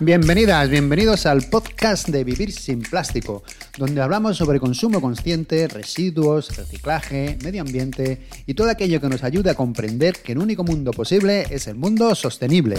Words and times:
Bienvenidas, 0.00 0.68
bienvenidos 0.70 1.24
al 1.24 1.42
podcast 1.42 2.08
de 2.08 2.24
Vivir 2.24 2.50
sin 2.50 2.82
Plástico, 2.82 3.44
donde 3.78 4.02
hablamos 4.02 4.36
sobre 4.36 4.58
consumo 4.58 5.00
consciente, 5.00 5.68
residuos, 5.68 6.56
reciclaje, 6.56 7.38
medio 7.44 7.62
ambiente 7.62 8.26
y 8.44 8.54
todo 8.54 8.70
aquello 8.70 9.00
que 9.00 9.08
nos 9.08 9.22
ayude 9.22 9.50
a 9.50 9.54
comprender 9.54 10.16
que 10.20 10.32
el 10.32 10.38
único 10.38 10.64
mundo 10.64 10.90
posible 10.90 11.46
es 11.48 11.68
el 11.68 11.76
mundo 11.76 12.12
sostenible. 12.16 12.76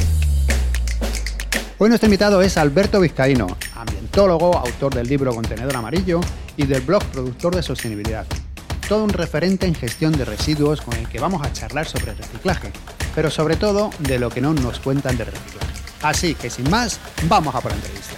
Hoy 1.77 1.87
nuestro 1.87 2.07
invitado 2.07 2.41
es 2.41 2.57
Alberto 2.57 2.99
Vizcaíno, 2.99 3.47
ambientólogo, 3.75 4.57
autor 4.57 4.93
del 4.93 5.07
libro 5.07 5.33
Contenedor 5.33 5.77
Amarillo 5.77 6.19
y 6.57 6.65
del 6.65 6.81
blog 6.81 7.01
Productor 7.05 7.55
de 7.55 7.63
Sostenibilidad. 7.63 8.27
Todo 8.89 9.05
un 9.05 9.11
referente 9.11 9.65
en 9.65 9.73
gestión 9.73 10.11
de 10.11 10.25
residuos 10.25 10.81
con 10.81 10.97
el 10.97 11.07
que 11.07 11.21
vamos 11.21 11.47
a 11.47 11.53
charlar 11.53 11.87
sobre 11.87 12.13
reciclaje, 12.13 12.73
pero 13.15 13.31
sobre 13.31 13.55
todo 13.55 13.89
de 13.99 14.19
lo 14.19 14.29
que 14.29 14.41
no 14.41 14.53
nos 14.53 14.79
cuentan 14.79 15.17
de 15.17 15.23
reciclaje. 15.23 15.64
Así 16.05 16.35
que 16.35 16.51
sin 16.51 16.69
más, 16.69 17.01
vamos 17.27 17.55
a 17.55 17.61
por 17.61 17.71
la 17.71 17.77
entrevista. 17.77 18.15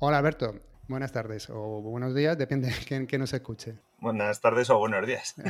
Hola 0.00 0.18
Alberto, 0.18 0.56
buenas 0.88 1.12
tardes 1.12 1.48
o 1.50 1.80
buenos 1.82 2.16
días, 2.16 2.36
depende 2.36 2.68
de 2.68 3.06
quién, 3.06 3.20
nos 3.20 3.32
escuche. 3.32 3.78
Buenas 4.00 4.40
tardes 4.40 4.68
o 4.70 4.78
buenos 4.78 5.06
días. 5.06 5.36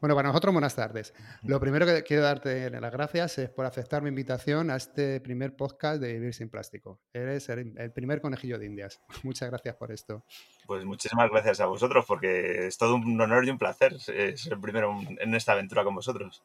Bueno, 0.00 0.14
para 0.14 0.28
nosotros 0.28 0.52
buenas 0.52 0.76
tardes. 0.76 1.12
Lo 1.42 1.58
primero 1.58 1.84
que 1.84 2.04
quiero 2.04 2.22
darte 2.22 2.70
las 2.70 2.92
gracias 2.92 3.36
es 3.38 3.50
por 3.50 3.66
aceptar 3.66 4.00
mi 4.00 4.10
invitación 4.10 4.70
a 4.70 4.76
este 4.76 5.20
primer 5.20 5.56
podcast 5.56 6.00
de 6.00 6.12
Vivir 6.12 6.32
sin 6.32 6.48
Plástico. 6.48 7.00
Eres 7.12 7.48
el, 7.48 7.90
primer 7.92 8.20
conejillo 8.20 8.60
de 8.60 8.66
Indias. 8.66 9.00
Muchas 9.24 9.50
gracias 9.50 9.74
por 9.74 9.90
esto. 9.90 10.24
Pues 10.68 10.84
muchísimas 10.84 11.28
gracias 11.30 11.58
a 11.58 11.66
vosotros 11.66 12.04
porque 12.06 12.68
es 12.68 12.78
todo 12.78 12.94
un 12.94 13.20
honor 13.20 13.44
y 13.44 13.50
un 13.50 13.58
placer 13.58 13.98
ser 13.98 14.36
el 14.52 14.60
primero 14.60 15.00
en 15.18 15.34
esta 15.34 15.50
aventura 15.50 15.82
con 15.82 15.96
vosotros. 15.96 16.44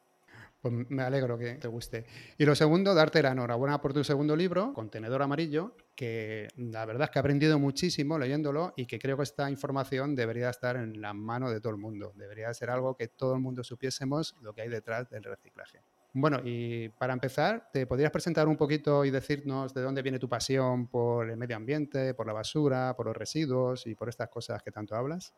Pues 0.64 0.72
me 0.88 1.02
alegro 1.02 1.36
que 1.36 1.56
te 1.56 1.68
guste. 1.68 2.06
Y 2.38 2.46
lo 2.46 2.54
segundo, 2.54 2.94
darte 2.94 3.22
la 3.22 3.32
enhorabuena 3.32 3.82
por 3.82 3.92
tu 3.92 4.02
segundo 4.02 4.34
libro, 4.34 4.72
Contenedor 4.72 5.20
Amarillo, 5.20 5.76
que 5.94 6.48
la 6.56 6.86
verdad 6.86 7.04
es 7.04 7.10
que 7.10 7.18
he 7.18 7.20
aprendido 7.20 7.58
muchísimo 7.58 8.18
leyéndolo 8.18 8.72
y 8.74 8.86
que 8.86 8.98
creo 8.98 9.18
que 9.18 9.24
esta 9.24 9.50
información 9.50 10.14
debería 10.14 10.48
estar 10.48 10.76
en 10.76 11.02
la 11.02 11.12
mano 11.12 11.50
de 11.50 11.60
todo 11.60 11.74
el 11.74 11.78
mundo. 11.78 12.14
Debería 12.16 12.54
ser 12.54 12.70
algo 12.70 12.96
que 12.96 13.08
todo 13.08 13.34
el 13.34 13.40
mundo 13.40 13.62
supiésemos 13.62 14.36
lo 14.40 14.54
que 14.54 14.62
hay 14.62 14.70
detrás 14.70 15.10
del 15.10 15.24
reciclaje. 15.24 15.82
Bueno, 16.14 16.40
y 16.42 16.88
para 16.88 17.12
empezar, 17.12 17.68
¿te 17.70 17.86
podrías 17.86 18.10
presentar 18.10 18.48
un 18.48 18.56
poquito 18.56 19.04
y 19.04 19.10
decirnos 19.10 19.74
de 19.74 19.82
dónde 19.82 20.00
viene 20.00 20.18
tu 20.18 20.30
pasión 20.30 20.86
por 20.86 21.28
el 21.28 21.36
medio 21.36 21.56
ambiente, 21.56 22.14
por 22.14 22.26
la 22.26 22.32
basura, 22.32 22.94
por 22.96 23.04
los 23.04 23.14
residuos 23.14 23.86
y 23.86 23.94
por 23.94 24.08
estas 24.08 24.30
cosas 24.30 24.62
que 24.62 24.70
tanto 24.70 24.96
hablas? 24.96 25.34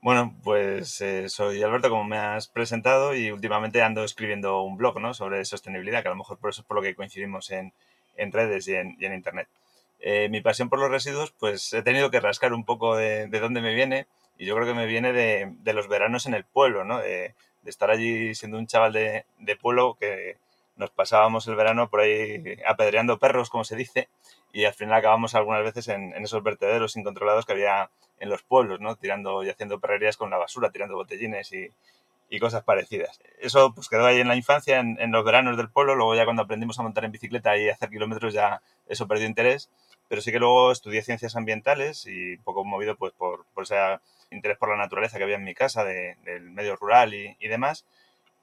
Bueno, 0.00 0.34
pues 0.44 1.00
eh, 1.00 1.28
soy 1.28 1.62
Alberto, 1.62 1.90
como 1.90 2.04
me 2.04 2.18
has 2.18 2.46
presentado, 2.46 3.14
y 3.16 3.30
últimamente 3.32 3.82
ando 3.82 4.04
escribiendo 4.04 4.62
un 4.62 4.76
blog 4.76 5.00
¿no? 5.00 5.12
sobre 5.12 5.44
sostenibilidad, 5.44 6.02
que 6.02 6.08
a 6.08 6.12
lo 6.12 6.16
mejor 6.16 6.38
por 6.38 6.50
eso 6.50 6.60
es 6.60 6.66
por 6.66 6.76
lo 6.76 6.82
que 6.82 6.94
coincidimos 6.94 7.50
en, 7.50 7.72
en 8.16 8.30
redes 8.32 8.68
y 8.68 8.74
en, 8.74 8.96
y 9.00 9.06
Internet. 9.06 9.48
Eh, 10.00 10.28
mi 10.30 10.40
pasión 10.40 10.68
por 10.68 10.78
los 10.78 10.90
residuos, 10.90 11.32
pues 11.32 11.72
he 11.72 11.82
tenido 11.82 12.10
que 12.12 12.20
rascar 12.20 12.52
un 12.52 12.64
poco 12.64 12.96
de, 12.96 13.26
de 13.26 13.40
dónde 13.40 13.60
me 13.60 13.74
viene, 13.74 14.06
y 14.38 14.46
yo 14.46 14.54
creo 14.54 14.68
que 14.68 14.74
me 14.74 14.86
viene 14.86 15.12
de, 15.12 15.52
de 15.62 15.72
los 15.72 15.88
veranos 15.88 16.26
en 16.26 16.34
el 16.34 16.44
pueblo, 16.44 16.84
¿no? 16.84 16.98
de, 16.98 17.34
de 17.62 17.70
estar 17.70 17.90
allí 17.90 18.36
siendo 18.36 18.56
un 18.58 18.68
chaval 18.68 18.92
de 18.92 19.56
pueblo 19.60 19.96
que 19.98 20.36
nos 20.78 20.90
pasábamos 20.90 21.46
el 21.48 21.56
verano 21.56 21.90
por 21.90 22.00
ahí 22.00 22.56
apedreando 22.66 23.18
perros, 23.18 23.50
como 23.50 23.64
se 23.64 23.76
dice, 23.76 24.08
y 24.52 24.64
al 24.64 24.74
final 24.74 24.94
acabamos 24.94 25.34
algunas 25.34 25.62
veces 25.62 25.88
en, 25.88 26.14
esos 26.14 26.42
vertederos 26.42 26.96
incontrolados 26.96 27.44
que 27.44 27.52
había 27.52 27.90
en 28.18 28.30
los 28.30 28.42
pueblos, 28.42 28.80
¿no? 28.80 28.96
Tirando 28.96 29.42
y 29.44 29.50
haciendo 29.50 29.80
perrerías 29.80 30.16
con 30.16 30.30
la 30.30 30.38
basura, 30.38 30.70
tirando 30.70 30.96
botellines 30.96 31.52
y, 31.52 31.70
y 32.30 32.38
cosas 32.38 32.62
parecidas. 32.62 33.20
Eso 33.40 33.74
pues 33.74 33.88
quedó 33.88 34.06
ahí 34.06 34.20
en 34.20 34.28
la 34.28 34.36
infancia, 34.36 34.78
en, 34.80 35.12
los 35.12 35.24
veranos 35.24 35.56
del 35.56 35.70
pueblo, 35.70 35.94
luego 35.94 36.14
ya 36.14 36.24
cuando 36.24 36.42
aprendimos 36.42 36.78
a 36.78 36.82
montar 36.82 37.04
en 37.04 37.12
bicicleta 37.12 37.56
y 37.56 37.68
hacer 37.68 37.90
kilómetros 37.90 38.32
ya 38.34 38.62
eso 38.86 39.06
perdió 39.08 39.26
interés, 39.26 39.70
pero 40.08 40.20
sí 40.20 40.32
que 40.32 40.38
luego 40.38 40.72
estudié 40.72 41.02
ciencias 41.02 41.36
ambientales 41.36 42.06
y 42.06 42.36
poco 42.38 42.64
movido 42.64 42.96
pues 42.96 43.12
por, 43.12 43.46
por 43.54 43.64
ese 43.64 43.76
interés 44.30 44.58
por 44.58 44.68
la 44.70 44.76
naturaleza 44.76 45.18
que 45.18 45.24
había 45.24 45.36
en 45.36 45.44
mi 45.44 45.54
casa, 45.54 45.84
de, 45.84 46.16
del 46.24 46.50
medio 46.50 46.76
rural 46.76 47.14
y, 47.14 47.36
y 47.40 47.48
demás. 47.48 47.86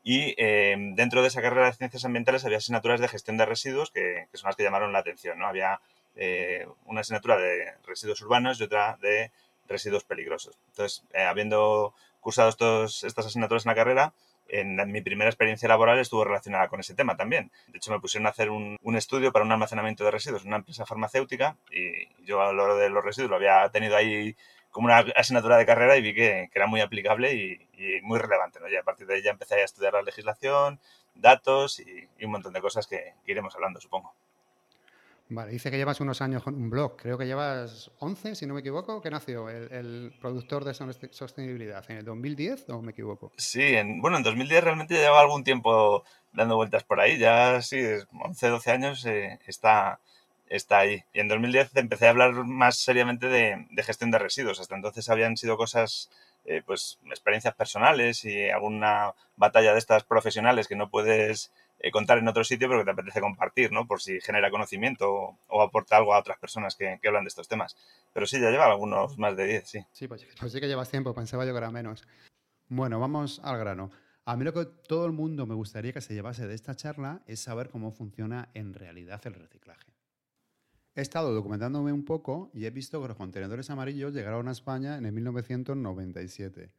Y 0.08 0.36
eh, 0.38 0.76
dentro 0.94 1.24
de 1.24 1.30
esa 1.30 1.42
carrera 1.42 1.66
de 1.66 1.74
ciencias 1.74 2.06
ambientales 2.06 2.46
había 2.46 2.60
asignaturas 2.60 3.02
de 3.02 3.08
gestión 3.08 3.38
de 3.38 3.46
residuos 3.48 3.90
que, 3.90 4.28
que 4.32 4.38
son 4.38 4.50
las 4.50 4.56
que 4.56 4.62
llamaron 4.62 4.94
la 4.94 5.00
atención. 5.00 5.40
¿no? 5.40 5.48
Había 5.48 5.82
eh, 6.16 6.68
una 6.86 7.02
asignatura 7.02 7.38
de 7.38 7.74
residuos 7.88 8.22
urbanos 8.22 8.62
y 8.62 8.66
otra 8.66 9.00
de 9.02 9.32
residuos 9.68 10.04
peligrosos. 10.04 10.60
Entonces, 10.70 11.04
eh, 11.12 11.24
habiendo 11.24 11.96
cursado 12.22 12.50
estos, 12.50 13.04
estas 13.04 13.26
asignaturas 13.26 13.66
en 13.66 13.72
la 13.72 13.76
carrera, 13.76 14.14
en 14.48 14.76
mi 14.92 15.02
primera 15.02 15.28
experiencia 15.28 15.68
laboral 15.68 15.98
estuvo 15.98 16.24
relacionada 16.24 16.68
con 16.68 16.80
ese 16.80 16.94
tema 16.94 17.18
también. 17.18 17.50
De 17.70 17.80
hecho, 17.80 17.92
me 17.92 18.00
pusieron 18.00 18.28
a 18.28 18.30
hacer 18.30 18.52
un, 18.52 18.78
un, 18.84 18.96
estudio 18.96 19.32
para 19.32 19.44
un 19.44 19.52
almacenamiento 19.52 20.04
de 20.04 20.12
residuos 20.12 20.44
en 20.44 20.50
una 20.50 20.58
empresa 20.58 20.86
farmacéutica 20.86 21.58
y 21.72 22.08
yo 22.24 22.44
a 22.44 22.54
lo 22.54 22.76
de 22.76 22.90
los 22.90 23.04
residuos 23.04 23.32
lo 23.32 23.38
había 23.38 23.68
tenido 23.70 23.96
ahí 23.96 24.36
como 24.75 24.88
una 24.88 24.97
asignatura 25.16 25.56
de 25.56 25.66
carrera 25.66 25.96
y 25.96 26.02
vi 26.02 26.13
que, 26.13 26.50
que 26.52 26.59
era 26.59 26.68
muy 26.68 26.81
aplicable 26.81 27.34
y, 27.34 27.53
y, 27.78 28.02
muy 28.02 28.19
relevante. 28.19 28.59
¿no? 28.59 28.68
Y 28.68 28.75
a 28.75 28.84
partir 28.84 29.08
de 29.08 29.13
ahí 29.13 29.22
ya 29.22 29.31
empecé 29.31 29.56
a 29.56 29.63
estudiar 29.63 29.94
la 29.94 30.02
legislación, 30.02 30.81
datos 31.13 31.80
y, 31.80 32.09
y 32.19 32.25
un 32.25 32.31
montón 32.31 32.52
de 32.52 32.59
cosas 32.59 32.86
que, 32.86 33.13
que 33.25 33.31
iremos 33.31 33.56
hablando, 33.56 33.80
supongo. 33.80 34.13
Vale, 35.30 35.53
dice 35.53 35.72
que 35.72 35.78
llevas 35.78 36.02
unos 36.02 36.22
años 36.22 36.44
con 36.44 36.56
un 36.56 36.69
blog, 36.69 36.97
creo 36.97 37.18
que 37.18 37.25
llevas 37.25 37.90
11, 38.00 38.36
si 38.36 38.46
no 38.46 38.53
me 38.53 38.59
equivoco, 38.59 39.02
¿qué 39.02 39.09
nació 39.09 39.50
el, 39.50 39.72
el, 39.72 40.13
productor 40.19 40.66
de 40.66 40.74
sostenibilidad? 40.74 41.90
¿En 41.90 42.00
el 42.00 42.03
2010 42.03 42.69
o 42.72 42.81
me 42.81 42.92
equivoco? 42.92 43.31
Sí, 43.38 43.63
en, 43.63 44.02
bueno, 44.02 44.18
en 44.18 44.24
2010 44.24 44.62
realmente 44.62 44.96
ya 44.96 45.03
lleva 45.03 45.22
algún 45.22 45.46
tiempo 45.46 46.03
dando 46.34 46.57
vueltas 46.57 46.84
por 46.84 47.00
ahí, 47.00 47.18
ya 47.18 47.62
sí, 47.62 47.81
11, 48.12 48.47
12 48.50 48.72
años 48.72 49.06
eh, 49.06 49.40
está, 49.47 50.02
está 50.47 50.79
ahí. 50.79 51.03
Y 51.13 51.19
en 51.19 51.28
2010 51.28 51.75
empecé 51.75 52.07
a 52.07 52.11
hablar 52.11 52.33
más 52.45 52.78
seriamente 52.78 53.28
de, 53.28 53.66
gestión 53.83 54.11
de 54.11 54.19
residuos, 54.19 54.59
hasta 54.59 54.75
entonces 54.75 55.09
habían 55.09 55.38
sido 55.38 55.57
cosas, 55.57 56.09
eh, 56.45 56.61
pues 56.66 57.00
experiencias 57.06 57.56
personales 57.56 58.25
y 58.25 58.50
alguna 58.50 59.13
batalla 59.35 59.73
de 59.73 59.79
estas 59.79 60.03
profesionales 60.03 60.67
que 60.67 60.75
no 60.75 60.89
puedes 60.89 61.51
eh, 61.79 61.91
contar 61.91 62.17
en 62.17 62.28
otro 62.28 62.44
sitio, 62.44 62.67
pero 62.67 62.81
que 62.81 62.85
te 62.85 62.91
apetece 62.91 63.22
compartir, 63.22 63.72
¿no? 63.72 63.85
Por 63.85 64.01
si 64.01 64.22
genera 64.22 64.50
conocimiento 64.50 65.38
o, 65.47 65.61
aporta 65.61 65.97
algo 65.97 66.13
a 66.13 66.19
otras 66.19 66.38
personas 66.39 66.75
que, 66.75 67.00
que, 67.01 67.07
hablan 67.07 67.23
de 67.23 67.29
estos 67.29 67.47
temas. 67.47 67.75
Pero 68.13 68.25
sí, 68.25 68.39
ya 68.39 68.50
lleva 68.50 68.66
algunos 68.66 69.17
más 69.17 69.35
de 69.35 69.45
10, 69.45 69.67
sí. 69.69 69.85
Sí, 69.91 70.07
pues, 70.07 70.25
pues 70.39 70.51
sí 70.51 70.59
que 70.59 70.67
llevas 70.67 70.89
tiempo, 70.89 71.13
pensaba 71.13 71.45
yo 71.45 71.51
que 71.51 71.57
era 71.57 71.72
menos. 71.72 72.07
Bueno, 72.67 73.00
vamos 73.00 73.41
al 73.44 73.59
grano. 73.59 73.91
A 74.27 74.35
mí 74.38 74.44
lo 74.44 74.53
que 74.53 74.66
todo 74.66 75.06
el 75.06 75.12
mundo 75.12 75.45
me 75.45 75.53
gustaría 75.53 75.94
que 75.94 76.01
se 76.01 76.16
llevase 76.16 76.47
de 76.47 76.56
esta 76.56 76.75
charla 76.75 77.22
es 77.27 77.41
saber 77.41 77.69
cómo 77.69 77.91
funciona 77.91 78.50
en 78.56 78.73
realidad 78.73 79.22
el 79.25 79.35
reciclaje. 79.35 79.94
He 80.95 81.01
estado 81.01 81.33
documentándome 81.33 81.91
un 81.91 82.06
poco 82.06 82.50
y 82.53 82.66
he 82.66 82.72
visto 82.72 83.01
que 83.01 83.09
los 83.09 83.17
contenedores 83.17 83.69
amarillos 83.69 84.13
llegaron 84.13 84.47
a 84.47 84.51
España 84.51 84.97
en 84.97 85.06
el 85.06 85.11
1997 85.11 86.72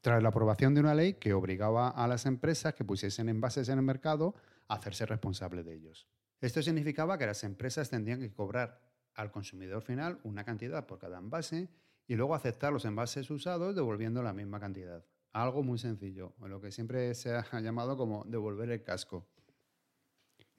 tras 0.00 0.22
la 0.22 0.28
aprobación 0.30 0.74
de 0.74 0.80
una 0.80 0.94
ley 0.94 1.14
que 1.14 1.32
obligaba 1.32 1.88
a 1.88 2.06
las 2.08 2.26
empresas 2.26 2.74
que 2.74 2.84
pusiesen 2.84 3.28
envases 3.28 3.68
en 3.68 3.78
el 3.78 3.84
mercado 3.84 4.34
a 4.68 4.74
hacerse 4.74 5.06
responsables 5.06 5.64
de 5.64 5.74
ellos. 5.74 6.08
Esto 6.40 6.60
significaba 6.60 7.18
que 7.18 7.26
las 7.26 7.44
empresas 7.44 7.88
tendrían 7.88 8.20
que 8.20 8.32
cobrar 8.32 8.80
al 9.14 9.30
consumidor 9.30 9.82
final 9.82 10.20
una 10.24 10.44
cantidad 10.44 10.86
por 10.86 10.98
cada 10.98 11.18
envase 11.18 11.68
y 12.08 12.16
luego 12.16 12.34
aceptar 12.34 12.72
los 12.72 12.84
envases 12.84 13.30
usados 13.30 13.74
devolviendo 13.74 14.22
la 14.22 14.32
misma 14.32 14.58
cantidad. 14.58 15.04
Algo 15.32 15.62
muy 15.62 15.78
sencillo, 15.78 16.34
lo 16.40 16.60
que 16.60 16.72
siempre 16.72 17.14
se 17.14 17.34
ha 17.34 17.44
llamado 17.60 17.96
como 17.96 18.24
devolver 18.24 18.70
el 18.70 18.82
casco. 18.82 19.26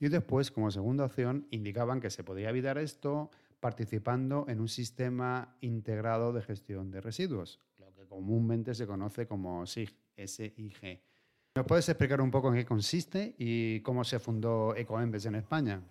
Y 0.04 0.10
después, 0.10 0.52
como 0.52 0.70
segunda 0.70 1.06
opción, 1.06 1.48
indicaban 1.50 2.02
que 2.02 2.10
se 2.10 2.26
podía 2.26 2.50
evitar 2.50 2.78
esto 2.78 3.32
participando 3.62 4.46
en 4.50 4.60
un 4.60 4.68
sistema 4.68 5.56
integrado 5.62 6.34
de 6.34 6.42
gestión 6.42 6.92
de 6.92 7.00
residuos, 7.00 7.62
comúnmente 8.10 8.76
se 8.76 8.86
conoce 8.86 9.28
como 9.28 9.66
SIG, 9.66 9.96
SIG. 10.18 11.00
¿Nos 11.56 11.66
puedes 11.66 11.88
explicar 11.88 12.20
un 12.20 12.32
poco 12.32 12.50
en 12.50 12.56
qué 12.56 12.66
consiste 12.66 13.34
y 13.38 13.80
cómo 13.80 14.04
se 14.04 14.20
fundó 14.20 14.76
Ecoembes 14.76 15.26
en 15.26 15.36
España? 15.36 15.82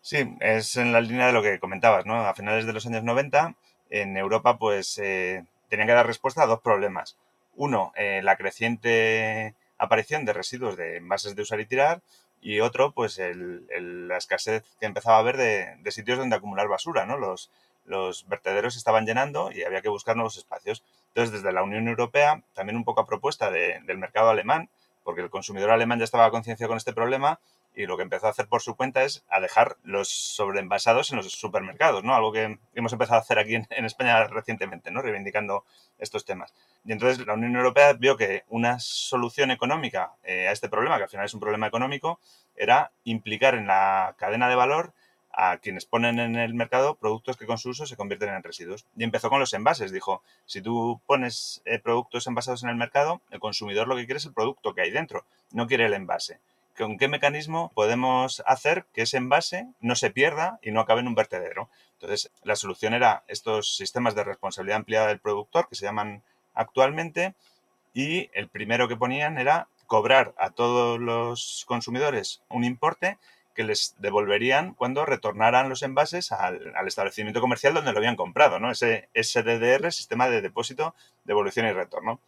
Sí, 0.00 0.36
es 0.38 0.76
en 0.76 0.92
la 0.92 1.00
línea 1.00 1.26
de 1.26 1.32
lo 1.32 1.42
que 1.42 1.58
comentabas, 1.58 2.06
¿no? 2.06 2.14
A 2.14 2.32
finales 2.34 2.64
de 2.64 2.72
los 2.72 2.86
años 2.86 3.02
90, 3.02 3.56
en 3.90 4.16
Europa, 4.16 4.56
pues 4.56 4.98
eh, 4.98 5.44
tenían 5.68 5.88
que 5.88 5.94
dar 5.94 6.06
respuesta 6.06 6.44
a 6.44 6.46
dos 6.46 6.60
problemas. 6.60 7.18
Uno, 7.56 7.92
eh, 7.96 8.20
la 8.22 8.36
creciente 8.36 9.56
aparición 9.78 10.24
de 10.24 10.32
residuos 10.32 10.76
de 10.76 10.98
envases 10.98 11.34
de 11.34 11.42
usar 11.42 11.58
y 11.58 11.66
tirar, 11.66 12.02
y 12.40 12.60
otro, 12.60 12.92
pues 12.92 13.20
la 13.20 14.16
escasez 14.16 14.64
que 14.78 14.86
empezaba 14.86 15.16
a 15.16 15.20
haber 15.20 15.36
de, 15.36 15.90
sitios 15.92 16.18
donde 16.18 16.36
acumular 16.36 16.68
basura, 16.68 17.06
¿no? 17.06 17.18
Los, 17.18 17.50
los 17.84 18.26
vertederos 18.28 18.76
estaban 18.76 19.06
llenando 19.06 19.52
y 19.52 19.62
había 19.62 19.82
que 19.82 19.88
buscar 19.88 20.16
nuevos 20.16 20.36
espacios. 20.36 20.82
Entonces, 21.08 21.32
desde 21.32 21.52
la 21.52 21.62
Unión 21.62 21.88
Europea, 21.88 22.42
también 22.54 22.76
un 22.76 22.84
poco 22.84 23.00
a 23.00 23.06
propuesta 23.06 23.50
de, 23.50 23.80
del 23.84 23.98
mercado 23.98 24.30
alemán, 24.30 24.70
porque 25.02 25.22
el 25.22 25.30
consumidor 25.30 25.70
alemán 25.70 25.98
ya 25.98 26.04
estaba 26.04 26.30
concienciado 26.30 26.68
con 26.68 26.78
este 26.78 26.92
problema, 26.92 27.40
y 27.74 27.86
lo 27.86 27.96
que 27.96 28.02
empezó 28.02 28.26
a 28.26 28.30
hacer 28.30 28.48
por 28.48 28.62
su 28.62 28.74
cuenta 28.74 29.04
es 29.04 29.24
a 29.28 29.40
dejar 29.40 29.76
los 29.82 30.08
sobreenvasados 30.08 31.10
en 31.10 31.16
los 31.16 31.30
supermercados, 31.32 32.04
¿no? 32.04 32.14
Algo 32.14 32.32
que 32.32 32.58
hemos 32.74 32.92
empezado 32.92 33.18
a 33.18 33.22
hacer 33.22 33.38
aquí 33.38 33.54
en, 33.54 33.84
España 33.84 34.24
recientemente, 34.24 34.90
¿no? 34.90 35.02
Reivindicando 35.02 35.64
estos 35.98 36.24
temas. 36.24 36.52
Y 36.84 36.92
entonces 36.92 37.24
la 37.26 37.34
Unión 37.34 37.56
Europea 37.56 37.92
vio 37.92 38.16
que 38.16 38.44
una 38.48 38.78
solución 38.80 39.50
económica 39.50 40.12
eh, 40.24 40.48
a 40.48 40.52
este 40.52 40.68
problema, 40.68 40.96
que 40.96 41.04
al 41.04 41.08
final 41.08 41.26
es 41.26 41.34
un 41.34 41.40
problema 41.40 41.66
económico, 41.66 42.18
era 42.56 42.92
implicar 43.04 43.54
en 43.54 43.66
la 43.66 44.14
cadena 44.18 44.48
de 44.48 44.56
valor 44.56 44.92
a 45.32 45.58
quienes 45.58 45.86
ponen 45.86 46.18
en 46.18 46.36
el 46.36 46.54
mercado 46.54 46.96
productos 46.96 47.36
que 47.36 47.46
con 47.46 47.58
su 47.58 47.70
uso 47.70 47.86
se 47.86 47.96
convierten 47.96 48.30
en 48.30 48.42
residuos. 48.42 48.86
Y 48.96 49.04
empezó 49.04 49.30
con 49.30 49.40
los 49.40 49.54
envases. 49.54 49.92
Dijo, 49.92 50.22
si 50.44 50.60
tú 50.60 51.00
pones 51.06 51.62
eh, 51.64 51.78
productos 51.78 52.26
envasados 52.26 52.62
en 52.64 52.68
el 52.68 52.76
mercado, 52.76 53.22
el 53.30 53.40
consumidor 53.40 53.86
lo 53.86 53.96
que 53.96 54.06
quiere 54.06 54.18
es 54.18 54.26
el 54.26 54.34
producto 54.34 54.74
que 54.74 54.82
hay 54.82 54.90
dentro, 54.90 55.24
no 55.52 55.66
quiere 55.66 55.86
el 55.86 55.94
envase. 55.94 56.40
¿Con 56.80 56.96
qué 56.96 57.08
mecanismo 57.08 57.70
podemos 57.74 58.42
hacer 58.46 58.86
que 58.94 59.02
ese 59.02 59.18
envase 59.18 59.66
no 59.80 59.94
se 59.96 60.08
pierda 60.08 60.58
y 60.62 60.70
no 60.70 60.80
acabe 60.80 61.02
en 61.02 61.08
un 61.08 61.14
vertedero? 61.14 61.68
Entonces, 61.92 62.32
la 62.42 62.56
solución 62.56 62.94
era 62.94 63.22
estos 63.28 63.76
sistemas 63.76 64.14
de 64.14 64.24
responsabilidad 64.24 64.78
ampliada 64.78 65.08
del 65.08 65.18
productor, 65.18 65.68
que 65.68 65.74
se 65.74 65.84
llaman 65.84 66.22
actualmente, 66.54 67.34
y 67.92 68.30
el 68.32 68.48
primero 68.48 68.88
que 68.88 68.96
ponían 68.96 69.36
era 69.36 69.68
cobrar 69.86 70.32
a 70.38 70.52
todos 70.52 70.98
los 70.98 71.66
consumidores 71.68 72.40
un 72.48 72.64
importe 72.64 73.18
que 73.54 73.62
les 73.62 73.94
devolverían 73.98 74.72
cuando 74.72 75.04
retornaran 75.04 75.68
los 75.68 75.82
envases 75.82 76.32
al, 76.32 76.72
establecimiento 76.86 77.42
comercial 77.42 77.74
donde 77.74 77.92
lo 77.92 77.98
habían 77.98 78.16
comprado, 78.16 78.58
¿no? 78.58 78.70
Ese 78.70 79.10
SDDR, 79.14 79.92
Sistema 79.92 80.30
de 80.30 80.40
Depósito, 80.40 80.94
Devolución 81.24 81.66
y 81.66 81.72
Retorno. 81.72 82.20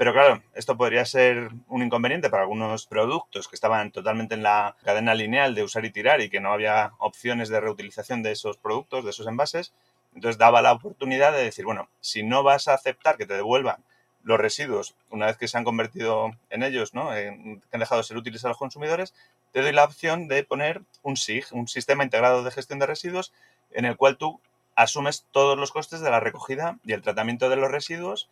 Pero 0.00 0.14
claro, 0.14 0.42
esto 0.54 0.78
podría 0.78 1.04
ser 1.04 1.50
un 1.68 1.82
inconveniente 1.82 2.30
para 2.30 2.44
algunos 2.44 2.86
productos 2.86 3.48
que 3.48 3.54
estaban 3.54 3.90
totalmente 3.90 4.34
en 4.34 4.42
la 4.42 4.74
cadena 4.82 5.14
lineal 5.14 5.54
de 5.54 5.62
usar 5.62 5.84
y 5.84 5.90
tirar 5.90 6.22
y 6.22 6.30
que 6.30 6.40
no 6.40 6.54
había 6.54 6.92
opciones 6.96 7.50
de 7.50 7.60
reutilización 7.60 8.22
de 8.22 8.32
esos 8.32 8.56
productos, 8.56 9.04
de 9.04 9.10
esos 9.10 9.26
envases. 9.26 9.74
Entonces 10.14 10.38
daba 10.38 10.62
la 10.62 10.72
oportunidad 10.72 11.32
de 11.32 11.44
decir, 11.44 11.66
bueno, 11.66 11.90
si 12.00 12.22
no 12.22 12.42
vas 12.42 12.66
a 12.66 12.72
aceptar 12.72 13.18
que 13.18 13.26
te 13.26 13.34
devuelvan 13.34 13.84
los 14.22 14.40
residuos 14.40 14.94
una 15.10 15.26
vez 15.26 15.36
que 15.36 15.48
se 15.48 15.58
han 15.58 15.64
convertido 15.64 16.30
en 16.48 16.62
ellos, 16.62 16.94
¿no? 16.94 17.10
que 17.10 17.60
han 17.70 17.80
dejado 17.80 18.00
de 18.00 18.06
ser 18.06 18.16
útiles 18.16 18.42
a 18.46 18.48
los 18.48 18.56
consumidores, 18.56 19.12
te 19.52 19.60
doy 19.60 19.72
la 19.72 19.84
opción 19.84 20.28
de 20.28 20.44
poner 20.44 20.80
un 21.02 21.18
SIG, 21.18 21.44
un 21.52 21.68
sistema 21.68 22.04
integrado 22.04 22.42
de 22.42 22.50
gestión 22.50 22.78
de 22.78 22.86
residuos, 22.86 23.34
en 23.70 23.84
el 23.84 23.98
cual 23.98 24.16
tú 24.16 24.40
asumes 24.76 25.26
todos 25.30 25.58
los 25.58 25.72
costes 25.72 26.00
de 26.00 26.10
la 26.10 26.20
recogida 26.20 26.78
y 26.86 26.94
el 26.94 27.02
tratamiento 27.02 27.50
de 27.50 27.56
los 27.56 27.70
residuos 27.70 28.30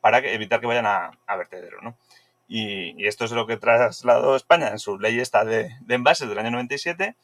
para 0.00 0.18
evitar 0.18 0.60
que 0.60 0.66
vayan 0.66 0.86
a, 0.86 1.10
vertedero. 1.36 1.80
¿no? 1.82 1.96
Y, 2.48 3.06
esto 3.06 3.24
es 3.24 3.32
lo 3.32 3.46
que 3.46 3.56
trasladó 3.56 4.36
España 4.36 4.68
en 4.68 4.78
su 4.78 4.98
ley 4.98 5.18
esta 5.20 5.44
de, 5.44 5.70
envases 5.88 6.28
del 6.28 6.38
año 6.38 6.50
97. 6.50 7.16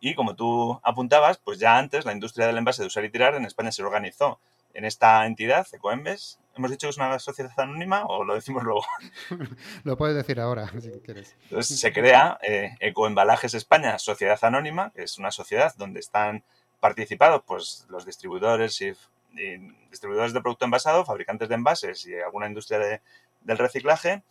Y 0.00 0.14
como 0.14 0.34
tú 0.34 0.80
apuntabas, 0.82 1.38
pues 1.38 1.58
ya 1.58 1.78
antes 1.78 2.04
la 2.04 2.12
industria 2.12 2.46
del 2.46 2.58
envase 2.58 2.82
de 2.82 2.88
usar 2.88 3.04
y 3.04 3.10
tirar 3.10 3.34
en 3.34 3.44
España 3.44 3.72
se 3.72 3.82
organizó 3.82 4.38
en 4.74 4.84
esta 4.84 5.24
entidad, 5.24 5.66
Ecoembes. 5.72 6.38
¿Hemos 6.56 6.70
dicho 6.70 6.86
que 6.86 6.90
es 6.90 6.96
una 6.98 7.18
sociedad 7.18 7.52
anónima 7.56 8.04
o 8.04 8.22
lo 8.22 8.34
decimos 8.34 8.62
luego? 8.62 8.84
lo 9.84 9.96
puedes 9.96 10.14
decir 10.14 10.40
ahora, 10.40 10.68
si 10.80 10.90
quieres. 11.04 11.34
Entonces 11.44 11.80
se 11.80 11.92
crea 11.92 12.38
eh, 12.42 12.76
Ecoembalajes 12.80 13.54
España, 13.54 13.98
Sociedad 13.98 14.38
Anónima, 14.42 14.92
que 14.94 15.02
es 15.02 15.18
una 15.18 15.30
sociedad 15.30 15.74
donde 15.76 16.00
están 16.00 16.44
participados 16.80 17.42
pues, 17.46 17.86
los 17.88 18.04
distribuidores 18.04 18.80
y 18.82 18.92
distribuidores 19.90 20.32
de 20.32 20.40
producto 20.40 20.64
envasado, 20.64 21.04
fabricantes 21.04 21.48
de 21.48 21.54
envases 21.54 22.06
y 22.06 22.14
alguna 22.14 22.46
industria 22.46 23.00
del 23.40 23.58
reciclaje 23.58 24.22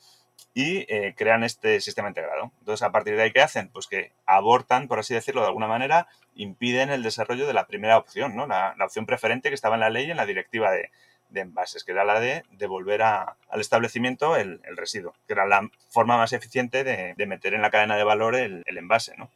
y 0.54 0.86
eh, 0.94 1.14
crean 1.18 1.44
este 1.44 1.82
sistema 1.82 2.08
integrado. 2.08 2.52
Entonces, 2.60 2.84
a 2.84 2.92
partir 2.92 3.16
de 3.16 3.24
ahí, 3.24 3.32
¿qué 3.32 3.42
hacen? 3.42 3.70
Pues 3.70 3.88
que 3.88 4.12
abortan, 4.26 4.88
por 4.88 5.00
así 5.00 5.14
decirlo, 5.14 5.42
de 5.42 5.48
alguna 5.48 5.68
manera, 5.68 6.08
impiden 6.36 6.90
el 6.90 7.04
desarrollo 7.04 7.48
de 7.48 7.54
la 7.54 7.66
primera 7.66 7.98
opción, 7.98 8.36
¿no? 8.36 8.46
La, 8.46 8.76
opción 8.84 9.06
preferente 9.06 9.50
que 9.50 9.56
estaba 9.56 9.76
en 9.76 9.82
la 9.82 9.90
ley, 9.90 10.12
en 10.12 10.18
la 10.18 10.26
directiva 10.26 10.72
de, 10.72 10.92
envases, 11.36 11.84
que 11.84 11.92
era 11.92 12.06
la 12.06 12.20
de 12.20 12.44
devolver 12.52 13.02
al 13.02 13.36
establecimiento 13.56 14.36
el, 14.36 14.62
residuo, 14.76 15.16
que 15.26 15.34
era 15.34 15.48
la 15.48 15.68
forma 15.90 16.18
más 16.18 16.32
eficiente 16.34 16.84
de, 16.84 17.26
meter 17.26 17.56
en 17.56 17.64
la 17.64 17.72
cadena 17.72 17.98
de 17.98 18.04
valor 18.04 18.36
el, 18.36 18.62
el 18.68 18.78
envase, 18.78 19.18
¿no? 19.18 19.32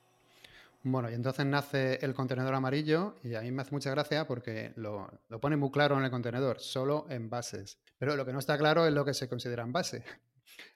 Bueno, 0.83 1.09
y 1.09 1.13
entonces 1.13 1.45
nace 1.45 1.99
el 2.01 2.13
contenedor 2.13 2.53
amarillo 2.53 3.15
y 3.23 3.35
a 3.35 3.41
mí 3.41 3.51
me 3.51 3.61
hace 3.61 3.71
mucha 3.71 3.89
gracia 3.89 4.25
porque 4.25 4.73
lo, 4.75 5.09
pone 5.41 5.57
muy 5.57 5.71
claro 5.71 5.97
en 5.97 6.05
el 6.05 6.11
contenedor, 6.11 6.59
solo 6.59 7.05
envases. 7.09 7.79
Pero 7.97 8.15
lo 8.15 8.25
que 8.25 8.33
no 8.33 8.39
está 8.39 8.57
claro 8.57 8.85
es 8.85 8.93
lo 8.93 9.03
que 9.03 9.13
se 9.13 9.27
considera 9.27 9.63
envase. 9.63 10.03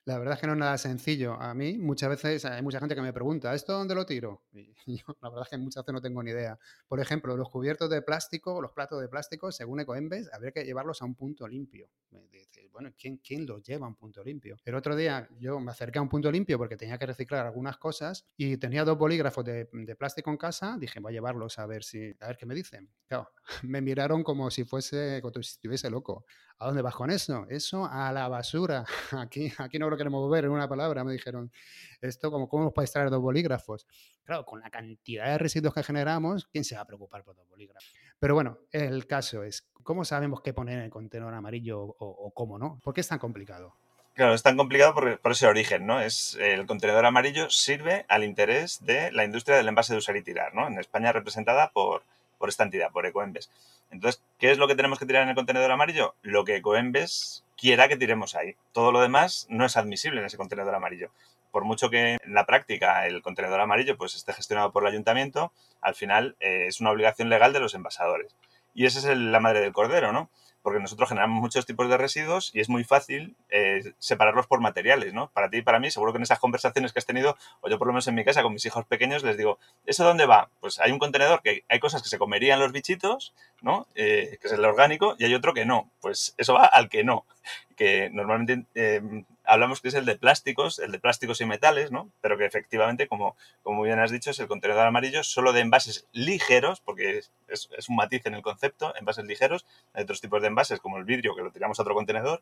La 0.05 0.17
verdad 0.17 0.33
es 0.33 0.41
que 0.41 0.47
no 0.47 0.53
es 0.53 0.59
nada 0.59 0.77
sencillo. 0.79 1.33
A 1.33 1.53
mí 1.53 1.77
muchas 1.77 2.09
veces 2.09 2.43
hay 2.45 2.63
mucha 2.63 2.79
gente 2.79 2.95
que 2.95 3.01
me 3.01 3.13
pregunta, 3.13 3.53
¿esto 3.53 3.73
dónde 3.73 3.93
lo 3.93 4.05
tiro? 4.05 4.41
Y 4.87 4.97
yo 4.97 5.15
la 5.21 5.29
verdad 5.29 5.43
es 5.45 5.49
que 5.49 5.57
muchas 5.57 5.83
veces 5.83 5.93
no 5.93 6.01
tengo 6.01 6.23
ni 6.23 6.31
idea. 6.31 6.57
Por 6.87 6.99
ejemplo, 6.99 7.37
los 7.37 7.49
cubiertos 7.49 7.87
de 7.89 8.01
plástico, 8.01 8.59
los 8.59 8.71
platos 8.71 8.99
de 8.99 9.07
plástico, 9.07 9.51
según 9.51 9.79
Ecoembes, 9.79 10.27
habría 10.33 10.51
que 10.51 10.63
llevarlos 10.63 11.03
a 11.03 11.05
un 11.05 11.13
punto 11.13 11.47
limpio. 11.47 11.87
bueno, 12.71 12.91
¿quién, 12.97 13.17
¿quién 13.17 13.45
los 13.45 13.61
lleva 13.61 13.85
a 13.85 13.89
un 13.89 13.95
punto 13.95 14.23
limpio? 14.23 14.57
El 14.65 14.73
otro 14.73 14.95
día 14.95 15.29
yo 15.39 15.59
me 15.59 15.69
acerqué 15.69 15.99
a 15.99 16.01
un 16.01 16.09
punto 16.09 16.31
limpio 16.31 16.57
porque 16.57 16.77
tenía 16.77 16.97
que 16.97 17.05
reciclar 17.05 17.45
algunas 17.45 17.77
cosas 17.77 18.25
y 18.37 18.57
tenía 18.57 18.83
dos 18.83 18.97
bolígrafos 18.97 19.45
de, 19.45 19.67
plástico 19.99 20.31
en 20.31 20.37
casa. 20.37 20.77
Dije, 20.79 20.99
voy 20.99 21.11
a 21.11 21.13
llevarlos 21.13 21.59
a 21.59 21.67
ver 21.67 21.83
si, 21.83 22.15
a 22.19 22.27
ver 22.27 22.37
qué 22.37 22.47
me 22.47 22.55
dicen. 22.55 22.89
Claro, 23.07 23.29
me 23.63 23.81
miraron 23.81 24.23
como 24.23 24.49
si 24.49 24.63
fuese, 24.63 25.19
como 25.21 25.39
estuviese 25.39 25.91
loco. 25.91 26.25
¿A 26.57 26.67
dónde 26.67 26.81
vas 26.81 26.95
con 26.95 27.09
eso? 27.09 27.45
Eso 27.49 27.85
a 27.85 28.11
la 28.11 28.27
basura. 28.27 28.85
Aquí, 29.11 29.51
aquí 29.57 29.79
no 29.79 29.89
lo 29.91 29.97
queremos 29.97 30.29
ver 30.31 30.45
en 30.45 30.51
una 30.51 30.67
palabra, 30.67 31.03
me 31.03 31.13
dijeron. 31.13 31.51
Esto, 32.01 32.31
como, 32.31 32.49
¿cómo 32.49 32.73
puedes 32.73 32.91
traer 32.91 33.09
dos 33.09 33.21
bolígrafos? 33.21 33.85
Claro, 34.23 34.45
con 34.45 34.59
la 34.59 34.69
cantidad 34.69 35.27
de 35.27 35.37
residuos 35.37 35.73
que 35.73 35.83
generamos, 35.83 36.47
¿quién 36.47 36.63
se 36.63 36.75
va 36.75 36.81
a 36.81 36.85
preocupar 36.85 37.23
por 37.23 37.35
dos 37.35 37.47
bolígrafos? 37.47 37.91
Pero 38.19 38.33
bueno, 38.33 38.57
el 38.71 39.05
caso 39.05 39.43
es, 39.43 39.67
¿cómo 39.83 40.05
sabemos 40.05 40.41
qué 40.41 40.53
poner 40.53 40.79
en 40.79 40.85
el 40.85 40.89
contenedor 40.89 41.33
amarillo 41.33 41.79
o, 41.81 42.31
cómo 42.33 42.57
no? 42.57 42.79
¿Por 42.83 42.93
qué 42.93 43.01
es 43.01 43.07
tan 43.07 43.19
complicado? 43.19 43.75
Claro, 44.13 44.33
es 44.33 44.43
tan 44.43 44.57
complicado 44.57 44.93
por, 44.93 45.19
por, 45.19 45.31
ese 45.31 45.47
origen, 45.47 45.85
¿no? 45.85 46.01
Es 46.01 46.35
el 46.39 46.65
contenedor 46.65 47.05
amarillo 47.05 47.49
sirve 47.49 48.05
al 48.09 48.23
interés 48.23 48.83
de 48.83 49.11
la 49.11 49.23
industria 49.23 49.57
del 49.57 49.67
envase 49.67 49.93
de 49.93 49.99
usar 49.99 50.17
y 50.17 50.21
tirar, 50.21 50.53
¿no? 50.53 50.67
En 50.67 50.77
España 50.77 51.11
representada 51.11 51.71
por, 51.71 52.03
por 52.37 52.49
esta 52.49 52.63
entidad, 52.63 52.91
por 52.91 53.05
Ecoembes. 53.05 53.49
Entonces, 53.91 54.21
¿qué 54.39 54.51
es 54.51 54.57
lo 54.57 54.67
que 54.67 54.75
tenemos 54.75 54.99
que 54.99 55.05
tirar 55.05 55.23
en 55.23 55.29
el 55.29 55.35
contenedor 55.35 55.71
amarillo? 55.71 56.15
Lo 56.21 56.43
que 56.43 56.57
Ecoembes 56.57 57.43
quiera 57.61 57.87
que 57.87 57.95
tiremos 57.95 58.33
ahí. 58.33 58.55
Todo 58.71 58.91
lo 58.91 59.01
demás 59.01 59.45
no 59.47 59.65
es 59.65 59.77
admisible 59.77 60.19
en 60.19 60.25
ese 60.25 60.35
contenedor 60.35 60.73
amarillo. 60.73 61.11
Por 61.51 61.63
mucho 61.63 61.91
que 61.91 62.13
en 62.13 62.33
la 62.33 62.47
práctica 62.47 63.05
el 63.05 63.21
contenedor 63.21 63.61
amarillo 63.61 63.97
pues, 63.97 64.15
esté 64.15 64.33
gestionado 64.33 64.71
por 64.71 64.83
el 64.83 64.89
ayuntamiento, 64.89 65.53
al 65.79 65.93
final 65.93 66.35
eh, 66.39 66.65
es 66.67 66.81
una 66.81 66.89
obligación 66.89 67.29
legal 67.29 67.53
de 67.53 67.59
los 67.59 67.75
envasadores. 67.75 68.35
Y 68.73 68.85
esa 68.85 69.11
es 69.11 69.17
la 69.17 69.39
madre 69.39 69.61
del 69.61 69.73
cordero, 69.73 70.11
¿no? 70.11 70.31
Porque 70.61 70.79
nosotros 70.79 71.09
generamos 71.09 71.41
muchos 71.41 71.65
tipos 71.65 71.89
de 71.89 71.97
residuos 71.97 72.51
y 72.53 72.59
es 72.59 72.69
muy 72.69 72.83
fácil 72.83 73.35
eh, 73.49 73.93
separarlos 73.99 74.47
por 74.47 74.61
materiales, 74.61 75.13
¿no? 75.13 75.29
Para 75.31 75.49
ti 75.49 75.57
y 75.57 75.61
para 75.61 75.79
mí, 75.79 75.91
seguro 75.91 76.11
que 76.11 76.17
en 76.17 76.23
esas 76.23 76.39
conversaciones 76.39 76.93
que 76.93 76.99
has 76.99 77.05
tenido, 77.05 77.37
o 77.61 77.69
yo 77.69 77.77
por 77.77 77.87
lo 77.87 77.93
menos 77.93 78.07
en 78.07 78.15
mi 78.15 78.23
casa 78.23 78.43
con 78.43 78.53
mis 78.53 78.65
hijos 78.65 78.85
pequeños, 78.85 79.23
les 79.23 79.37
digo, 79.37 79.59
¿eso 79.85 80.03
dónde 80.03 80.25
va? 80.25 80.49
Pues 80.59 80.79
hay 80.79 80.91
un 80.91 80.99
contenedor 80.99 81.41
que 81.41 81.63
hay 81.67 81.79
cosas 81.79 82.01
que 82.03 82.09
se 82.09 82.17
comerían 82.17 82.59
los 82.59 82.71
bichitos, 82.71 83.33
¿no? 83.61 83.87
Eh, 83.95 84.37
que 84.41 84.47
es 84.47 84.53
el 84.53 84.63
orgánico, 84.65 85.15
y 85.17 85.25
hay 85.25 85.33
otro 85.33 85.53
que 85.53 85.65
no. 85.65 85.91
Pues 86.01 86.33
eso 86.37 86.53
va 86.53 86.65
al 86.65 86.89
que 86.89 87.03
no, 87.03 87.25
que 87.75 88.09
normalmente 88.11 88.65
eh, 88.75 89.23
hablamos 89.51 89.81
que 89.81 89.89
es 89.89 89.95
el 89.95 90.05
de 90.05 90.15
plásticos, 90.15 90.79
el 90.79 90.93
de 90.93 90.99
plásticos 90.99 91.41
y 91.41 91.45
metales, 91.45 91.91
¿no? 91.91 92.09
Pero 92.21 92.37
que 92.37 92.45
efectivamente, 92.45 93.09
como, 93.09 93.35
como 93.63 93.83
bien 93.83 93.99
has 93.99 94.09
dicho, 94.09 94.31
es 94.31 94.39
el 94.39 94.47
contenedor 94.47 94.87
amarillo 94.87 95.23
solo 95.23 95.51
de 95.51 95.59
envases 95.59 96.07
ligeros, 96.13 96.79
porque 96.79 97.17
es, 97.17 97.31
es, 97.49 97.89
un 97.89 97.97
matiz 97.97 98.25
en 98.25 98.35
el 98.35 98.41
concepto, 98.41 98.95
envases 98.95 99.25
ligeros. 99.25 99.65
Hay 99.93 100.03
otros 100.03 100.21
tipos 100.21 100.41
de 100.41 100.47
envases, 100.47 100.79
como 100.79 100.97
el 100.97 101.03
vidrio, 101.03 101.35
que 101.35 101.41
lo 101.41 101.51
tiramos 101.51 101.77
a 101.77 101.81
otro 101.81 101.93
contenedor. 101.93 102.41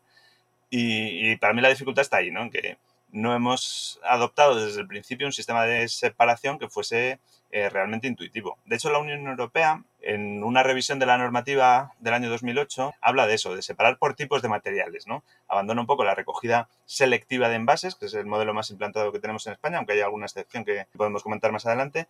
Y, 0.70 1.32
y 1.32 1.36
para 1.36 1.52
mí 1.52 1.60
la 1.60 1.68
dificultad 1.68 2.02
está 2.02 2.18
ahí, 2.18 2.30
¿no? 2.30 2.42
En 2.42 2.50
que 2.50 2.78
no 3.10 3.34
hemos 3.34 3.98
adoptado 4.04 4.64
desde 4.64 4.80
el 4.80 4.86
principio 4.86 5.26
un 5.26 5.32
sistema 5.32 5.66
de 5.66 5.88
separación 5.88 6.60
que 6.60 6.68
fuese 6.68 7.18
eh, 7.52 7.68
realmente 7.68 8.06
intuitivo. 8.06 8.58
De 8.64 8.76
hecho, 8.76 8.90
la 8.90 8.98
Unión 8.98 9.26
Europea, 9.26 9.82
en 10.00 10.42
una 10.44 10.62
revisión 10.62 10.98
de 10.98 11.06
la 11.06 11.18
normativa 11.18 11.92
del 11.98 12.14
año 12.14 12.30
2008, 12.30 12.94
habla 13.00 13.26
de 13.26 13.34
eso, 13.34 13.54
de 13.54 13.62
separar 13.62 13.98
por 13.98 14.14
tipos 14.14 14.42
de 14.42 14.48
materiales. 14.48 15.06
¿no? 15.06 15.24
Abandona 15.48 15.80
un 15.80 15.86
poco 15.86 16.04
la 16.04 16.14
recogida 16.14 16.68
selectiva 16.84 17.48
de 17.48 17.56
envases, 17.56 17.94
que 17.94 18.06
es 18.06 18.14
el 18.14 18.26
modelo 18.26 18.54
más 18.54 18.70
implantado 18.70 19.12
que 19.12 19.18
tenemos 19.18 19.46
en 19.46 19.54
España, 19.54 19.78
aunque 19.78 19.94
hay 19.94 20.00
alguna 20.00 20.26
excepción 20.26 20.64
que 20.64 20.86
podemos 20.96 21.22
comentar 21.22 21.52
más 21.52 21.66
adelante, 21.66 22.06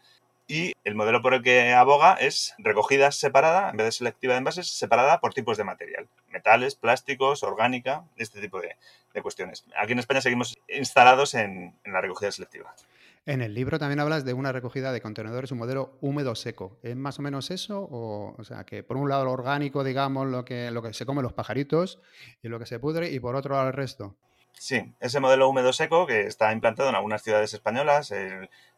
y 0.50 0.73
el 0.82 0.97
modelo 0.97 1.23
por 1.23 1.32
el 1.32 1.42
que 1.42 1.73
aboga 1.75 2.14
es 2.14 2.56
recogida 2.59 3.12
separada, 3.12 3.70
en 3.70 3.76
vez 3.76 3.87
de 3.87 3.92
selectiva 3.92 4.35
de 4.35 4.38
envases, 4.38 4.68
separada 4.68 5.20
por 5.20 5.32
tipos 5.32 5.56
de 5.56 5.62
material. 5.62 6.09
Metales, 6.28 6.75
plásticos, 6.75 7.44
orgánica, 7.44 8.02
este 8.16 8.40
tipo 8.40 8.61
de, 8.61 8.76
cuestiones. 9.23 9.64
Aquí 9.80 9.92
en 9.92 10.00
España 10.00 10.20
seguimos 10.20 10.59
instalados 10.68 11.35
en, 11.35 11.78
la 11.85 12.00
recogida 12.00 12.32
selectiva. 12.32 12.75
En 13.26 13.42
el 13.42 13.54
libro 13.54 13.78
también 13.78 14.00
hablas 14.00 14.24
de 14.24 14.32
una 14.32 14.50
recogida 14.50 14.92
de 14.92 15.02
contenedores, 15.02 15.52
un 15.52 15.58
modelo 15.58 15.98
húmedo 16.00 16.34
seco. 16.34 16.78
¿Es 16.82 16.96
más 16.96 17.18
o 17.18 17.22
menos 17.22 17.50
eso? 17.50 17.86
O, 17.90 18.42
sea, 18.44 18.64
que 18.64 18.82
por 18.82 18.96
un 18.96 19.08
lado 19.08 19.24
lo 19.24 19.32
orgánico, 19.32 19.84
digamos, 19.84 20.26
lo 20.26 20.44
que, 20.44 20.70
lo 20.70 20.82
que 20.82 20.94
se 20.94 21.04
comen 21.04 21.22
los 21.22 21.34
pajaritos 21.34 22.00
y 22.42 22.48
lo 22.48 22.58
que 22.58 22.66
se 22.66 22.78
pudre, 22.78 23.10
y 23.10 23.20
por 23.20 23.36
otro 23.36 23.54
lado 23.54 23.68
el 23.68 23.74
resto. 23.74 24.16
Sí, 24.52 24.94
ese 25.00 25.20
modelo 25.20 25.48
húmedo 25.48 25.72
seco 25.72 26.06
que 26.06 26.22
está 26.22 26.52
implantado 26.52 26.88
en 26.88 26.94
algunas 26.94 27.22
ciudades 27.22 27.52
españolas, 27.54 28.12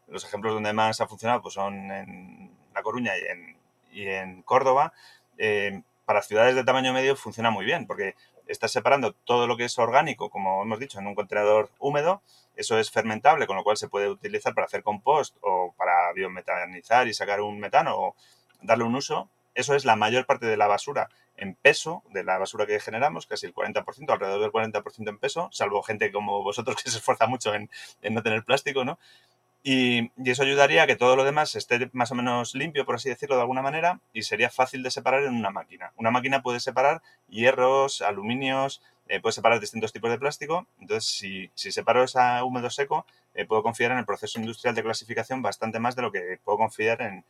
los 0.08 0.24
ejemplos 0.24 0.54
donde 0.54 0.72
más 0.72 1.00
ha 1.00 1.06
funcionado 1.06 1.40
pues 1.40 1.54
son 1.54 1.90
en 1.90 2.50
La 2.74 2.82
Coruña 2.82 3.12
y 3.16 3.24
en, 3.30 3.56
y 3.92 4.06
en 4.06 4.42
Córdoba. 4.42 4.92
Eh, 5.38 5.82
para 6.04 6.22
ciudades 6.22 6.54
de 6.54 6.64
tamaño 6.64 6.92
medio 6.92 7.16
funciona 7.16 7.50
muy 7.50 7.64
bien 7.64 7.86
porque 7.86 8.16
estás 8.52 8.72
separando 8.72 9.12
todo 9.12 9.46
lo 9.46 9.56
que 9.56 9.64
es 9.64 9.78
orgánico, 9.78 10.30
como 10.30 10.62
hemos 10.62 10.78
dicho, 10.78 10.98
en 10.98 11.06
un 11.06 11.14
contenedor 11.14 11.70
húmedo. 11.78 12.22
Eso 12.56 12.78
es 12.78 12.90
fermentable, 12.90 13.46
con 13.46 13.56
lo 13.56 13.64
cual 13.64 13.76
se 13.76 13.88
puede 13.88 14.08
utilizar 14.08 14.54
para 14.54 14.66
hacer 14.66 14.82
compost 14.82 15.36
o 15.40 15.74
para 15.76 16.12
biometanizar 16.12 17.08
y 17.08 17.14
sacar 17.14 17.40
un 17.40 17.58
metano 17.58 17.96
o 17.96 18.14
darle 18.60 18.84
un 18.84 18.94
uso. 18.94 19.28
Eso 19.54 19.74
es 19.74 19.84
la 19.84 19.96
mayor 19.96 20.26
parte 20.26 20.46
de 20.46 20.56
la 20.56 20.66
basura 20.66 21.08
en 21.36 21.54
peso, 21.54 22.02
de 22.10 22.24
la 22.24 22.38
basura 22.38 22.66
que 22.66 22.78
generamos, 22.78 23.26
casi 23.26 23.46
el 23.46 23.54
40%, 23.54 24.10
alrededor 24.10 24.40
del 24.40 24.52
40% 24.52 25.08
en 25.08 25.18
peso, 25.18 25.48
salvo 25.50 25.82
gente 25.82 26.12
como 26.12 26.42
vosotros 26.42 26.76
que 26.82 26.90
se 26.90 26.98
esfuerza 26.98 27.26
mucho 27.26 27.54
en, 27.54 27.70
en 28.02 28.14
no 28.14 28.22
tener 28.22 28.44
plástico, 28.44 28.84
¿no? 28.84 28.98
Y, 29.62 30.10
eso 30.28 30.42
ayudaría 30.42 30.82
a 30.82 30.86
que 30.86 30.96
todo 30.96 31.14
lo 31.14 31.24
demás 31.24 31.54
esté 31.54 31.88
más 31.92 32.10
o 32.10 32.14
menos 32.14 32.54
limpio, 32.54 32.84
por 32.84 32.96
así 32.96 33.08
decirlo, 33.08 33.36
de 33.36 33.42
alguna 33.42 33.62
manera, 33.62 34.00
y 34.12 34.22
sería 34.22 34.50
fácil 34.50 34.82
de 34.82 34.90
separar 34.90 35.22
en 35.22 35.34
una 35.34 35.50
máquina. 35.50 35.92
Una 35.96 36.10
máquina 36.10 36.42
puede 36.42 36.60
separar 36.60 37.02
hierros, 37.28 38.02
aluminios, 38.02 38.82
eh, 39.08 39.20
puede 39.20 39.32
separar 39.32 39.60
distintos 39.60 39.92
tipos 39.92 40.10
de 40.10 40.18
plástico. 40.18 40.66
Entonces, 40.80 41.10
si, 41.10 41.50
si 41.54 41.70
separo 41.70 42.02
esa 42.02 42.42
húmedo 42.44 42.70
seco, 42.70 43.06
eh, 43.34 43.44
puedo 43.46 43.62
confiar 43.62 43.92
en 43.92 43.98
el 43.98 44.04
proceso 44.04 44.38
industrial 44.38 44.74
de 44.74 44.82
clasificación 44.82 45.42
bastante 45.42 45.78
más 45.78 45.96
de 45.96 46.02
lo 46.02 46.12
que 46.12 46.38
puedo 46.44 46.58
confiar 46.58 47.02
en, 47.02 47.24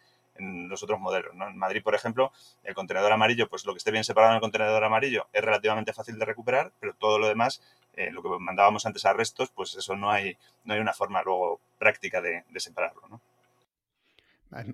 los 0.68 0.82
otros 0.82 0.98
modelos. 0.98 1.32
En 1.34 1.58
Madrid, 1.58 1.82
por 1.82 1.94
ejemplo, 1.94 2.32
el 2.64 2.74
contenedor 2.74 3.12
amarillo, 3.12 3.48
pues 3.48 3.66
lo 3.66 3.74
que 3.74 3.78
esté 3.78 3.90
bien 3.90 4.02
separado 4.02 4.32
en 4.32 4.36
el 4.36 4.40
contenedor 4.40 4.82
amarillo 4.82 5.28
es 5.32 5.44
relativamente 5.44 5.92
fácil 5.92 6.18
de 6.18 6.24
recuperar, 6.24 6.72
pero 6.80 6.94
todo 6.94 7.18
lo 7.18 7.28
demás, 7.28 7.60
eh, 7.94 8.10
lo 8.10 8.22
que 8.22 8.28
mandábamos 8.38 8.86
antes 8.86 9.04
a 9.04 9.12
restos, 9.12 9.50
pues 9.50 9.74
eso 9.74 9.96
no 9.96 10.10
hay, 10.10 10.36
no 10.64 10.74
hay 10.74 10.80
una 10.80 10.92
forma 10.92 11.22
luego 11.22 11.60
práctica 11.78 12.20
de, 12.20 12.44
separarlo. 12.56 13.02
¿no? 13.08 13.20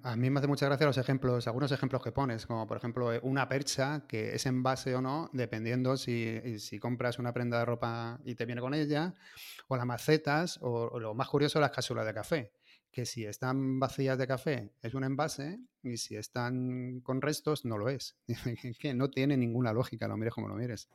A 0.02 0.16
mí 0.16 0.28
me 0.28 0.38
hace 0.40 0.48
mucha 0.48 0.66
gracia 0.66 0.86
los 0.86 0.98
ejemplos, 0.98 1.46
algunos 1.46 1.70
ejemplos 1.70 2.02
que 2.02 2.10
pones, 2.10 2.46
como 2.46 2.66
por 2.66 2.76
ejemplo 2.76 3.12
eh, 3.12 3.20
una 3.22 3.48
percha 3.48 4.02
que 4.08 4.34
es 4.34 4.44
envase 4.46 4.94
o 4.94 5.00
no, 5.00 5.30
dependiendo 5.32 5.96
si, 5.96 6.58
si 6.58 6.78
compras 6.78 7.18
una 7.18 7.32
prenda 7.32 7.60
de 7.60 7.64
ropa 7.64 8.18
y 8.24 8.34
te 8.34 8.44
viene 8.44 8.60
con 8.60 8.74
ella, 8.74 9.14
o 9.68 9.76
las 9.76 9.86
macetas, 9.86 10.58
o, 10.62 10.88
o 10.92 10.98
lo 10.98 11.14
más 11.14 11.28
curioso, 11.28 11.60
las 11.60 11.70
cápsulas 11.70 12.06
de 12.06 12.14
café 12.14 12.52
que 12.90 13.06
si 13.06 13.24
están 13.24 13.78
vacías 13.78 14.18
de 14.18 14.26
café 14.26 14.70
es 14.82 14.94
un 14.94 15.04
envase 15.04 15.60
y 15.82 15.96
si 15.98 16.16
están 16.16 17.00
con 17.00 17.20
restos 17.20 17.64
no 17.64 17.78
lo 17.78 17.88
es. 17.88 18.16
que 18.80 18.94
no 18.94 19.10
tiene 19.10 19.36
ninguna 19.36 19.72
lógica, 19.72 20.08
lo 20.08 20.16
mires 20.16 20.34
como 20.34 20.48
lo 20.48 20.54
mires. 20.54 20.88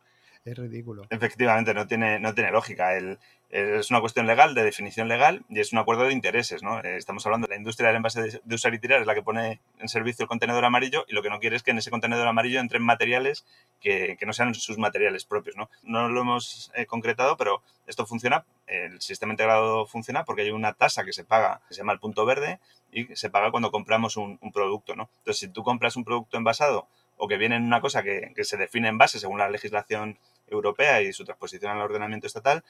Es 0.45 0.57
ridículo. 0.57 1.03
Efectivamente, 1.09 1.73
no 1.73 1.87
tiene, 1.87 2.19
no 2.19 2.33
tiene 2.33 2.51
lógica. 2.51 2.97
El, 2.97 3.17
es 3.49 3.91
una 3.91 4.01
cuestión 4.01 4.27
legal, 4.27 4.53
de 4.55 4.63
definición 4.63 5.07
legal, 5.07 5.45
y 5.47 5.59
es 5.59 5.71
un 5.71 5.79
acuerdo 5.79 6.03
de 6.03 6.11
intereses. 6.11 6.63
¿no? 6.63 6.81
Eh, 6.81 6.97
estamos 6.97 7.25
hablando 7.25 7.47
de 7.47 7.53
la 7.53 7.57
industria 7.57 7.87
del 7.87 7.97
envase 7.97 8.41
de, 8.43 8.55
usar 8.55 8.73
y 8.73 8.79
tirar, 8.79 8.99
es 8.99 9.07
la 9.07 9.13
que 9.13 9.21
pone 9.21 9.61
en 9.79 9.87
servicio 9.87 10.23
el 10.23 10.27
contenedor 10.27 10.65
amarillo, 10.65 11.05
y 11.07 11.13
lo 11.13 11.21
que 11.21 11.29
no 11.29 11.39
quiere 11.39 11.55
es 11.55 11.63
que 11.63 11.71
en 11.71 11.77
ese 11.77 11.91
contenedor 11.91 12.27
amarillo 12.27 12.59
entren 12.59 12.83
materiales 12.83 13.45
que, 13.79 14.17
que 14.19 14.25
no 14.25 14.33
sean 14.33 14.53
sus 14.53 14.77
materiales 14.77 15.23
propios. 15.23 15.55
No, 15.55 15.69
no 15.83 16.09
lo 16.09 16.21
hemos 16.21 16.71
eh, 16.75 16.87
concretado, 16.87 17.37
pero 17.37 17.61
esto 17.87 18.05
funciona, 18.05 18.43
el 18.67 18.99
sistema 18.99 19.31
integrado 19.31 19.85
funciona 19.85 20.25
porque 20.25 20.41
hay 20.41 20.51
una 20.51 20.73
tasa 20.73 21.05
que 21.05 21.13
se 21.13 21.23
paga, 21.23 21.61
que 21.69 21.75
se 21.75 21.81
llama 21.81 21.93
el 21.93 21.99
punto 21.99 22.25
verde, 22.25 22.59
y 22.91 23.15
se 23.15 23.29
paga 23.29 23.51
cuando 23.51 23.71
compramos 23.71 24.17
un, 24.17 24.39
un 24.41 24.51
producto. 24.51 24.95
¿no? 24.95 25.09
Entonces, 25.19 25.39
si 25.39 25.47
tú 25.47 25.63
compras 25.63 25.95
un 25.95 26.03
producto 26.03 26.37
envasado 26.37 26.87
o 27.17 27.27
que 27.27 27.37
viene 27.37 27.55
en 27.55 27.63
una 27.63 27.81
cosa 27.81 28.03
que, 28.03 28.33
que 28.35 28.43
se 28.43 28.57
define 28.57 28.87
en 28.87 28.97
base 28.97 29.19
según 29.19 29.37
la 29.37 29.49
legislación 29.49 30.17
europea 30.47 31.01
y 31.01 31.13
su 31.13 31.23
transposición 31.25 31.71
al 31.71 31.81
ordenamiento 31.81 32.27
estatal, 32.27 32.63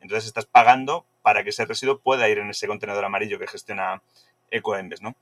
entonces 0.00 0.26
estás 0.26 0.46
pagando 0.46 1.06
para 1.22 1.42
que 1.42 1.50
ese 1.50 1.64
residuo 1.64 1.98
pueda 1.98 2.28
ir 2.28 2.38
en 2.38 2.50
ese 2.50 2.66
contenedor 2.66 3.04
amarillo 3.04 3.38
que 3.38 3.46
gestiona 3.46 4.02
EcoEmbes, 4.50 5.02
¿no? 5.02 5.16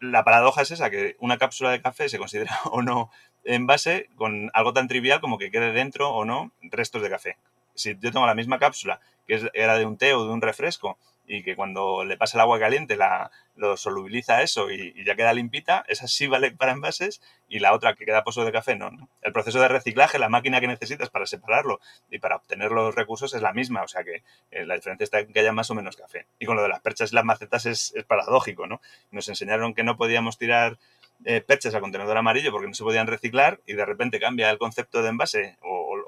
La 0.00 0.24
paradoja 0.24 0.62
es 0.62 0.70
esa, 0.70 0.90
que 0.90 1.16
una 1.20 1.38
cápsula 1.38 1.70
de 1.70 1.80
café 1.80 2.08
se 2.08 2.18
considera 2.18 2.58
o 2.64 2.82
no 2.82 3.10
envase 3.44 4.08
con 4.16 4.50
algo 4.54 4.72
tan 4.72 4.88
trivial 4.88 5.20
como 5.20 5.38
que 5.38 5.50
quede 5.50 5.72
dentro 5.72 6.10
o 6.10 6.24
no 6.24 6.52
restos 6.62 7.02
de 7.02 7.10
café. 7.10 7.36
Si 7.74 7.96
yo 7.98 8.12
tengo 8.12 8.26
la 8.26 8.34
misma 8.34 8.58
cápsula 8.58 9.00
que 9.26 9.50
era 9.54 9.78
de 9.78 9.86
un 9.86 9.96
té 9.96 10.14
o 10.14 10.24
de 10.24 10.32
un 10.32 10.42
refresco 10.42 10.98
y 11.32 11.42
que 11.42 11.56
cuando 11.56 12.04
le 12.04 12.18
pasa 12.18 12.36
el 12.36 12.42
agua 12.42 12.58
caliente 12.58 12.94
la, 12.94 13.30
lo 13.56 13.78
solubiliza 13.78 14.42
eso 14.42 14.70
y, 14.70 14.92
ya 15.02 15.14
queda 15.14 15.32
limpita, 15.32 15.82
esa 15.88 16.06
sí 16.06 16.26
vale 16.26 16.50
para 16.50 16.72
envases 16.72 17.22
y 17.48 17.58
la 17.58 17.72
otra 17.72 17.94
que 17.94 18.04
queda 18.04 18.22
pozo 18.22 18.44
de 18.44 18.52
café 18.52 18.76
no, 18.76 18.90
El 19.22 19.32
proceso 19.32 19.58
de 19.58 19.68
reciclaje, 19.68 20.18
la 20.18 20.28
máquina 20.28 20.60
que 20.60 20.66
necesitas 20.66 21.08
para 21.08 21.24
separarlo 21.24 21.80
y 22.10 22.18
para 22.18 22.36
obtener 22.36 22.70
los 22.70 22.94
recursos 22.94 23.32
es 23.32 23.40
la 23.40 23.54
misma, 23.54 23.82
o 23.82 23.88
sea 23.88 24.04
que 24.04 24.22
eh, 24.50 24.66
la 24.66 24.74
diferencia 24.74 25.04
está 25.04 25.20
en 25.20 25.32
que 25.32 25.40
haya 25.40 25.52
más 25.52 25.70
o 25.70 25.74
menos 25.74 25.96
café. 25.96 26.26
Y 26.38 26.44
con 26.44 26.56
lo 26.56 26.62
de 26.62 26.68
las 26.68 26.80
perchas 26.80 27.12
y 27.12 27.14
las 27.14 27.24
macetas 27.24 27.64
es, 27.64 27.94
paradójico, 28.06 28.66
¿no? 28.66 28.82
Nos 29.10 29.26
enseñaron 29.28 29.72
que 29.72 29.84
no 29.84 29.96
podíamos 29.96 30.36
tirar 30.36 30.76
eh, 31.24 31.40
perchas 31.40 31.74
al 31.74 31.80
contenedor 31.80 32.18
amarillo 32.18 32.50
porque 32.50 32.68
no 32.68 32.74
se 32.74 32.84
podían 32.84 33.06
reciclar 33.06 33.60
y 33.66 33.72
de 33.72 33.86
repente 33.86 34.20
cambia 34.20 34.50
el 34.50 34.58
concepto 34.58 35.02
de 35.02 35.08
envase 35.08 35.56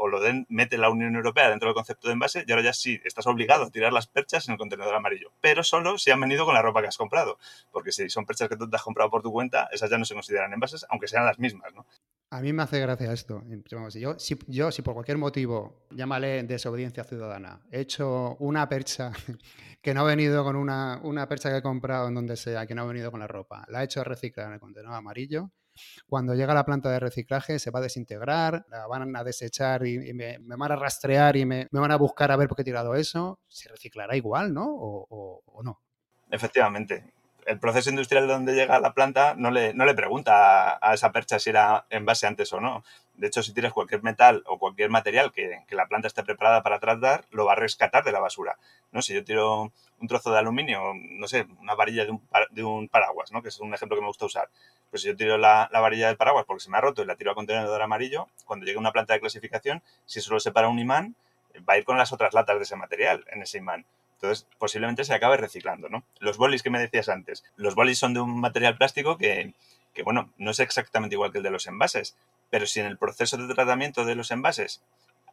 o 0.05 0.09
lo 0.09 0.21
den, 0.21 0.45
mete 0.51 0.77
la 0.77 0.91
Unión 0.91 1.17
Europea 1.17 1.49
dentro 1.49 1.69
del 1.71 1.75
concepto 1.75 2.09
de 2.09 2.13
envase 2.13 2.45
y 2.47 2.53
ahora 2.53 2.63
ya 2.63 2.75
sí, 2.75 3.01
estás 3.05 3.27
obligado 3.27 3.65
a 3.65 3.71
tirar 3.71 3.91
las 3.91 4.07
perchas 4.07 4.47
en 4.47 4.53
el 4.53 4.59
contenedor 4.59 4.95
amarillo, 4.95 5.33
pero 5.41 5.65
solo 5.65 5.97
si 5.97 6.11
han 6.11 6.21
venido 6.21 6.45
con 6.45 6.53
la 6.53 6.61
ropa 6.61 6.83
que 6.83 6.89
has 6.89 6.99
comprado, 6.99 7.39
porque 7.73 7.91
si 7.91 8.11
son 8.11 8.27
perchas 8.27 8.51
que 8.51 8.57
tú 8.57 8.69
te 8.69 8.77
has 8.77 8.83
comprado 8.83 9.11
por 9.11 9.23
tu 9.23 9.33
cuenta, 9.33 9.67
esas 9.73 9.89
ya 9.89 9.97
no 9.97 10.05
se 10.05 10.13
consideran 10.13 10.53
envases, 10.53 10.85
aunque 10.91 11.09
sean 11.09 11.25
las 11.25 11.39
mismas, 11.39 11.73
¿no? 11.73 11.87
A 12.29 12.43
mí 12.43 12.53
me 12.53 12.65
hace 12.65 12.81
gracia 12.81 13.13
esto. 13.13 13.43
Yo 13.95 14.19
si, 14.19 14.83
por 14.83 14.93
cualquier 14.93 15.17
motivo, 15.17 15.87
llámale 15.91 16.43
desobediencia 16.43 17.05
ciudadana, 17.05 17.63
he 17.71 17.81
hecho 17.81 18.37
una 18.41 18.69
percha 18.69 19.11
que 19.81 19.95
no 19.95 20.03
ha 20.03 20.05
venido 20.05 20.45
con 20.45 20.57
una, 20.57 21.01
una 21.03 21.27
percha 21.29 21.49
que 21.49 21.59
he 21.59 21.63
comprado 21.63 22.09
en 22.09 22.15
donde 22.15 22.37
sea, 22.37 22.67
que 22.67 22.75
no 22.75 22.83
ha 22.83 22.87
venido 22.87 23.11
con 23.11 23.21
la 23.21 23.27
ropa, 23.27 23.65
la 23.69 23.81
he 23.81 23.85
hecho 23.87 24.05
reciclar 24.05 24.49
en 24.49 24.55
el 24.55 24.61
contenedor 24.61 24.97
amarillo, 24.97 25.51
cuando 26.07 26.35
llega 26.35 26.53
a 26.53 26.55
la 26.55 26.65
planta 26.65 26.91
de 26.91 27.01
reciclaje 27.01 27.59
se 27.59 27.71
va 27.71 27.81
a 27.81 27.83
desintegrar, 27.83 28.65
la 28.69 28.87
van 28.87 29.15
a 29.17 29.25
desechar 29.25 29.87
y, 29.87 30.13
me, 30.13 30.39
van 30.41 30.73
a 30.73 30.77
rastrear 30.77 31.37
y 31.37 31.45
me, 31.45 31.69
van 31.71 31.93
a 31.93 31.97
buscar 31.97 32.31
a 32.31 32.37
ver 32.37 32.49
por 32.49 32.57
qué 32.57 32.63
he 32.63 32.65
tirado 32.65 32.95
eso. 32.95 33.41
Se 33.49 33.69
reciclará 33.69 34.17
igual, 34.17 34.53
¿no? 34.53 34.67
o, 34.69 35.63
no? 35.63 35.81
Efectivamente 36.31 37.15
el 37.47 37.59
proceso 37.59 37.91
industrial 37.91 38.27
donde 38.27 38.55
llega 38.55 38.77
a 38.77 38.81
la 38.81 38.95
planta 38.95 39.35
no 39.37 39.51
le, 39.51 39.75
no 39.75 39.85
le 39.85 39.95
pregunta 39.95 40.79
a, 40.81 40.95
esa 40.95 41.13
percha 41.13 41.39
si 41.39 41.51
era 41.51 41.87
en 41.91 42.05
base 42.05 42.27
antes 42.27 42.53
o 42.53 42.61
no. 42.61 42.85
De 43.15 43.29
hecho, 43.29 43.43
si 43.43 43.53
tiras 43.53 43.73
cualquier 43.73 44.03
metal 44.03 44.43
o 44.47 44.59
cualquier 44.59 44.91
material 44.91 45.33
que, 45.33 45.61
que, 45.69 45.77
la 45.77 45.87
planta 45.87 46.09
esté 46.09 46.25
preparada 46.25 46.63
para 46.63 46.81
tratar, 46.81 47.25
lo 47.31 47.45
va 47.45 47.53
a 47.53 47.57
rescatar 47.57 48.05
de 48.05 48.13
la 48.13 48.21
basura. 48.21 48.59
¿no? 48.91 49.03
Si 49.03 49.15
yo 49.15 49.25
tiro 49.25 49.73
un 49.99 50.09
trozo 50.09 50.33
de 50.33 50.39
aluminio, 50.39 50.93
no 50.95 51.29
sé, 51.29 51.47
una 51.61 51.75
varilla 51.75 52.05
de 52.05 52.11
un, 52.11 52.23
de 52.51 52.65
un 52.65 52.89
paraguas, 52.89 53.31
¿no? 53.33 53.43
que 53.43 53.49
es 53.49 53.61
un 53.61 53.73
ejemplo 53.75 53.97
que 53.97 54.03
me 54.03 54.09
gusta 54.09 54.27
usar, 54.27 54.49
pues 54.95 55.03
si 55.03 55.09
yo 55.09 55.17
tiro 55.17 55.39
la, 55.39 55.69
varilla 55.73 56.07
del 56.07 56.17
paraguas 56.17 56.45
porque 56.47 56.63
se 56.63 56.71
me 56.71 56.79
ha 56.79 56.81
roto 56.81 57.03
y 57.03 57.05
la 57.05 57.17
tiro 57.17 57.33
al 57.33 57.35
contenedor 57.35 57.83
amarillo, 57.83 58.29
cuando 58.45 58.65
llegue 58.65 58.79
una 58.79 58.93
planta 58.93 59.13
de 59.13 59.19
clasificación, 59.19 59.83
si 60.07 60.21
solo 60.21 60.39
separa 60.39 60.69
un 60.69 60.79
imán, 60.79 61.17
va 61.69 61.75
a 61.75 61.79
ir 61.79 61.85
con 61.85 61.99
las 61.99 62.13
otras 62.13 62.33
latas 62.33 62.59
de 62.59 62.63
ese 62.63 62.77
material 62.77 63.25
en 63.33 63.43
ese 63.43 63.59
imán. 63.59 63.85
Entonces, 64.13 64.47
posiblemente 64.57 65.03
se 65.03 65.13
acabe 65.13 65.37
reciclando, 65.37 65.89
¿no? 65.89 66.05
Los 66.21 66.37
bolis 66.37 66.63
que 66.63 66.71
me 66.71 66.79
decías 66.79 67.09
antes. 67.09 67.43
Los 67.57 67.75
bolis 67.75 67.99
son 67.99 68.15
de 68.15 68.21
un 68.21 68.39
material 68.39 68.77
plástico 68.77 69.19
que, 69.19 69.55
que, 69.95 70.05
bueno, 70.05 70.31
no 70.39 70.53
es 70.53 70.61
exactamente 70.61 71.17
igual 71.17 71.33
que 71.33 71.39
el 71.39 71.45
de 71.45 71.51
los 71.51 71.67
envases, 71.67 72.17
pero 72.49 72.65
si 72.65 72.79
en 72.79 72.87
el 72.87 72.97
proceso 72.97 73.37
de 73.37 73.53
tratamiento 73.53 74.05
de 74.05 74.15
los 74.15 74.31
envases 74.31 74.81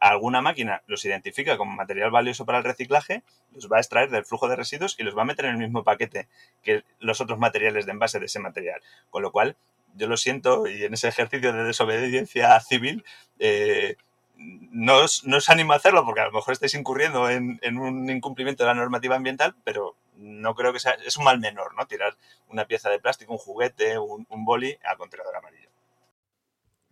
alguna 0.08 0.42
máquina 0.42 0.82
los 0.86 1.04
identifica 1.04 1.56
como 1.56 1.76
material 1.76 2.10
valioso 2.10 2.44
para 2.44 2.58
el 2.58 2.64
reciclaje, 2.64 3.22
los 3.52 3.70
va 3.70 3.76
a 3.76 3.80
extraer 3.80 4.10
del 4.10 4.24
flujo 4.24 4.48
de 4.48 4.56
residuos 4.56 4.96
y 4.98 5.04
los 5.04 5.16
va 5.16 5.22
a 5.22 5.24
meter 5.24 5.44
en 5.44 5.52
el 5.52 5.58
mismo 5.58 5.84
paquete 5.84 6.28
que 6.62 6.82
los 6.98 7.20
otros 7.20 7.38
materiales 7.38 7.86
de 7.86 7.92
envase 7.92 8.18
de 8.18 8.26
ese 8.26 8.40
material. 8.40 8.80
Con 9.10 9.22
lo 9.22 9.30
cual, 9.30 9.56
yo 9.94 10.08
lo 10.08 10.16
siento 10.16 10.66
y 10.66 10.84
en 10.84 10.94
ese 10.94 11.06
ejercicio 11.06 11.52
de 11.52 11.62
desobediencia 11.62 12.58
civil, 12.60 13.04
eh, 13.38 13.96
no, 14.36 14.96
os, 14.96 15.22
animo 15.48 15.72
a 15.72 15.76
hacerlo 15.76 16.04
porque 16.04 16.22
a 16.22 16.26
lo 16.26 16.32
mejor 16.32 16.52
estáis 16.52 16.74
incurriendo 16.74 17.30
en, 17.30 17.60
un 17.78 18.10
incumplimiento 18.10 18.64
de 18.64 18.68
la 18.68 18.74
normativa 18.74 19.14
ambiental, 19.14 19.54
pero 19.62 19.94
no 20.16 20.56
creo 20.56 20.72
que 20.72 20.80
sea, 20.80 20.96
es 21.06 21.16
un 21.16 21.24
mal 21.24 21.38
menor, 21.38 21.76
¿no? 21.76 21.86
Tirar 21.86 22.16
una 22.48 22.66
pieza 22.66 22.90
de 22.90 22.98
plástico, 22.98 23.32
un 23.32 23.38
juguete, 23.38 23.98
un, 23.98 24.26
un 24.28 24.44
boli 24.44 24.76
a 24.84 24.96
contenedor 24.96 25.36
amarillo. 25.36 25.71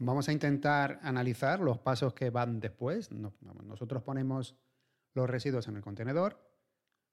Vamos 0.02 0.30
a 0.30 0.32
intentar 0.32 0.98
analizar 1.02 1.60
los 1.60 1.78
pasos 1.78 2.14
que 2.14 2.30
van 2.30 2.58
después. 2.58 3.10
Nosotros 3.12 4.02
ponemos 4.02 4.56
los 5.12 5.28
residuos 5.28 5.68
en 5.68 5.76
el 5.76 5.82
contenedor, 5.82 6.40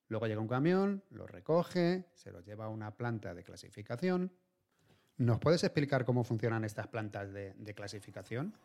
luego 0.07 0.25
llega 0.25 0.39
un 0.39 0.47
camión, 0.47 1.03
los 1.09 1.29
recoge, 1.29 2.05
se 2.13 2.31
los 2.31 2.45
lleva 2.45 2.65
a 2.65 2.69
una 2.69 2.91
planta 2.91 3.33
de 3.33 3.43
clasificación. 3.43 4.31
¿Nos 5.17 5.37
puedes 5.39 5.65
explicar 5.65 6.05
cómo 6.05 6.23
funcionan 6.23 6.63
estas 6.63 6.87
plantas 6.87 7.33
de, 7.33 7.73
clasificación? 7.75 8.57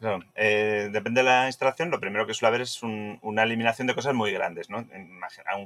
Claro, 0.00 0.20
eh, 0.34 0.88
depende 0.90 1.20
de 1.20 1.26
la 1.26 1.46
instalación. 1.46 1.90
Lo 1.90 2.00
primero 2.00 2.26
que 2.26 2.32
suele 2.32 2.48
haber 2.48 2.62
es 2.62 2.82
una 2.82 3.42
eliminación 3.42 3.86
de 3.86 3.94
cosas 3.94 4.14
muy 4.14 4.32
grandes. 4.32 4.70
¿no? 4.70 4.78
En 4.78 5.10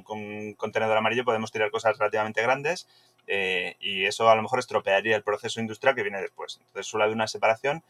un, 0.09 0.53
contenedor 0.55 0.97
amarillo 0.97 1.23
podemos 1.23 1.53
tirar 1.53 1.71
cosas 1.71 1.97
relativamente 1.97 2.41
grandes 2.41 2.85
eh, 3.27 3.75
y 3.79 4.05
eso 4.05 4.29
a 4.29 4.35
lo 4.35 4.41
mejor 4.41 4.59
estropearía 4.59 5.15
el 5.15 5.23
proceso 5.23 5.59
industrial 5.59 5.95
que 5.95 6.03
viene 6.03 6.21
después. 6.21 6.59
Entonces 6.67 6.87
suele 6.87 7.03
haber 7.03 7.15
una 7.15 7.27
separación 7.27 7.83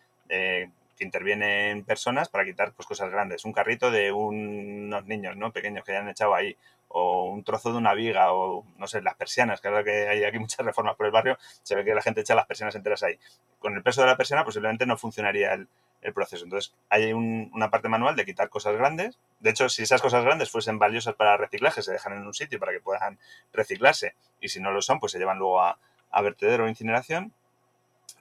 que 0.97 1.05
intervienen 1.05 1.83
personas 1.85 2.27
para 2.27 2.43
quitar 2.43 2.73
pues, 2.73 2.87
cosas 2.87 3.09
grandes. 3.09 3.45
Un 3.45 3.53
carrito 3.53 3.91
de 3.91 4.11
unos 4.11 5.05
niños 5.05 5.37
¿no? 5.37 5.51
pequeños 5.51 5.85
que 5.85 5.91
hayan 5.91 6.09
echado 6.09 6.35
ahí, 6.35 6.57
o 6.89 7.25
un 7.25 7.43
trozo 7.43 7.71
de 7.71 7.77
una 7.77 7.93
viga, 7.93 8.33
o 8.33 8.65
no 8.77 8.87
sé, 8.87 9.01
las 9.01 9.15
persianas, 9.15 9.61
que 9.61 9.69
que 9.83 10.07
hay 10.07 10.23
aquí 10.23 10.39
muchas 10.39 10.65
reformas 10.65 10.95
por 10.95 11.05
el 11.05 11.11
barrio, 11.11 11.37
se 11.63 11.75
ve 11.75 11.85
que 11.85 11.93
la 11.93 12.01
gente 12.01 12.21
echa 12.21 12.35
las 12.35 12.47
persianas 12.47 12.75
enteras 12.75 13.03
ahí. 13.03 13.19
Con 13.59 13.75
el 13.75 13.83
peso 13.83 14.01
de 14.01 14.07
la 14.07 14.17
persiana 14.17 14.43
posiblemente 14.43 14.85
no 14.85 14.97
funcionaría 14.97 15.53
el, 15.53 15.67
proceso. 16.13 16.45
Entonces, 16.45 16.73
hay 16.89 17.11
una 17.11 17.69
parte 17.69 17.89
manual 17.89 18.15
de 18.15 18.23
quitar 18.23 18.47
cosas 18.47 18.77
grandes. 18.77 19.19
De 19.41 19.49
hecho, 19.49 19.67
si 19.67 19.83
esas 19.83 20.01
cosas 20.01 20.23
grandes 20.23 20.49
fuesen 20.49 20.79
valiosas 20.79 21.15
para 21.15 21.35
reciclaje, 21.35 21.81
se 21.81 21.91
dejan 21.91 22.13
en 22.13 22.25
un 22.25 22.33
sitio 22.33 22.59
para 22.59 22.71
que 22.71 22.79
puedan 22.79 23.19
reciclarse. 23.51 24.15
Y 24.39 24.47
si 24.47 24.61
no 24.61 24.71
lo 24.71 24.81
son, 24.81 25.01
pues 25.01 25.11
se 25.11 25.19
llevan 25.19 25.37
luego 25.37 25.59
a 25.61 25.77
vertedero 26.21 26.63
o 26.63 26.69
incineración. 26.69 27.33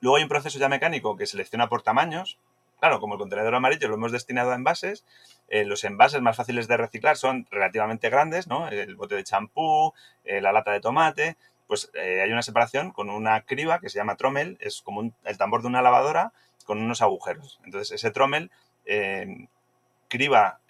Luego 0.01 0.17
hay 0.17 0.23
un 0.25 0.29
proceso 0.29 0.59
ya 0.59 0.69
mecánico 0.69 1.17
que 1.17 1.27
selecciona 1.27 1.69
por 1.69 1.83
tamaños. 1.83 2.39
Claro, 2.79 3.01
como 3.01 3.15
el 3.15 3.19
contenedor 3.21 3.55
amarillo 3.55 3.89
lo 3.89 3.95
hemos 3.95 4.13
destinado 4.13 4.53
a 4.53 4.55
envases, 4.55 5.05
eh, 5.49 5.65
los 5.65 5.85
envases 5.85 6.21
más 6.21 6.37
fáciles 6.37 6.69
de 6.69 6.77
reciclar 6.77 7.17
son 7.17 7.47
relativamente 7.51 8.11
grandes, 8.11 8.49
¿no? 8.49 8.69
El 8.69 8.97
bote 8.97 9.15
de 9.15 9.25
champú, 9.25 9.95
eh, 10.25 10.41
la 10.41 10.53
lata 10.53 10.73
de 10.73 10.81
tomate, 10.81 11.37
pues 11.67 11.91
eh, 11.95 12.21
hay 12.23 12.31
una 12.31 12.43
separación 12.43 12.93
con 12.93 13.09
una 13.11 13.41
criba 13.43 13.81
que 13.81 13.89
se 13.89 13.99
llama 13.99 14.17
trommel, 14.17 14.59
es 14.61 14.83
como 14.83 15.13
el 15.25 15.39
tambor 15.39 15.63
de 15.63 15.69
una 15.69 15.83
lavadora 15.83 16.33
con 16.65 16.79
unos 16.79 17.01
agujeros. 17.01 17.61
Entonces 17.65 17.93
ese 17.93 18.11
trommel 18.11 18.51
criba 20.09 20.61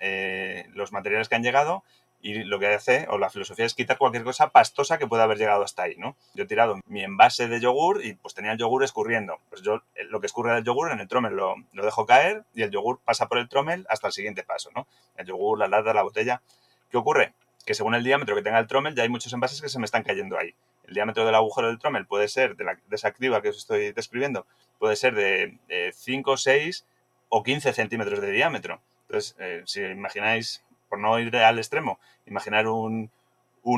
los 0.72 0.92
materiales 0.92 1.28
que 1.28 1.34
han 1.34 1.42
llegado 1.42 1.84
y 2.20 2.44
lo 2.44 2.58
que 2.58 2.68
hace, 2.68 3.06
o 3.10 3.18
la 3.18 3.30
filosofía 3.30 3.64
es 3.64 3.74
quitar 3.74 3.98
cualquier 3.98 4.24
cosa 4.24 4.50
pastosa 4.50 4.98
que 4.98 5.06
pueda 5.06 5.24
haber 5.24 5.38
llegado 5.38 5.62
hasta 5.62 5.82
ahí, 5.84 5.96
¿no? 5.96 6.16
Yo 6.34 6.44
he 6.44 6.46
tirado 6.46 6.80
mi 6.86 7.02
envase 7.02 7.48
de 7.48 7.60
yogur 7.60 8.04
y 8.04 8.14
pues 8.14 8.34
tenía 8.34 8.52
el 8.52 8.58
yogur 8.58 8.82
escurriendo. 8.84 9.38
Pues 9.48 9.62
yo 9.62 9.82
eh, 9.94 10.04
lo 10.04 10.20
que 10.20 10.26
escurre 10.26 10.54
del 10.54 10.64
yogur 10.64 10.90
en 10.90 11.00
el 11.00 11.08
trommel 11.08 11.34
lo, 11.34 11.54
lo 11.72 11.84
dejo 11.84 12.06
caer 12.06 12.44
y 12.54 12.62
el 12.62 12.70
yogur 12.70 13.00
pasa 13.04 13.28
por 13.28 13.38
el 13.38 13.48
trommel 13.48 13.86
hasta 13.88 14.08
el 14.08 14.12
siguiente 14.12 14.42
paso, 14.42 14.70
¿no? 14.74 14.86
El 15.16 15.26
yogur, 15.26 15.58
la 15.58 15.68
lata, 15.68 15.94
la 15.94 16.02
botella. 16.02 16.42
¿Qué 16.90 16.96
ocurre? 16.96 17.34
Que 17.64 17.74
según 17.74 17.94
el 17.94 18.04
diámetro 18.04 18.34
que 18.34 18.42
tenga 18.42 18.58
el 18.58 18.66
trommel 18.66 18.94
ya 18.94 19.02
hay 19.02 19.08
muchos 19.08 19.32
envases 19.32 19.60
que 19.60 19.68
se 19.68 19.78
me 19.78 19.84
están 19.84 20.02
cayendo 20.02 20.38
ahí. 20.38 20.54
El 20.86 20.94
diámetro 20.94 21.24
del 21.24 21.34
agujero 21.34 21.68
del 21.68 21.78
trommel 21.78 22.06
puede 22.06 22.28
ser, 22.28 22.56
de, 22.56 22.64
la, 22.64 22.74
de 22.74 22.96
esa 22.96 23.12
criba 23.12 23.42
que 23.42 23.48
os 23.48 23.56
estoy 23.56 23.92
describiendo, 23.92 24.46
puede 24.78 24.96
ser 24.96 25.14
de, 25.14 25.58
5, 25.92 26.36
6 26.36 26.86
o 27.28 27.42
15 27.42 27.72
centímetros 27.72 28.20
de 28.20 28.30
diámetro. 28.30 28.80
Entonces, 29.08 29.36
eh, 29.38 29.62
si 29.66 29.82
imagináis 29.82 30.64
por 30.88 30.98
no 30.98 31.18
ir 31.18 31.34
al 31.36 31.58
extremo, 31.58 31.98
imaginar 32.26 32.68
un, 32.68 33.10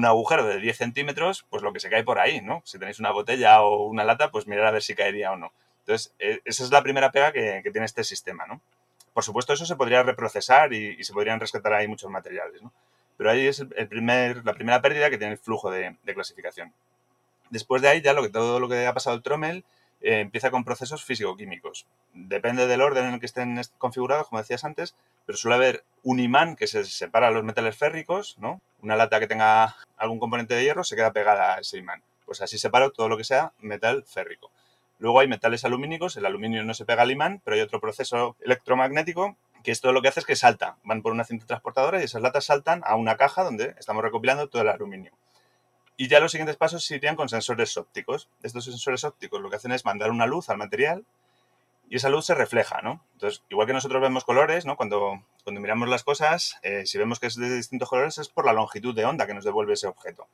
agujero 0.05 0.47
de 0.47 0.61
10 0.61 0.77
centímetros, 0.77 1.47
pues 1.49 1.63
lo 1.63 1.73
que 1.73 1.81
se 1.81 1.89
cae 1.89 2.05
por 2.05 2.19
ahí, 2.19 2.41
¿no? 2.41 2.63
Si 2.65 2.79
tenéis 2.79 3.01
una 3.01 3.11
botella 3.11 3.63
o 3.63 3.87
una 3.87 4.05
lata, 4.05 4.31
pues 4.31 4.47
mirar 4.47 4.67
a 4.67 4.71
ver 4.71 4.83
si 4.83 4.95
caería 4.95 5.33
o 5.33 5.37
no. 5.37 5.53
Entonces, 5.81 6.13
e, 6.19 6.41
esa 6.45 6.65
es 6.65 6.71
la 6.71 6.83
primera 6.83 7.11
pega 7.11 7.33
que, 7.33 7.63
tiene 7.73 7.87
este 7.87 8.05
sistema, 8.05 8.47
¿no? 8.47 8.61
Por 9.15 9.25
supuesto, 9.25 9.55
eso 9.55 9.65
se 9.65 9.77
podría 9.77 10.03
reprocesar 10.03 10.73
y, 10.75 11.03
se 11.03 11.13
podrían 11.13 11.41
rescatar 11.41 11.73
ahí 11.73 11.89
muchos 11.89 12.11
materiales, 12.11 12.63
¿no? 12.63 12.73
Pero 13.17 13.31
ahí 13.31 13.47
es 13.47 13.61
el 13.61 13.89
primer, 13.89 14.45
la 14.45 14.53
primera 14.53 14.81
pérdida 14.81 15.11
que 15.11 15.19
tiene 15.19 15.33
el 15.33 15.39
flujo 15.39 15.71
de, 15.71 15.97
clasificación. 16.05 16.73
Después 17.51 17.83
de 17.83 17.89
ahí, 17.89 18.03
ya 18.03 18.13
lo 18.13 18.23
que, 18.23 18.29
todo 18.29 18.61
lo 18.61 18.69
que 18.69 18.87
ha 18.87 18.93
pasado 18.93 19.17
el 19.17 19.23
Trommel 19.23 19.65
eh, 20.03 20.21
empieza 20.21 20.51
con 20.51 20.65
procesos 20.65 21.05
físico-químicos. 21.05 21.87
Depende 22.13 22.67
del 22.67 22.83
orden 22.83 23.07
en 23.07 23.15
el 23.15 23.21
que 23.21 23.27
estén 23.27 23.61
configurados, 23.79 24.29
como 24.29 24.41
decías 24.41 24.65
antes, 24.65 24.95
pero 25.29 25.37
suele 25.37 25.57
haber 25.57 25.85
un 26.05 26.21
imán 26.21 26.57
que 26.57 26.67
se 26.67 26.87
separa 26.87 27.31
los 27.31 27.45
metales 27.45 27.77
férricos, 27.77 28.39
¿no? 28.39 28.63
Una 28.81 28.97
lata 28.97 29.21
que 29.21 29.27
tenga 29.27 29.77
algún 29.99 30.19
componente 30.19 30.55
de 30.55 30.65
hierro 30.65 30.85
se 30.85 30.97
queda 30.97 31.13
pegada 31.13 31.57
a 31.57 31.59
ese 31.59 31.77
imán. 31.77 32.03
Pues 32.25 32.41
así 32.41 32.57
separo 32.57 32.93
todo 32.93 33.11
lo 33.11 33.19
que 33.19 33.25
sea 33.25 33.53
metal 33.59 34.05
férrico. 34.07 34.51
Luego 34.99 35.21
hay 35.21 35.29
metales 35.29 35.67
alumínicos, 35.67 36.17
el 36.17 36.25
aluminio 36.25 36.65
no 36.65 36.73
se 36.73 36.87
pega 36.87 37.03
al 37.03 37.11
imán, 37.11 37.43
pero 37.45 37.57
hay 37.57 37.61
otro 37.61 37.79
proceso 37.79 38.37
electromagnético 38.41 39.37
que 39.63 39.71
esto 39.71 39.93
lo 39.93 40.01
que 40.01 40.09
hace 40.09 40.21
es 40.21 40.27
que 40.27 40.35
salta, 40.35 40.79
van 40.83 41.03
por 41.03 41.13
una 41.13 41.25
cinta 41.25 41.45
transportadora 41.45 42.01
y 42.01 42.05
esas 42.05 42.23
latas 42.23 42.47
saltan 42.47 42.81
a 42.87 42.97
una 42.97 43.19
caja 43.19 43.45
donde 43.45 43.75
estamos 43.79 44.03
recopilando 44.03 44.49
todo 44.49 44.63
el 44.63 44.69
aluminio. 44.69 45.13
Y 45.99 46.09
ya 46.09 46.21
los 46.21 46.33
siguientes 46.33 46.57
pasos 46.57 46.91
irían 46.91 47.17
con 47.17 47.29
sensores 47.29 47.77
ópticos. 47.77 48.31
Estos 48.43 48.65
sensores 48.65 49.05
ópticos 49.05 49.43
lo 49.43 49.51
que 49.51 49.57
hacen 49.57 49.73
es 49.73 49.85
mandar 49.85 50.11
una 50.11 50.25
luz 50.25 50.49
al 50.49 50.57
material 50.57 51.05
y 51.91 51.97
esa 51.97 52.11
luz 52.11 52.27
se 52.27 52.35
refleja, 52.35 52.83
¿no? 52.83 53.03
Entonces, 53.15 53.43
igual 53.49 53.67
que 53.67 53.73
nosotros 53.73 54.03
vemos 54.03 54.25
colores, 54.25 54.67
¿no? 54.67 54.77
Cuando, 54.77 55.23
cuando 55.45 55.61
miramos 55.61 55.89
las 55.89 56.05
cosas, 56.05 56.59
eh, 56.63 56.85
si 56.85 56.99
vemos 56.99 57.19
que 57.19 57.27
es 57.27 57.37
de 57.37 57.55
distintos 57.55 57.89
colores 57.89 58.19
es 58.19 58.29
por 58.29 58.45
la 58.45 58.53
longitud 58.53 58.95
de 58.95 59.07
onda 59.07 59.27
que 59.27 59.35
nos 59.35 59.45
devuelve 59.45 59.73
ese 59.73 59.87
objeto. 59.87 60.27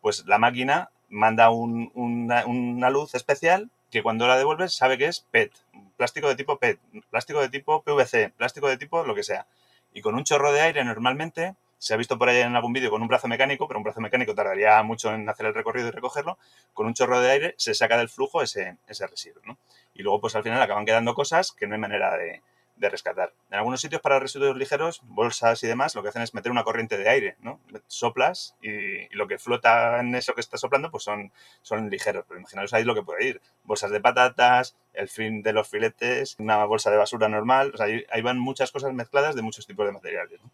Pues 0.00 0.26
la 0.26 0.38
máquina 0.38 0.90
manda 1.08 1.50
una, 1.50 2.90
luz 2.90 3.14
especial 3.14 3.70
que 3.90 4.02
cuando 4.02 4.26
la 4.26 4.36
devuelve 4.36 4.68
sabe 4.68 4.98
que 4.98 5.06
es 5.06 5.20
PET, 5.30 5.52
plástico 5.96 6.28
de 6.28 6.34
tipo 6.34 6.58
PET, 6.58 6.80
plástico 7.10 7.40
de 7.40 7.48
tipo 7.48 7.82
PVC, 7.82 8.32
plástico 8.36 8.68
de 8.68 8.76
tipo 8.76 9.04
lo 9.04 9.14
que 9.14 9.22
sea. 9.22 9.46
Y 9.92 10.02
con 10.02 10.14
un 10.16 10.24
chorro 10.24 10.52
de 10.52 10.60
aire 10.60 10.84
normalmente 10.84 11.54
se 11.78 11.94
ha 11.94 11.96
visto 11.96 12.18
por 12.18 12.28
ahí 12.28 12.40
en 12.40 12.56
algún 12.56 12.72
vídeo 12.72 12.90
con 12.90 13.02
un 13.02 13.08
brazo 13.08 13.28
mecánico, 13.28 13.68
pero 13.68 13.78
un 13.78 13.84
brazo 13.84 14.00
mecánico 14.00 14.34
tardaría 14.34 14.82
mucho 14.82 15.12
en 15.12 15.28
hacer 15.28 15.46
el 15.46 15.54
recorrido 15.54 15.88
y 15.88 15.90
recogerlo, 15.90 16.38
con 16.72 16.86
un 16.86 16.94
chorro 16.94 17.20
de 17.20 17.30
aire 17.30 17.54
se 17.58 17.74
saca 17.74 17.96
del 17.96 18.08
flujo 18.08 18.42
ese, 18.42 18.78
ese 18.86 19.06
residuo, 19.06 19.42
¿no? 19.44 19.58
Y 19.94 20.02
luego, 20.02 20.20
pues 20.20 20.36
al 20.36 20.42
final 20.42 20.60
acaban 20.60 20.84
quedando 20.84 21.14
cosas 21.14 21.52
que 21.52 21.66
no 21.66 21.74
hay 21.74 21.80
manera 21.80 22.16
de, 22.16 22.42
rescatar. 22.78 23.32
En 23.50 23.56
algunos 23.56 23.80
sitios 23.80 24.02
para 24.02 24.20
residuos 24.20 24.54
ligeros, 24.54 25.00
bolsas 25.04 25.62
y 25.62 25.66
demás, 25.66 25.94
lo 25.94 26.02
que 26.02 26.10
hacen 26.10 26.20
es 26.20 26.34
meter 26.34 26.52
una 26.52 26.62
corriente 26.62 26.98
de 26.98 27.08
aire, 27.08 27.36
¿no? 27.40 27.58
Soplas 27.86 28.54
y, 28.60 29.08
lo 29.14 29.26
que 29.26 29.38
flota 29.38 29.98
en 30.00 30.14
eso 30.14 30.34
que 30.34 30.42
está 30.42 30.58
soplando, 30.58 30.90
pues 30.90 31.02
son, 31.02 31.32
son 31.62 31.88
ligeros. 31.88 32.26
Pero 32.28 32.38
imaginaos 32.38 32.74
ahí 32.74 32.84
lo 32.84 32.94
que 32.94 33.02
puede 33.02 33.26
ir. 33.26 33.40
Bolsas 33.64 33.90
de 33.90 34.00
patatas, 34.02 34.76
el 34.92 35.08
fin 35.08 35.42
de 35.42 35.54
los 35.54 35.66
filetes, 35.66 36.36
una 36.38 36.62
bolsa 36.66 36.90
de 36.90 36.98
basura 36.98 37.30
normal. 37.30 37.70
O 37.72 37.78
sea, 37.78 37.86
ahí, 37.86 38.04
ahí 38.10 38.20
van 38.20 38.38
muchas 38.38 38.70
cosas 38.70 38.92
mezcladas 38.92 39.34
de 39.34 39.40
muchos 39.40 39.66
tipos 39.66 39.86
de 39.86 39.92
materiales. 39.92 40.38
¿no? 40.42 40.50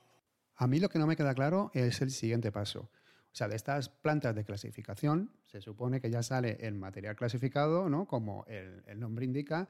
A 0.57 0.67
mí 0.67 0.79
lo 0.79 0.89
que 0.89 0.99
no 0.99 1.07
me 1.07 1.17
queda 1.17 1.35
claro 1.35 1.71
es 1.75 2.01
el 2.03 2.11
siguiente 2.11 2.53
paso. 2.53 2.91
O 3.33 3.35
sea, 3.35 3.49
de 3.49 3.57
estas 3.57 3.89
plantas 3.89 4.35
de 4.35 4.45
clasificación, 4.45 5.31
se 5.47 5.63
supone 5.63 6.03
que 6.03 6.11
ya 6.11 6.23
sale 6.23 6.59
el 6.61 6.75
material 6.75 7.17
clasificado, 7.17 7.89
¿no? 7.89 8.07
Como 8.07 8.45
el, 8.47 9.01
nombre 9.01 9.25
indica. 9.25 9.69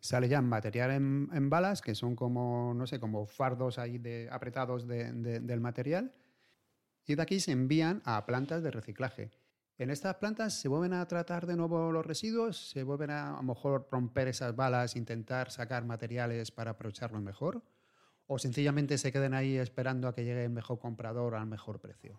Sale 0.00 0.26
ya 0.26 0.40
material 0.40 0.90
en, 0.90 1.50
balas, 1.50 1.82
que 1.82 1.94
son 1.94 2.16
como, 2.16 2.72
no 2.74 2.86
sé, 2.86 2.98
como 2.98 3.26
fardos 3.26 3.78
ahí 3.78 3.98
de, 3.98 4.28
apretados 4.32 4.88
del 4.88 5.60
material. 5.60 6.14
Y 7.06 7.14
de 7.14 7.22
aquí 7.22 7.40
se 7.40 7.52
envían 7.52 8.00
a 8.06 8.24
plantas 8.24 8.62
de 8.62 8.70
reciclaje. 8.70 9.30
En 9.76 9.90
estas 9.90 10.16
plantas 10.16 10.54
se 10.54 10.68
vuelven 10.68 10.94
a 10.94 11.06
tratar 11.06 11.46
de 11.46 11.56
nuevo 11.56 11.92
los 11.92 12.06
residuos, 12.06 12.70
se 12.70 12.84
vuelven 12.84 13.10
a, 13.10 13.34
a 13.34 13.36
lo 13.36 13.42
mejor 13.42 13.88
romper 13.90 14.28
esas 14.28 14.56
balas, 14.56 14.96
intentar 14.96 15.50
sacar 15.50 15.84
materiales 15.84 16.50
para 16.50 16.70
aprovecharlos 16.72 17.20
mejor 17.20 17.62
o 18.26 18.38
sencillamente 18.38 18.98
se 18.98 19.12
queden 19.12 19.34
ahí 19.34 19.56
esperando 19.56 20.08
a 20.08 20.14
que 20.14 20.24
llegue 20.24 20.44
el 20.44 20.50
mejor 20.50 20.78
comprador 20.78 21.34
al 21.34 21.46
mejor 21.46 21.78
precio? 21.78 22.18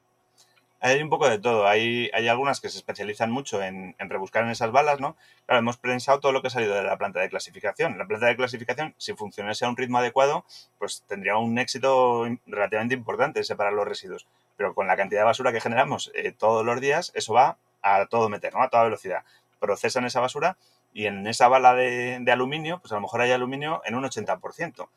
Hay 0.86 1.02
un 1.02 1.10
poco 1.10 1.30
de 1.30 1.40
todo. 1.40 1.66
Hay, 1.66 2.12
hay 2.14 2.28
algunas 2.28 2.60
que 2.60 2.68
se 2.68 2.78
especializan 2.78 3.32
mucho 3.32 3.64
en, 3.64 3.96
rebuscar 4.00 4.44
en 4.44 4.50
esas 4.50 4.70
balas, 4.74 5.00
¿no? 5.00 5.16
Claro, 5.46 5.60
hemos 5.60 5.78
pensado 5.78 6.20
todo 6.20 6.34
lo 6.34 6.42
que 6.42 6.48
ha 6.48 6.50
salido 6.50 6.76
de 6.76 6.84
la 6.84 6.98
planta 6.98 7.22
de 7.22 7.30
clasificación. 7.30 7.98
La 7.98 8.06
planta 8.06 8.26
de 8.26 8.36
clasificación, 8.36 8.94
si 8.98 9.14
funcionase 9.14 9.64
a 9.64 9.70
un 9.70 9.78
ritmo 9.78 10.00
adecuado, 10.00 10.44
pues 10.80 11.04
tendría 11.08 11.38
un 11.38 11.58
éxito 11.58 12.26
relativamente 12.48 12.96
importante 12.96 13.46
separar 13.46 13.72
los 13.72 13.88
residuos. 13.88 14.28
Pero 14.58 14.76
con 14.76 14.86
la 14.86 14.98
cantidad 14.98 15.22
de 15.22 15.26
basura 15.26 15.54
que 15.54 15.62
generamos 15.62 16.12
eh, 16.16 16.34
todos 16.34 16.66
los 16.66 16.82
días, 16.82 17.14
eso 17.16 17.34
va 17.34 17.58
a 17.82 18.06
todo 18.08 18.28
meter, 18.28 18.54
¿no? 18.54 18.62
A 18.62 18.70
toda 18.70 18.84
velocidad. 18.84 19.24
Procesan 19.62 20.04
esa 20.04 20.20
basura 20.20 20.58
y 20.94 21.06
en 21.06 21.26
esa 21.28 21.48
bala 21.48 21.76
de, 21.76 22.20
de 22.20 22.32
aluminio, 22.34 22.80
pues 22.80 22.92
a 22.92 22.96
lo 22.96 23.02
mejor 23.02 23.22
hay 23.22 23.32
aluminio 23.32 23.82
en 23.86 23.96
un 23.96 24.04
80%. 24.04 24.90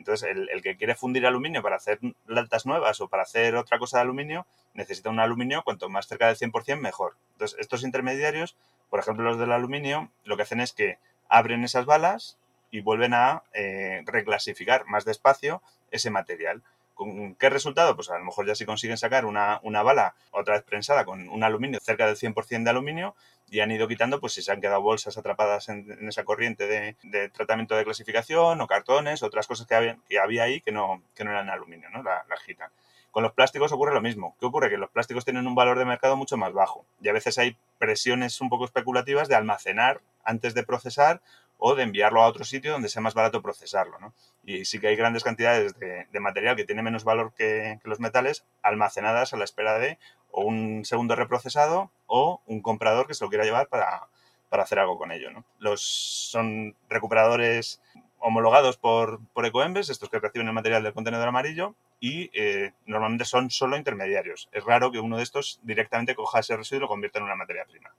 Entonces, 0.00 0.30
el, 0.30 0.62
que 0.62 0.78
quiere 0.78 0.94
fundir 0.94 1.26
aluminio 1.26 1.62
para 1.62 1.76
hacer 1.76 2.00
latas 2.26 2.64
nuevas 2.64 3.02
o 3.02 3.08
para 3.08 3.22
hacer 3.22 3.54
otra 3.54 3.78
cosa 3.78 3.98
de 3.98 4.02
aluminio, 4.02 4.46
necesita 4.72 5.10
un 5.10 5.20
aluminio 5.20 5.62
cuanto 5.62 5.90
más 5.90 6.08
cerca 6.08 6.26
del 6.26 6.36
100% 6.36 6.80
mejor. 6.80 7.16
Entonces, 7.32 7.58
estos 7.60 7.84
intermediarios, 7.84 8.56
por 8.88 8.98
ejemplo 8.98 9.26
los 9.26 9.38
del 9.38 9.52
aluminio, 9.52 10.10
lo 10.24 10.38
que 10.38 10.44
hacen 10.44 10.60
es 10.60 10.72
que 10.72 10.98
abren 11.28 11.64
esas 11.64 11.84
balas 11.84 12.38
y 12.70 12.80
vuelven 12.80 13.12
a 13.12 13.42
eh, 13.52 14.02
reclasificar 14.06 14.86
más 14.86 15.04
despacio 15.04 15.60
ese 15.90 16.08
material. 16.08 16.62
¿Con 16.94 17.34
qué 17.34 17.50
resultado? 17.50 17.94
Pues 17.94 18.08
a 18.08 18.18
lo 18.18 18.24
mejor 18.24 18.46
ya 18.46 18.54
si 18.54 18.64
consiguen 18.64 18.96
sacar 18.96 19.26
una, 19.26 19.60
una 19.62 19.82
bala 19.82 20.14
otra 20.30 20.54
vez 20.54 20.62
prensada 20.62 21.04
con 21.04 21.28
un 21.28 21.44
aluminio 21.44 21.78
cerca 21.82 22.06
del 22.06 22.16
100% 22.16 22.64
de 22.64 22.70
aluminio 22.70 23.14
y 23.50 23.60
han 23.60 23.70
ido 23.72 23.88
quitando, 23.88 24.20
pues 24.20 24.32
si 24.32 24.42
se 24.42 24.52
han 24.52 24.60
quedado 24.60 24.80
bolsas 24.80 25.18
atrapadas 25.18 25.68
en, 25.68 26.08
esa 26.08 26.24
corriente 26.24 26.66
de, 27.02 27.28
tratamiento 27.30 27.74
de 27.74 27.84
clasificación 27.84 28.60
o 28.60 28.66
cartones, 28.66 29.22
otras 29.22 29.46
cosas 29.46 29.66
que 29.66 29.74
había, 29.74 29.98
que 30.08 30.18
había 30.18 30.44
ahí 30.44 30.60
que 30.60 30.72
no, 30.72 31.02
que 31.14 31.24
no 31.24 31.32
eran 31.32 31.50
aluminio, 31.50 31.90
¿no? 31.90 32.02
La, 32.02 32.24
la 32.28 32.36
quitan. 32.46 32.70
Con 33.10 33.24
los 33.24 33.32
plásticos 33.32 33.72
ocurre 33.72 33.92
lo 33.92 34.00
mismo. 34.00 34.36
¿Qué 34.38 34.46
ocurre? 34.46 34.70
Que 34.70 34.76
los 34.76 34.90
plásticos 34.90 35.24
tienen 35.24 35.48
un 35.48 35.56
valor 35.56 35.78
de 35.78 35.84
mercado 35.84 36.16
mucho 36.16 36.36
más 36.36 36.52
bajo 36.52 36.86
y 37.00 37.08
a 37.08 37.12
veces 37.12 37.38
hay 37.38 37.56
presiones 37.78 38.40
un 38.40 38.48
poco 38.48 38.64
especulativas 38.64 39.28
de 39.28 39.34
almacenar 39.34 40.00
antes 40.24 40.54
de 40.54 40.62
procesar 40.62 41.20
o 41.60 41.74
de 41.74 41.82
enviarlo 41.82 42.22
a 42.22 42.26
otro 42.26 42.44
sitio 42.44 42.72
donde 42.72 42.88
sea 42.88 43.02
más 43.02 43.14
barato 43.14 43.42
procesarlo. 43.42 43.98
Y 44.44 44.64
sí 44.64 44.80
que 44.80 44.88
hay 44.88 44.96
grandes 44.96 45.22
cantidades 45.22 45.78
de, 45.78 46.20
material 46.20 46.56
que 46.56 46.64
tiene 46.64 46.82
menos 46.82 47.04
valor 47.04 47.32
que, 47.36 47.78
los 47.84 48.00
metales 48.00 48.44
almacenadas 48.62 49.34
a 49.34 49.36
la 49.36 49.44
espera 49.44 49.78
de 49.78 49.98
o 50.32 50.42
un 50.42 50.84
segundo 50.84 51.16
reprocesado 51.16 51.90
o 52.06 52.40
un 52.46 52.62
comprador 52.62 53.06
que 53.06 53.14
se 53.14 53.24
lo 53.24 53.28
quiera 53.30 53.44
llevar 53.44 53.68
para, 53.68 54.08
hacer 54.50 54.78
algo 54.78 54.98
con 54.98 55.12
ello. 55.12 55.30
¿no? 55.30 55.44
Los, 55.58 55.82
son 55.82 56.74
recuperadores 56.88 57.80
homologados 58.18 58.76
por, 58.76 59.20
por 59.32 59.46
Ecoembes, 59.46 59.88
estos 59.88 60.10
que 60.10 60.18
reciben 60.18 60.48
el 60.48 60.52
material 60.52 60.82
del 60.82 60.92
contenedor 60.92 61.28
amarillo, 61.28 61.74
y 62.00 62.30
eh, 62.32 62.72
normalmente 62.86 63.24
son 63.24 63.50
solo 63.50 63.76
intermediarios. 63.76 64.48
Es 64.52 64.64
raro 64.64 64.90
que 64.90 64.98
uno 64.98 65.16
de 65.18 65.22
estos 65.22 65.60
directamente 65.62 66.14
coja 66.14 66.40
ese 66.40 66.56
residuo 66.56 66.78
y 66.78 66.80
lo 66.82 66.88
convierta 66.88 67.18
en 67.18 67.24
una 67.24 67.36
materia 67.36 67.64
prima. 67.64 67.94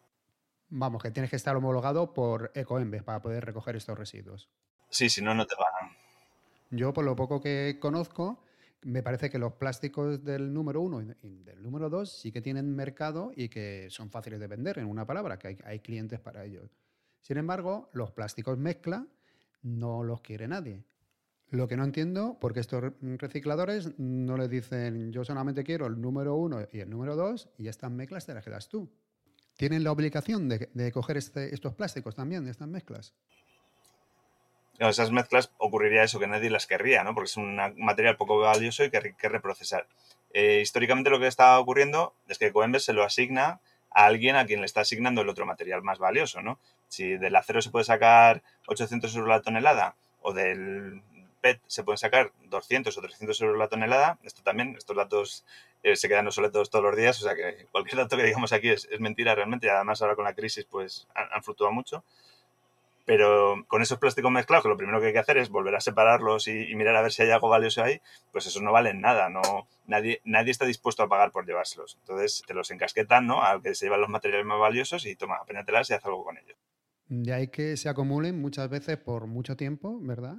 Vamos, 0.70 1.04
que 1.04 1.12
tienes 1.12 1.30
que 1.30 1.36
estar 1.36 1.56
homologado 1.56 2.14
por 2.14 2.52
Ecoembes 2.56 3.04
para 3.04 3.22
poder 3.22 3.46
recoger 3.46 3.76
estos 3.76 3.98
residuos. 3.98 4.50
Sí, 4.90 5.10
si 5.10 5.22
no, 5.22 5.36
no 5.36 5.46
te 5.46 5.56
van. 5.56 5.96
Yo, 6.72 6.94
por 6.94 7.04
lo 7.04 7.16
poco 7.16 7.42
que 7.42 7.78
conozco, 7.80 8.40
me 8.84 9.04
parece 9.04 9.30
que 9.30 9.38
los 9.38 9.54
plásticos 9.54 10.24
del 10.24 10.54
número 10.54 10.82
uno 10.82 11.02
y 11.22 11.44
del 11.44 11.62
número 11.62 11.90
dos 11.90 12.12
sí 12.12 12.32
que 12.32 12.42
tienen 12.42 12.76
mercado 12.76 13.32
y 13.36 13.50
que 13.50 13.88
son 13.90 14.10
fáciles 14.10 14.40
de 14.40 14.48
vender, 14.48 14.80
en 14.80 14.88
una 14.88 15.06
palabra, 15.06 15.38
que 15.38 15.58
hay, 15.64 15.80
clientes 15.80 16.20
para 16.20 16.46
ellos. 16.46 16.70
Sin 17.22 17.38
embargo, 17.38 17.90
los 17.94 18.12
plásticos 18.12 18.58
mezcla 18.58 19.06
no 19.62 20.04
los 20.04 20.22
quiere 20.22 20.48
nadie. 20.48 20.84
Lo 21.50 21.68
que 21.68 21.78
no 21.78 21.84
entiendo, 21.84 22.38
porque 22.40 22.62
estos 22.62 22.94
recicladores 23.02 24.00
no 24.00 24.38
le 24.38 24.48
dicen 24.48 25.12
yo 25.12 25.26
solamente 25.26 25.64
quiero 25.64 25.86
el 25.86 26.00
número 26.00 26.36
uno 26.36 26.66
y 26.72 26.80
el 26.80 26.90
número 26.90 27.16
dos 27.16 27.50
y 27.58 27.68
estas 27.68 27.92
mezclas 27.92 28.26
te 28.26 28.34
las 28.34 28.44
quedas 28.44 28.70
tú. 28.70 28.90
¿Tienen 29.58 29.84
la 29.84 29.92
obligación 29.92 30.48
de, 30.48 30.92
coger 30.92 31.18
este, 31.18 31.54
estos 31.54 31.76
plásticos 31.76 32.16
también, 32.16 32.48
estas 32.48 32.70
mezclas? 32.70 33.14
Esas 34.90 35.12
mezclas 35.12 35.52
ocurriría 35.58 36.04
eso, 36.04 36.20
que 36.20 36.28
nadie 36.28 36.50
las 36.50 36.68
querría, 36.68 37.04
¿no? 37.04 37.14
Porque 37.14 37.30
es 37.30 37.38
un 37.38 37.56
material 37.78 38.18
poco 38.18 38.40
valioso 38.40 38.84
y 38.84 38.90
que 38.90 39.16
que 39.18 39.30
reprocesar. 39.30 39.88
Eh, 40.34 40.60
históricamente 40.62 41.10
lo 41.10 41.20
que 41.20 41.28
está 41.28 41.60
ocurriendo 41.60 42.14
es 42.28 42.38
que 42.38 42.52
Coembes 42.52 42.86
se 42.86 42.94
lo 42.94 43.04
asigna 43.04 43.60
a 43.92 44.06
alguien 44.06 44.36
a 44.36 44.46
quien 44.46 44.62
le 44.62 44.66
está 44.66 44.82
asignando 44.82 45.22
el 45.22 45.30
otro 45.30 45.46
material 45.46 45.82
más 45.84 46.00
valioso, 46.00 46.42
¿no? 46.42 46.60
Si 46.88 47.18
del 47.18 47.36
acero 47.36 47.62
se 47.62 47.70
puede 47.70 47.86
sacar 47.86 48.42
800 48.68 49.14
euros 49.16 49.30
la 49.30 49.42
tonelada 49.42 49.96
o 50.22 50.34
del 50.34 51.02
PET 51.42 51.60
se 51.68 51.84
pueden 51.84 51.98
sacar 51.98 52.32
200 52.46 52.98
o 52.98 53.02
300 53.02 53.42
euros 53.42 53.58
la 53.58 53.68
tonelada, 53.68 54.20
esto 54.24 54.42
también, 54.44 54.76
estos 54.78 54.96
datos 54.96 55.46
eh, 55.84 55.96
se 55.96 56.08
quedan 56.08 56.28
obsoletos 56.28 56.70
todos 56.70 56.86
los 56.86 56.96
días, 56.96 57.20
o 57.22 57.24
sea 57.24 57.36
que 57.36 57.66
cualquier 57.72 57.98
dato 57.98 58.16
que 58.16 58.24
digamos 58.24 58.54
aquí 58.54 58.70
es, 58.70 58.88
mentira 59.00 59.36
realmente, 59.36 59.68
y 59.68 59.70
además 59.70 60.02
ahora 60.02 60.16
con 60.16 60.26
la 60.26 60.36
crisis 60.36 60.66
pues 60.66 61.08
han 61.14 61.44
fluctuado 61.44 61.74
mucho. 61.74 62.04
Pero 63.12 63.66
con 63.68 63.82
esos 63.82 64.00
plásticos 64.00 64.32
mezclados, 64.32 64.64
que 64.64 64.70
lo 64.70 64.78
primero 64.78 65.02
que 65.02 65.08
hay 65.08 65.12
que 65.12 65.20
hacer 65.20 65.38
es 65.38 65.50
volver 65.50 65.76
a 65.76 65.82
separarlos 65.82 66.48
y, 66.48 66.74
mirar 66.76 66.96
a 66.96 67.02
ver 67.02 67.12
si 67.12 67.22
hay 67.24 67.30
algo 67.30 67.50
valioso 67.50 67.84
ahí, 67.84 68.00
pues 68.32 68.48
esos 68.48 68.62
no 68.62 68.72
valen 68.72 69.02
nada. 69.02 69.28
No, 69.28 69.42
nadie, 69.86 70.22
nadie 70.24 70.52
está 70.52 70.66
dispuesto 70.66 71.04
a 71.04 71.10
pagar 71.10 71.34
por 71.34 71.46
llevárselos. 71.46 71.98
Entonces 72.00 72.42
te 72.48 72.54
los 72.54 72.72
encasquetan, 72.72 73.28
¿no? 73.28 73.44
Al 73.44 73.62
que 73.62 73.76
se 73.76 73.86
llevan 73.86 74.00
los 74.00 74.10
materiales 74.10 74.46
más 74.46 74.62
valiosos 74.62 75.06
y 75.06 75.18
toma, 75.18 75.36
apénatelas 75.42 75.90
y 75.90 75.94
haz 75.94 76.06
algo 76.06 76.24
con 76.24 76.38
ellos. 76.38 76.58
De 77.08 77.34
ahí 77.34 77.50
que 77.50 77.76
se 77.76 77.90
acumulen 77.90 78.40
muchas 78.40 78.70
veces 78.70 78.96
por 78.96 79.28
mucho 79.28 79.58
tiempo, 79.58 80.00
¿verdad? 80.00 80.36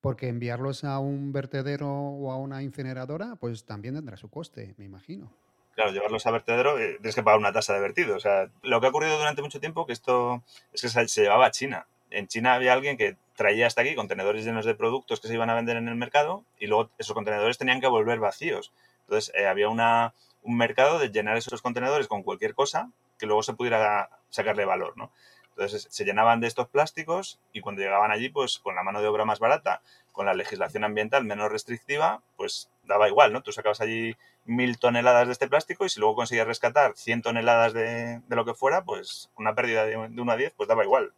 Porque 0.00 0.26
enviarlos 0.26 0.82
a 0.82 0.98
un 0.98 1.30
vertedero 1.32 1.88
o 1.88 2.32
a 2.32 2.36
una 2.36 2.64
incineradora, 2.64 3.36
pues 3.36 3.64
también 3.64 3.94
tendrá 3.94 4.16
su 4.16 4.28
coste, 4.28 4.74
me 4.76 4.86
imagino. 4.86 5.32
Claro, 5.76 5.92
llevarlos 5.92 6.26
a 6.26 6.32
vertedero 6.32 6.80
eh, 6.80 6.94
tienes 6.94 7.14
que 7.14 7.22
pagar 7.22 7.38
una 7.38 7.52
tasa 7.52 7.74
de 7.74 7.80
vertido. 7.80 8.16
O 8.16 8.20
sea, 8.20 8.50
lo 8.64 8.80
que 8.80 8.88
ha 8.88 8.90
ocurrido 8.90 9.16
durante 9.18 9.40
mucho 9.40 9.60
tiempo 9.60 9.86
que 9.86 9.92
esto 9.92 10.42
es 10.72 10.82
que 10.82 10.88
se 10.88 11.22
llevaba 11.22 11.46
a 11.46 11.52
China 11.52 11.86
en 12.10 12.26
China 12.26 12.54
había 12.54 12.72
alguien 12.72 12.96
que 12.96 13.16
traía 13.36 13.66
hasta 13.66 13.82
aquí 13.82 13.94
contenedores 13.94 14.44
llenos 14.44 14.64
de 14.64 14.74
productos 14.74 15.20
que 15.20 15.28
se 15.28 15.34
iban 15.34 15.50
a 15.50 15.54
vender 15.54 15.76
en 15.76 15.88
el 15.88 15.94
mercado 15.94 16.44
y 16.58 16.66
luego 16.66 16.90
esos 16.98 17.14
contenedores 17.14 17.58
tenían 17.58 17.80
que 17.80 17.86
volver 17.86 18.18
vacíos. 18.18 18.72
Entonces 19.02 19.32
eh, 19.34 19.46
había 19.46 19.68
una, 19.68 20.14
un 20.42 20.56
mercado 20.56 20.98
de 20.98 21.10
llenar 21.10 21.36
esos 21.36 21.62
contenedores 21.62 22.08
con 22.08 22.22
cualquier 22.22 22.54
cosa 22.54 22.90
que 23.18 23.26
luego 23.26 23.42
se 23.42 23.54
pudiera 23.54 24.10
sacarle 24.30 24.64
valor, 24.64 24.96
¿no? 24.96 25.12
Entonces 25.50 25.88
se 25.90 26.04
llenaban 26.04 26.40
de 26.40 26.46
estos 26.46 26.68
plásticos 26.68 27.40
y 27.52 27.60
cuando 27.60 27.82
llegaban 27.82 28.12
allí, 28.12 28.28
pues 28.28 28.60
con 28.60 28.76
la 28.76 28.84
mano 28.84 29.02
de 29.02 29.08
obra 29.08 29.24
más 29.24 29.40
barata, 29.40 29.82
con 30.12 30.24
la 30.24 30.34
legislación 30.34 30.84
ambiental 30.84 31.24
menos 31.24 31.50
restrictiva, 31.50 32.22
pues 32.36 32.70
daba 32.84 33.08
igual, 33.08 33.32
¿no? 33.32 33.42
Tú 33.42 33.50
sacabas 33.50 33.80
allí 33.80 34.16
mil 34.44 34.78
toneladas 34.78 35.26
de 35.26 35.32
este 35.32 35.48
plástico 35.48 35.84
y 35.84 35.88
si 35.88 35.98
luego 35.98 36.14
conseguías 36.14 36.46
rescatar 36.46 36.92
100 36.96 37.22
toneladas 37.22 37.72
de, 37.72 38.20
lo 38.28 38.44
que 38.44 38.54
fuera, 38.54 38.84
pues 38.84 39.30
una 39.36 39.54
pérdida 39.54 39.84
de, 39.84 39.96
de 40.08 40.20
1 40.20 40.32
a 40.32 40.36
10, 40.36 40.54
pues 40.56 40.68
daba 40.68 40.84
igual. 40.84 41.12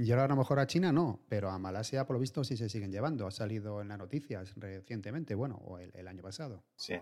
Y 0.00 0.12
ahora 0.12 0.24
a 0.24 0.28
lo 0.28 0.36
mejor 0.36 0.58
a 0.58 0.66
China 0.66 0.92
no, 0.92 1.20
pero 1.28 1.50
a 1.50 1.58
Malasia 1.58 2.06
por 2.06 2.16
lo 2.16 2.20
visto 2.20 2.42
sí 2.42 2.56
se 2.56 2.70
siguen 2.70 2.90
llevando. 2.90 3.26
Ha 3.26 3.30
salido 3.30 3.82
en 3.82 3.88
las 3.88 3.98
noticias 3.98 4.54
recientemente, 4.56 5.34
bueno, 5.34 5.56
o 5.56 5.78
el, 5.78 6.08
año 6.08 6.22
pasado. 6.22 6.64
Sí. 6.74 6.94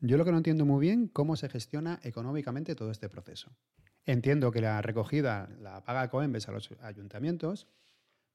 Yo 0.00 0.16
lo 0.16 0.24
que 0.24 0.30
no 0.30 0.36
entiendo 0.36 0.64
muy 0.64 0.80
bien 0.80 1.08
cómo 1.08 1.34
se 1.34 1.48
gestiona 1.48 1.98
económicamente 2.04 2.76
todo 2.76 2.92
este 2.92 3.08
proceso. 3.08 3.50
Entiendo 4.04 4.52
que 4.52 4.60
la 4.60 4.80
recogida 4.80 5.48
la 5.58 5.82
paga 5.82 6.08
Coembes 6.08 6.48
a 6.48 6.52
los 6.52 6.70
ayuntamientos, 6.82 7.66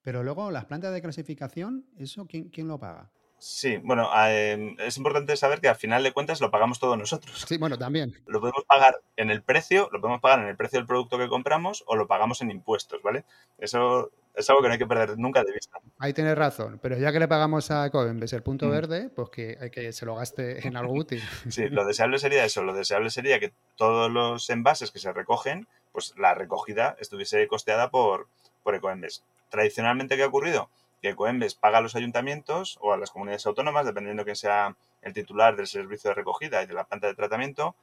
pero 0.02 0.24
luego 0.24 0.52
las 0.52 0.66
plantas 0.66 0.94
de 0.94 1.02
clasificación, 1.02 1.86
¿eso 1.96 2.26
quién, 2.28 2.50
quién 2.50 2.68
lo 2.68 2.80
paga? 2.80 3.14
Sí, 3.44 3.78
bueno, 3.78 4.08
em, 4.28 4.76
es 4.78 4.98
importante 4.98 5.36
saber 5.36 5.62
que 5.62 5.68
al 5.68 5.76
final 5.76 6.04
de 6.04 6.12
cuentas 6.12 6.42
lo 6.42 6.52
pagamos 6.52 6.80
todos 6.80 6.96
nosotros. 6.96 7.44
Sí, 7.48 7.58
bueno, 7.58 7.76
también. 7.76 8.14
Lo 8.28 8.40
podemos 8.40 8.64
pagar 8.66 9.02
en 9.18 9.32
el 9.32 9.42
precio, 9.42 9.90
lo 9.92 10.00
podemos 10.00 10.22
pagar 10.22 10.42
en 10.42 10.50
el 10.50 10.56
precio 10.56 10.78
del 10.78 10.86
producto 10.86 11.18
que 11.18 11.28
compramos 11.28 11.84
o 11.88 11.96
lo 11.96 12.06
pagamos 12.06 12.44
en 12.44 12.52
impuestos, 12.52 13.02
¿vale? 13.02 13.26
Eso 13.58 14.12
es 14.36 14.48
algo 14.48 14.62
que 14.62 14.68
no 14.68 14.74
hay 14.74 14.78
que 14.78 14.86
perder 14.86 15.18
nunca 15.18 15.44
de 15.44 15.54
vista. 15.54 15.80
Ahí 15.98 16.14
tienes 16.14 16.38
razón, 16.38 16.78
pero 16.84 17.00
ya 17.00 17.12
que 17.12 17.20
le 17.20 17.28
pagamos 17.28 17.72
a 17.72 17.90
Covenbes 17.90 18.32
el 18.34 18.44
punto 18.44 18.68
mm. 18.68 18.70
verde, 18.70 19.10
pues 19.10 19.30
que 19.32 19.58
hay 19.60 19.72
que 19.72 19.92
se 19.92 20.06
lo 20.06 20.14
gaste 20.14 20.68
en 20.68 20.78
algo 20.78 20.94
útil. 20.94 21.24
Sí, 21.50 21.68
lo 21.68 21.84
deseable 21.84 22.20
sería 22.20 22.46
eso, 22.46 22.62
lo 22.64 22.76
deseable 22.76 23.10
sería 23.10 23.40
que 23.40 23.54
todos 23.76 24.12
los 24.12 24.48
envases 24.52 24.92
que 24.92 25.00
se 25.00 25.12
recogen, 25.14 25.68
pues 25.92 26.14
la 26.16 26.36
recogida 26.36 26.96
estuviese 27.00 27.48
costeada 27.48 27.90
por, 27.90 28.28
por 28.62 28.76
Ecoembes. 28.76 29.24
Tradicionalmente, 29.50 30.16
¿qué 30.16 30.22
ha 30.22 30.28
ocurrido? 30.28 30.70
Que 31.02 31.16
Coembes 31.16 31.56
paga 31.56 31.80
a 31.80 31.82
los 31.82 31.96
ayuntamientos 31.96 32.78
o 32.82 32.94
a 32.94 32.98
las 32.98 33.12
comunidades 33.12 33.46
autónomas, 33.46 33.86
dependiendo 33.86 34.24
quién 34.24 34.36
sea 34.36 34.76
el 35.02 35.14
titular 35.14 35.56
del 35.56 35.68
servicio 35.68 36.10
de 36.10 36.16
recogida 36.16 36.62
y 36.62 36.68
de 36.68 36.74
la 36.74 36.84
planta 36.84 37.08
de 37.08 37.16
tratamiento, 37.16 37.76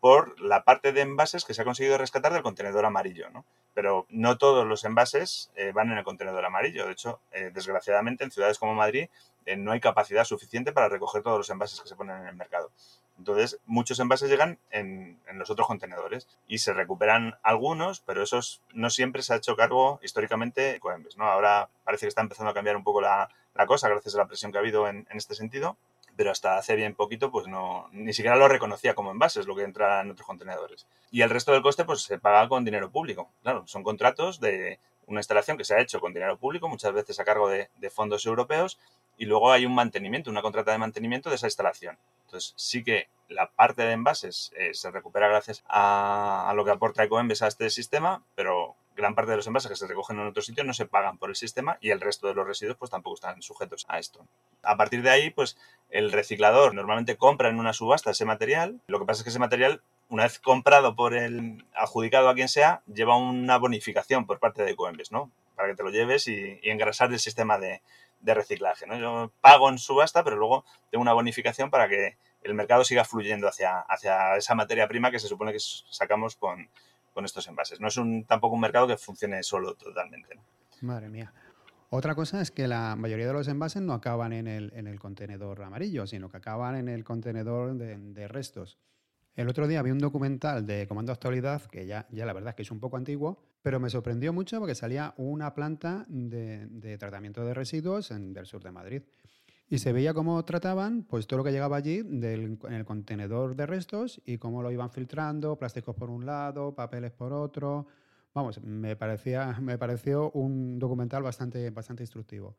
por 0.00 0.40
la 0.40 0.62
parte 0.62 0.92
de 0.92 1.00
envases 1.00 1.44
que 1.44 1.54
se 1.54 1.62
ha 1.62 1.64
conseguido 1.64 1.98
rescatar 1.98 2.32
del 2.32 2.42
contenedor 2.42 2.84
amarillo. 2.84 3.30
¿no? 3.30 3.44
Pero 3.74 4.06
no 4.08 4.38
todos 4.38 4.66
los 4.66 4.84
envases 4.84 5.50
eh, 5.56 5.72
van 5.72 5.90
en 5.90 5.98
el 5.98 6.04
contenedor 6.04 6.44
amarillo. 6.44 6.86
De 6.86 6.92
hecho, 6.92 7.20
eh, 7.32 7.50
desgraciadamente, 7.52 8.24
en 8.24 8.30
ciudades 8.30 8.58
como 8.58 8.74
Madrid 8.74 9.08
eh, 9.46 9.56
no 9.56 9.72
hay 9.72 9.80
capacidad 9.80 10.24
suficiente 10.24 10.72
para 10.72 10.88
recoger 10.88 11.22
todos 11.22 11.38
los 11.38 11.50
envases 11.50 11.80
que 11.80 11.88
se 11.88 11.96
ponen 11.96 12.20
en 12.20 12.28
el 12.28 12.36
mercado. 12.36 12.70
Entonces, 13.18 13.58
muchos 13.66 13.98
envases 13.98 14.30
llegan 14.30 14.58
en, 14.70 15.18
los 15.34 15.50
otros 15.50 15.66
contenedores 15.66 16.28
y 16.46 16.58
se 16.58 16.72
recuperan 16.72 17.36
algunos, 17.42 18.00
pero 18.00 18.22
esos 18.22 18.62
no 18.72 18.90
siempre 18.90 19.22
se 19.22 19.34
ha 19.34 19.36
hecho 19.36 19.56
cargo 19.56 20.00
históricamente 20.02 20.78
Coembes. 20.80 21.16
¿no? 21.16 21.24
Ahora 21.24 21.68
parece 21.84 22.06
que 22.06 22.08
está 22.08 22.22
empezando 22.22 22.50
a 22.50 22.54
cambiar 22.54 22.76
un 22.76 22.84
poco 22.84 23.00
la, 23.00 23.28
cosa 23.66 23.88
gracias 23.88 24.14
a 24.14 24.18
la 24.18 24.26
presión 24.26 24.52
que 24.52 24.58
ha 24.58 24.60
habido 24.60 24.88
en, 24.88 25.06
este 25.10 25.34
sentido, 25.34 25.76
pero 26.16 26.30
hasta 26.30 26.56
hace 26.56 26.76
bien 26.76 26.94
poquito 26.94 27.30
pues 27.30 27.48
no 27.48 27.88
ni 27.92 28.12
siquiera 28.12 28.36
lo 28.36 28.48
reconocía 28.48 28.94
como 28.94 29.10
envases 29.10 29.46
lo 29.46 29.56
que 29.56 29.64
entra 29.64 30.00
en 30.00 30.12
otros 30.12 30.26
contenedores. 30.26 30.86
Y 31.10 31.22
el 31.22 31.30
resto 31.30 31.52
del 31.52 31.62
coste 31.62 31.84
pues 31.84 32.02
se 32.02 32.18
paga 32.18 32.48
con 32.48 32.64
dinero 32.64 32.90
público. 32.90 33.30
Claro, 33.42 33.66
son 33.66 33.82
contratos 33.82 34.38
de 34.40 34.78
una 35.06 35.20
instalación 35.20 35.56
que 35.56 35.64
se 35.64 35.74
ha 35.74 35.80
hecho 35.80 36.00
con 36.00 36.12
dinero 36.12 36.36
público, 36.36 36.68
muchas 36.68 36.92
veces 36.92 37.18
a 37.18 37.24
cargo 37.24 37.48
de, 37.48 37.70
de 37.76 37.90
fondos 37.90 38.26
europeos, 38.26 38.78
y 39.18 39.26
luego 39.26 39.52
hay 39.52 39.66
un 39.66 39.74
mantenimiento, 39.74 40.30
una 40.30 40.42
contrata 40.42 40.72
de 40.72 40.78
mantenimiento 40.78 41.28
de 41.28 41.36
esa 41.36 41.48
instalación. 41.48 41.98
Entonces, 42.24 42.54
sí 42.56 42.84
que 42.84 43.08
la 43.28 43.50
parte 43.50 43.82
de 43.82 43.92
envases 43.92 44.52
eh, 44.56 44.72
se 44.72 44.90
recupera 44.90 45.28
gracias 45.28 45.64
a, 45.68 46.52
lo 46.54 46.64
que 46.64 46.70
aporta 46.70 47.02
Ecoembes 47.02 47.42
a 47.42 47.48
este 47.48 47.68
sistema, 47.68 48.22
pero 48.34 48.76
gran 48.96 49.14
parte 49.14 49.32
de 49.32 49.36
los 49.36 49.46
envases 49.46 49.70
que 49.70 49.76
se 49.76 49.86
recogen 49.86 50.18
en 50.18 50.26
otro 50.26 50.42
sitio 50.42 50.64
no 50.64 50.72
se 50.72 50.86
pagan 50.86 51.18
por 51.18 51.30
el 51.30 51.36
sistema 51.36 51.78
y 51.80 51.90
el 51.90 52.00
resto 52.00 52.26
de 52.26 52.34
los 52.34 52.46
residuos 52.46 52.76
pues 52.76 52.90
tampoco 52.90 53.14
están 53.14 53.42
sujetos 53.42 53.86
a 53.88 53.98
esto. 53.98 54.26
A 54.62 54.76
partir 54.76 55.02
de 55.02 55.10
ahí, 55.10 55.30
pues 55.30 55.56
el 55.90 56.12
reciclador 56.12 56.74
normalmente 56.74 57.16
compra 57.16 57.48
en 57.48 57.58
una 57.58 57.72
subasta 57.72 58.10
ese 58.10 58.24
material. 58.24 58.80
Lo 58.88 58.98
que 58.98 59.06
pasa 59.06 59.20
es 59.20 59.24
que 59.24 59.30
ese 59.30 59.38
material, 59.38 59.82
una 60.08 60.24
vez 60.24 60.38
comprado 60.38 60.94
por 60.96 61.14
el 61.14 61.64
adjudicado 61.74 62.28
a 62.28 62.34
quien 62.34 62.48
sea, 62.48 62.82
lleva 62.92 63.16
una 63.16 63.56
bonificación 63.56 64.26
por 64.26 64.38
parte 64.38 64.62
de 64.62 64.72
Ecoembes, 64.72 65.12
¿no? 65.12 65.30
Para 65.54 65.68
que 65.68 65.76
te 65.76 65.82
lo 65.82 65.90
lleves 65.90 66.28
y 66.28 66.60
engrasar 66.62 67.12
el 67.12 67.18
sistema 67.18 67.58
de, 67.58 67.82
de 68.20 68.34
reciclaje. 68.34 68.86
¿no? 68.86 68.98
Yo 68.98 69.32
pago 69.40 69.68
en 69.68 69.78
subasta, 69.78 70.24
pero 70.24 70.36
luego 70.36 70.64
tengo 70.90 71.02
una 71.02 71.12
bonificación 71.12 71.70
para 71.70 71.88
que 71.88 72.16
el 72.42 72.54
mercado 72.54 72.84
siga 72.84 73.04
fluyendo 73.04 73.48
hacia, 73.48 73.80
hacia 73.80 74.36
esa 74.36 74.54
materia 74.54 74.88
prima 74.88 75.10
que 75.10 75.18
se 75.18 75.28
supone 75.28 75.52
que 75.52 75.60
sacamos 75.60 76.36
con, 76.36 76.68
estos 77.24 77.48
envases. 77.48 77.80
No 77.80 77.88
es 77.88 77.96
un, 77.96 78.24
tampoco 78.26 78.54
un 78.54 78.60
mercado 78.60 78.86
que 78.86 78.96
funcione 78.96 79.42
solo 79.42 79.74
totalmente. 79.74 80.38
Madre 80.82 81.08
mía. 81.08 81.32
Otra 81.90 82.14
cosa 82.14 82.40
es 82.40 82.52
que 82.52 82.68
la 82.68 82.94
mayoría 82.94 83.26
de 83.26 83.32
los 83.32 83.48
envases 83.48 83.82
no 83.82 83.92
acaban 83.92 84.32
en 84.32 84.46
el, 84.46 84.72
en 84.76 84.86
el 84.86 85.00
contenedor 85.00 85.60
amarillo, 85.62 86.06
sino 86.06 86.28
que 86.28 86.36
acaban 86.36 86.76
en 86.76 86.88
el 86.88 87.02
contenedor 87.02 87.74
de, 87.74 88.28
restos. 88.28 88.78
El 89.34 89.48
otro 89.48 89.66
día 89.66 89.82
vi 89.82 89.90
un 89.90 89.98
documental 89.98 90.64
de 90.64 90.86
Comando 90.86 91.10
Actualidad, 91.10 91.62
que 91.62 91.86
ya, 91.86 92.06
ya 92.10 92.24
la 92.24 92.34
verdad 92.34 92.50
es 92.50 92.54
que 92.54 92.62
es 92.62 92.70
un 92.70 92.78
poco 92.78 92.98
antiguo, 92.98 93.42
pero 93.62 93.80
me 93.80 93.90
sorprendió 93.90 94.32
mucho 94.32 94.58
porque 94.58 94.74
salía 94.74 95.14
una 95.16 95.54
planta 95.54 96.04
de, 96.08 96.96
tratamiento 96.98 97.44
de 97.44 97.54
residuos 97.54 98.10
en, 98.10 98.32
del 98.32 98.46
sur 98.46 98.62
de 98.62 98.70
Madrid. 98.70 99.02
Y 99.70 99.78
se 99.78 99.92
veía 99.92 100.14
cómo 100.14 100.42
trataban 100.44 101.02
pues, 101.02 101.26
todo 101.26 101.38
lo 101.38 101.44
que 101.44 101.52
llegaba 101.52 101.76
allí 101.76 101.98
en 101.98 102.58
el 102.72 102.84
contenedor 102.86 103.54
de 103.54 103.66
restos 103.66 104.20
y 104.24 104.38
cómo 104.38 104.62
lo 104.62 104.70
iban 104.70 104.90
filtrando, 104.90 105.56
plásticos 105.56 105.94
por 105.94 106.08
un 106.08 106.24
lado, 106.24 106.74
papeles 106.74 107.12
por 107.12 107.32
otro. 107.32 107.86
vamos, 108.32 108.62
me, 108.62 108.96
parecía, 108.96 109.58
me 109.60 109.76
pareció 109.76 110.30
un 110.30 110.78
documental 110.78 111.22
bastante, 111.22 111.68
bastante 111.70 112.02
instructivo. 112.02 112.56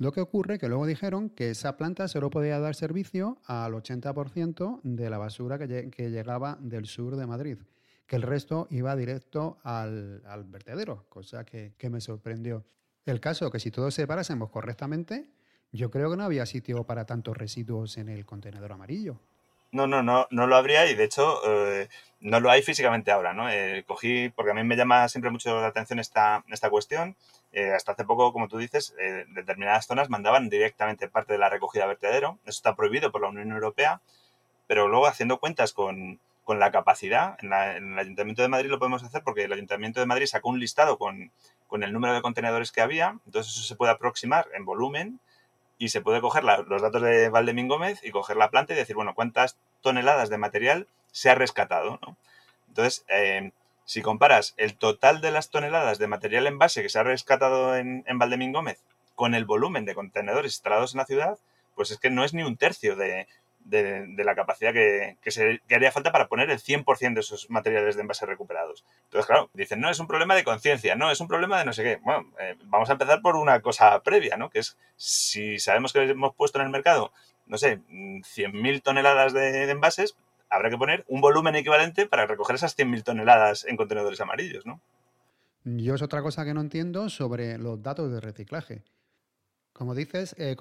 Lo 0.00 0.12
que 0.12 0.22
ocurre 0.22 0.58
que 0.58 0.66
luego 0.66 0.86
dijeron 0.86 1.28
que 1.28 1.50
esa 1.50 1.76
planta 1.76 2.08
solo 2.08 2.30
podía 2.30 2.58
dar 2.58 2.74
servicio 2.74 3.36
al 3.44 3.74
80% 3.74 4.80
de 4.82 5.10
la 5.10 5.18
basura 5.18 5.58
que, 5.58 6.10
llegaba 6.10 6.56
del 6.58 6.86
sur 6.86 7.16
de 7.16 7.26
Madrid, 7.26 7.58
que 8.10 8.16
el 8.16 8.22
resto 8.22 8.66
iba 8.70 8.96
directo 8.96 9.60
al, 9.62 10.20
vertedero, 10.46 11.04
cosa 11.08 11.44
que, 11.44 11.74
que, 11.78 11.88
me 11.90 12.00
sorprendió. 12.00 12.64
El 13.06 13.20
caso 13.20 13.52
que 13.52 13.60
si 13.60 13.70
todos 13.70 13.94
separásemos 13.94 14.50
correctamente, 14.50 15.28
yo 15.70 15.92
creo 15.92 16.10
que 16.10 16.16
no 16.16 16.24
había 16.24 16.44
sitio 16.44 16.82
para 16.82 17.06
tantos 17.06 17.36
residuos 17.36 17.98
en 17.98 18.08
el 18.08 18.26
contenedor 18.26 18.72
amarillo. 18.72 19.20
No, 19.70 19.86
no, 19.86 20.02
no, 20.02 20.26
no 20.32 20.48
lo 20.48 20.56
habría 20.56 20.90
y 20.90 20.96
de 20.96 21.04
hecho 21.04 21.38
eh, 21.46 21.88
no 22.18 22.40
lo 22.40 22.50
hay 22.50 22.62
físicamente 22.62 23.12
ahora, 23.12 23.32
¿no? 23.32 23.48
Eh, 23.48 23.84
cogí, 23.86 24.28
porque 24.30 24.50
a 24.50 24.54
mí 24.54 24.64
me 24.64 24.74
llama 24.74 25.08
siempre 25.08 25.30
mucho 25.30 25.60
la 25.60 25.68
atención 25.68 26.00
esta, 26.00 26.44
esta 26.48 26.68
cuestión. 26.68 27.14
Eh, 27.52 27.70
hasta 27.70 27.92
hace 27.92 28.04
poco, 28.04 28.32
como 28.32 28.48
tú 28.48 28.58
dices, 28.58 28.92
determinadas 29.28 29.86
zonas 29.86 30.10
mandaban 30.10 30.48
directamente 30.48 31.08
parte 31.08 31.34
de 31.34 31.38
la 31.38 31.48
recogida 31.48 31.84
a 31.84 31.86
vertedero. 31.86 32.40
Eso 32.42 32.58
está 32.58 32.74
prohibido 32.74 33.12
por 33.12 33.20
la 33.20 33.28
Unión 33.28 33.52
Europea, 33.52 34.00
pero 34.66 34.88
luego 34.88 35.06
haciendo 35.06 35.38
cuentas 35.38 35.72
con, 35.72 36.18
con 36.44 36.58
la 36.58 36.70
capacidad, 36.70 37.36
en, 37.42 37.52
el 37.52 37.98
Ayuntamiento 37.98 38.42
de 38.42 38.48
Madrid 38.48 38.70
lo 38.70 38.78
podemos 38.78 39.02
hacer 39.04 39.22
porque 39.22 39.44
el 39.44 39.52
Ayuntamiento 39.52 40.00
de 40.00 40.06
Madrid 40.06 40.26
sacó 40.26 40.48
un 40.48 40.58
listado 40.58 40.98
con, 40.98 41.30
con 41.66 41.82
el 41.82 41.92
número 41.92 42.14
de 42.14 42.22
contenedores 42.22 42.72
que 42.72 42.80
había, 42.80 43.18
entonces 43.26 43.54
eso 43.54 43.62
se 43.62 43.76
puede 43.76 43.92
aproximar 43.92 44.48
en 44.54 44.64
volumen 44.64 45.20
y 45.78 45.88
se 45.88 46.00
puede 46.00 46.20
coger 46.20 46.44
los 46.44 46.82
datos 46.82 47.02
de 47.02 47.28
Valdemín 47.30 47.68
Gómez 47.68 48.00
y 48.02 48.10
coger 48.10 48.36
la 48.36 48.50
planta 48.50 48.74
y 48.74 48.76
decir, 48.76 48.96
bueno, 48.96 49.14
cuántas 49.14 49.56
toneladas 49.80 50.28
de 50.28 50.38
material 50.38 50.86
se 51.10 51.30
ha 51.30 51.34
rescatado. 51.34 51.98
Entonces, 52.68 53.04
eh, 53.08 53.52
si 53.86 54.02
comparas 54.02 54.54
el 54.58 54.76
total 54.76 55.20
de 55.20 55.30
las 55.30 55.50
toneladas 55.50 55.98
de 55.98 56.06
material 56.06 56.46
en 56.46 56.58
base 56.58 56.82
que 56.82 56.90
se 56.90 56.98
ha 56.98 57.02
rescatado 57.02 57.76
en, 57.76 58.04
en 58.06 58.18
Valdemín 58.18 58.52
Gómez 58.52 58.82
con 59.14 59.34
el 59.34 59.46
volumen 59.46 59.84
de 59.86 59.94
contenedores 59.94 60.52
instalados 60.52 60.94
en 60.94 60.98
la 60.98 61.06
ciudad, 61.06 61.38
pues 61.74 61.90
es 61.90 61.98
que 61.98 62.10
no 62.10 62.24
es 62.24 62.34
ni 62.34 62.42
un 62.42 62.58
tercio 62.58 62.94
de, 62.94 63.26
de, 63.64 64.24
la 64.24 64.34
capacidad 64.34 64.72
que, 64.72 65.16
se, 65.26 65.60
haría 65.70 65.92
falta 65.92 66.12
para 66.12 66.28
poner 66.28 66.50
el 66.50 66.58
100% 66.58 67.14
de 67.14 67.20
esos 67.20 67.50
materiales 67.50 67.96
de 67.96 68.02
envase 68.02 68.26
recuperados. 68.26 68.84
Entonces, 69.04 69.26
claro, 69.26 69.50
dicen, 69.54 69.80
no, 69.80 69.90
es 69.90 69.98
un 70.00 70.06
problema 70.06 70.34
de 70.34 70.44
conciencia, 70.44 70.94
no, 70.96 71.10
es 71.10 71.20
un 71.20 71.28
problema 71.28 71.58
de 71.58 71.64
no 71.64 71.72
sé 71.72 71.82
qué. 71.82 71.98
Bueno, 72.02 72.30
eh, 72.40 72.56
vamos 72.64 72.88
a 72.88 72.92
empezar 72.92 73.20
por 73.20 73.36
una 73.36 73.60
cosa 73.60 74.02
previa, 74.02 74.36
¿no? 74.36 74.50
Que 74.50 74.60
es, 74.60 74.76
si 74.96 75.58
sabemos 75.58 75.92
que 75.92 76.02
hemos 76.02 76.34
puesto 76.34 76.58
en 76.58 76.66
el 76.66 76.70
mercado, 76.70 77.12
no 77.46 77.58
sé, 77.58 77.80
100.000 77.88 78.82
toneladas 78.82 79.32
de, 79.32 79.70
envases, 79.70 80.16
habrá 80.48 80.70
que 80.70 80.78
poner 80.78 81.04
un 81.08 81.20
volumen 81.20 81.54
equivalente 81.56 82.06
para 82.06 82.26
recoger 82.26 82.56
esas 82.56 82.76
100.000 82.76 83.02
toneladas 83.02 83.64
en 83.66 83.76
contenedores 83.76 84.20
amarillos, 84.20 84.66
¿no? 84.66 84.80
Yo 85.64 85.94
es 85.94 86.02
otra 86.02 86.22
cosa 86.22 86.44
que 86.44 86.54
no 86.54 86.62
entiendo 86.62 87.10
sobre 87.10 87.58
los 87.58 87.82
datos 87.82 88.10
de 88.10 88.20
reciclaje. 88.20 88.82
Como 89.80 89.94
dices, 89.94 90.34
eh, 90.36 90.56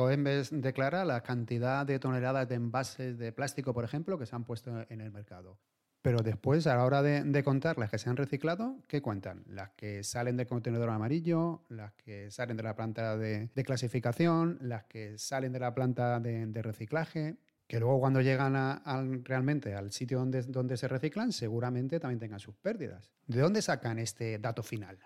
declara 0.51 1.03
la 1.03 1.23
cantidad 1.23 1.86
de 1.86 1.99
toneladas 1.99 2.47
de 2.47 2.55
envases 2.55 3.17
de 3.17 3.34
plástico, 3.34 3.73
por 3.73 3.84
ejemplo, 3.84 4.17
que 4.17 4.25
se 4.25 4.34
han 4.34 4.45
puesto 4.45 4.86
en 4.88 5.01
el 5.01 5.12
mercado. 5.12 5.58
Pero 6.01 6.19
después, 6.19 6.65
a 6.67 6.77
la 6.77 6.86
hora 6.86 7.01
de, 7.01 7.43
contar 7.43 7.77
las 7.77 7.89
que 7.89 7.97
se 7.97 8.10
han 8.10 8.15
reciclado, 8.15 8.77
¿qué 8.88 9.01
cuentan? 9.01 9.43
Las 9.47 9.71
que 9.71 10.05
salen 10.05 10.38
del 10.38 10.47
contenedor 10.47 10.89
amarillo, 10.89 11.65
las 11.67 11.91
que 11.95 12.32
salen 12.32 12.55
de 12.55 12.63
la 12.63 12.77
planta 12.77 13.17
de, 13.17 13.49
clasificación, 13.65 14.58
las 14.62 14.86
que 14.86 15.17
salen 15.17 15.51
de 15.51 15.60
la 15.60 15.73
planta 15.73 16.21
de, 16.21 16.62
reciclaje, 16.62 17.36
que 17.67 17.82
luego 17.82 17.99
cuando 17.99 18.21
llegan 18.21 18.55
realmente 19.25 19.75
al 19.75 19.91
sitio 19.91 20.19
donde, 20.19 20.43
donde 20.43 20.77
se 20.77 20.88
reciclan, 20.88 21.34
seguramente 21.34 21.99
también 21.99 22.19
tengan 22.19 22.39
sus 22.39 22.55
pérdidas. 22.55 23.12
¿De 23.27 23.41
dónde 23.41 23.62
sacan 23.62 23.99
este 23.99 24.39
dato 24.39 24.63
final? 24.63 24.97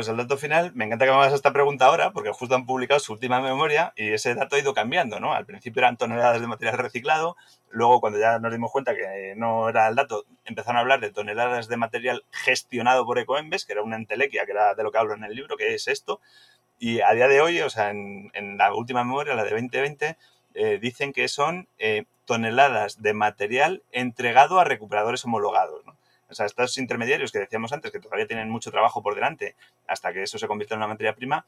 Pues 0.00 0.08
el 0.08 0.16
dato 0.16 0.38
final, 0.38 0.72
me 0.74 0.86
encanta 0.86 1.04
que 1.04 1.10
me 1.10 1.18
hagas 1.18 1.34
esta 1.34 1.52
pregunta 1.52 1.84
ahora, 1.84 2.10
porque 2.12 2.30
justo 2.32 2.54
han 2.54 2.64
publicado 2.64 2.98
su 3.00 3.12
última 3.12 3.42
memoria 3.42 3.92
y 3.96 4.12
ese 4.14 4.34
dato 4.34 4.56
ha 4.56 4.58
ido 4.58 4.72
cambiando, 4.72 5.20
¿no? 5.20 5.34
Al 5.34 5.44
principio 5.44 5.80
eran 5.80 5.98
toneladas 5.98 6.40
de 6.40 6.46
material 6.46 6.78
reciclado, 6.78 7.36
luego 7.68 8.00
cuando 8.00 8.18
ya 8.18 8.38
nos 8.38 8.50
dimos 8.50 8.72
cuenta 8.72 8.94
que 8.94 9.34
no 9.36 9.68
era 9.68 9.88
el 9.88 9.96
dato, 9.96 10.24
empezaron 10.46 10.78
a 10.78 10.80
hablar 10.80 11.00
de 11.00 11.10
toneladas 11.10 11.68
de 11.68 11.76
material 11.76 12.24
gestionado 12.30 13.04
por 13.04 13.18
Ecoembes, 13.18 13.66
que 13.66 13.74
era 13.74 13.82
una 13.82 13.96
entelequia, 13.96 14.46
que 14.46 14.52
era 14.52 14.74
de 14.74 14.82
lo 14.82 14.90
que 14.90 14.96
hablo 14.96 15.12
en 15.12 15.22
el 15.22 15.34
libro, 15.34 15.58
que 15.58 15.74
es 15.74 15.86
esto, 15.86 16.22
y 16.78 17.02
a 17.02 17.12
día 17.12 17.28
de 17.28 17.42
hoy, 17.42 17.60
o 17.60 17.68
sea, 17.68 17.90
en, 17.90 18.56
la 18.56 18.72
última 18.72 19.04
memoria, 19.04 19.34
la 19.34 19.44
de 19.44 19.50
2020, 19.50 20.16
eh, 20.54 20.78
dicen 20.80 21.12
que 21.12 21.28
son 21.28 21.68
eh, 21.78 22.04
toneladas 22.24 23.02
de 23.02 23.12
material 23.12 23.82
entregado 23.92 24.60
a 24.60 24.64
recuperadores 24.64 25.26
homologados, 25.26 25.84
¿no? 25.84 25.99
O 26.30 26.34
sea, 26.34 26.46
estos 26.46 26.78
intermediarios 26.78 27.32
que 27.32 27.40
decíamos 27.40 27.72
antes, 27.72 27.90
que 27.90 28.00
todavía 28.00 28.26
tienen 28.26 28.48
mucho 28.50 28.70
trabajo 28.70 29.02
por 29.02 29.14
delante 29.14 29.56
hasta 29.86 30.12
que 30.12 30.22
eso 30.22 30.38
se 30.38 30.46
convierta 30.46 30.74
en 30.74 30.78
una 30.78 30.88
materia 30.88 31.14
prima, 31.14 31.44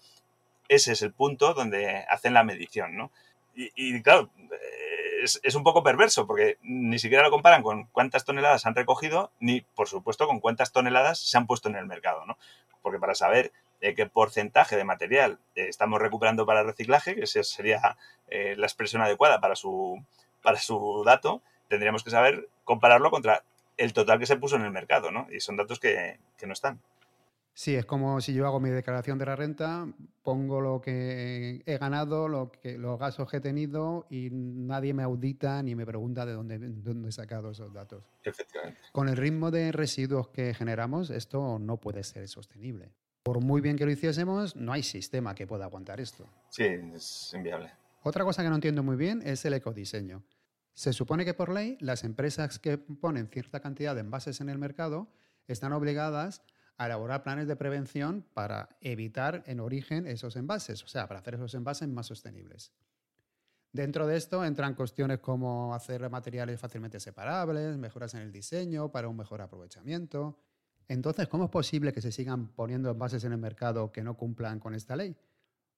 ese 0.68 0.92
es 0.92 1.02
el 1.02 1.12
punto 1.12 1.54
donde 1.54 2.04
hacen 2.08 2.34
la 2.34 2.44
medición, 2.44 2.96
¿no? 2.96 3.10
Y, 3.54 4.00
claro, 4.00 4.30
es, 5.22 5.54
un 5.54 5.62
poco 5.62 5.82
perverso 5.82 6.26
porque 6.26 6.56
ni 6.62 6.98
siquiera 6.98 7.22
lo 7.22 7.30
comparan 7.30 7.62
con 7.62 7.84
cuántas 7.86 8.24
toneladas 8.24 8.64
han 8.64 8.74
recogido, 8.74 9.30
ni 9.40 9.60
por 9.60 9.88
supuesto 9.88 10.26
con 10.26 10.40
cuántas 10.40 10.72
toneladas 10.72 11.18
se 11.18 11.36
han 11.36 11.46
puesto 11.46 11.68
en 11.68 11.76
el 11.76 11.86
mercado, 11.86 12.24
¿no? 12.24 12.38
Porque 12.80 12.98
para 12.98 13.14
saber 13.14 13.52
eh, 13.80 13.94
qué 13.94 14.06
porcentaje 14.06 14.76
de 14.76 14.84
material 14.84 15.38
eh, 15.54 15.66
estamos 15.68 16.00
recuperando 16.00 16.46
para 16.46 16.62
reciclaje, 16.62 17.14
que 17.14 17.24
esa 17.24 17.42
sería 17.42 17.96
eh, 18.28 18.54
la 18.56 18.66
expresión 18.66 19.02
adecuada 19.02 19.40
para 19.40 19.54
su, 19.54 20.02
para 20.42 20.58
su 20.58 21.02
dato, 21.04 21.42
tendríamos 21.68 22.02
que 22.02 22.10
saber 22.10 22.48
compararlo 22.64 23.10
contra 23.10 23.44
el 23.76 23.92
total 23.92 24.18
que 24.18 24.26
se 24.26 24.36
puso 24.36 24.56
en 24.56 24.62
el 24.62 24.72
mercado, 24.72 25.10
¿no? 25.10 25.26
Y 25.30 25.40
son 25.40 25.56
datos 25.56 25.78
que, 25.78 26.18
no 26.46 26.52
están. 26.52 26.80
Sí, 27.54 27.74
es 27.74 27.84
como 27.84 28.20
si 28.20 28.32
yo 28.32 28.46
hago 28.46 28.60
mi 28.60 28.70
declaración 28.70 29.18
de 29.18 29.26
la 29.26 29.36
renta, 29.36 29.86
pongo 30.22 30.60
lo 30.60 30.80
que 30.80 31.62
he 31.66 31.78
ganado, 31.78 32.26
lo 32.26 32.50
que, 32.50 32.78
los 32.78 32.98
gastos 32.98 33.30
que 33.30 33.36
he 33.36 33.40
tenido 33.40 34.06
y 34.08 34.30
nadie 34.30 34.94
me 34.94 35.02
audita 35.02 35.62
ni 35.62 35.74
me 35.74 35.84
pregunta 35.84 36.24
de 36.24 36.32
dónde, 36.32 36.58
dónde 36.58 37.10
he 37.10 37.12
sacado 37.12 37.50
esos 37.50 37.72
datos. 37.72 38.04
Efectivamente. 38.24 38.80
Con 38.90 39.08
el 39.08 39.18
ritmo 39.18 39.50
de 39.50 39.70
residuos 39.70 40.28
que 40.28 40.54
generamos, 40.54 41.10
esto 41.10 41.58
no 41.58 41.76
puede 41.76 42.04
ser 42.04 42.26
sostenible. 42.26 42.94
Por 43.22 43.40
muy 43.40 43.60
bien 43.60 43.76
que 43.76 43.84
lo 43.84 43.92
hiciésemos, 43.92 44.56
no 44.56 44.72
hay 44.72 44.82
sistema 44.82 45.34
que 45.34 45.46
pueda 45.46 45.66
aguantar 45.66 46.00
esto. 46.00 46.26
Sí, 46.48 46.64
es 46.64 47.32
inviable. 47.34 47.70
Otra 48.02 48.24
cosa 48.24 48.42
que 48.42 48.48
no 48.48 48.56
entiendo 48.56 48.82
muy 48.82 48.96
bien 48.96 49.22
es 49.24 49.44
el 49.44 49.54
ecodiseño. 49.54 50.24
Se 50.74 50.92
supone 50.92 51.24
que 51.24 51.34
por 51.34 51.50
ley 51.50 51.76
las 51.80 52.04
empresas 52.04 52.58
que 52.58 52.78
ponen 52.78 53.28
cierta 53.28 53.60
cantidad 53.60 53.94
de 53.94 54.00
envases 54.00 54.40
en 54.40 54.48
el 54.48 54.58
mercado 54.58 55.12
están 55.46 55.72
obligadas 55.72 56.42
a 56.78 56.86
elaborar 56.86 57.22
planes 57.22 57.46
de 57.46 57.56
prevención 57.56 58.26
para 58.34 58.76
evitar 58.80 59.42
en 59.46 59.60
origen 59.60 60.06
esos 60.06 60.36
envases, 60.36 60.82
o 60.82 60.88
sea, 60.88 61.06
para 61.06 61.20
hacer 61.20 61.34
esos 61.34 61.54
envases 61.54 61.88
más 61.88 62.06
sostenibles. 62.06 62.72
Dentro 63.72 64.06
de 64.06 64.16
esto 64.16 64.44
entran 64.44 64.74
cuestiones 64.74 65.18
como 65.20 65.74
hacer 65.74 66.08
materiales 66.10 66.60
fácilmente 66.60 67.00
separables, 67.00 67.78
mejoras 67.78 68.14
en 68.14 68.20
el 68.20 68.32
diseño 68.32 68.90
para 68.90 69.08
un 69.08 69.16
mejor 69.16 69.40
aprovechamiento. 69.40 70.38
Entonces, 70.88 71.26
¿cómo 71.28 71.44
es 71.44 71.50
posible 71.50 71.92
que 71.92 72.02
se 72.02 72.12
sigan 72.12 72.48
poniendo 72.48 72.90
envases 72.90 73.24
en 73.24 73.32
el 73.32 73.38
mercado 73.38 73.90
que 73.90 74.02
no 74.02 74.16
cumplan 74.16 74.60
con 74.60 74.74
esta 74.74 74.94
ley? 74.94 75.16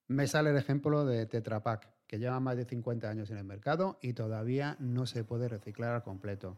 Me 0.08 0.26
sale 0.26 0.50
el 0.50 0.56
ejemplo 0.56 1.04
de 1.04 1.26
Tetra 1.26 1.62
Pak, 1.62 1.93
que 2.14 2.20
lleva 2.20 2.38
más 2.38 2.56
de 2.56 2.64
50 2.64 3.10
años 3.10 3.28
en 3.30 3.38
el 3.38 3.44
mercado 3.44 3.98
y 4.00 4.12
todavía 4.12 4.76
no 4.78 5.04
se 5.04 5.24
puede 5.24 5.48
reciclar 5.48 5.96
al 5.96 6.04
completo. 6.04 6.56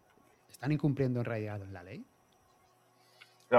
¿Están 0.51 0.71
incumpliendo 0.71 1.21
en 1.21 1.25
realidad 1.25 1.63
la 1.73 1.83
ley? 1.83 2.05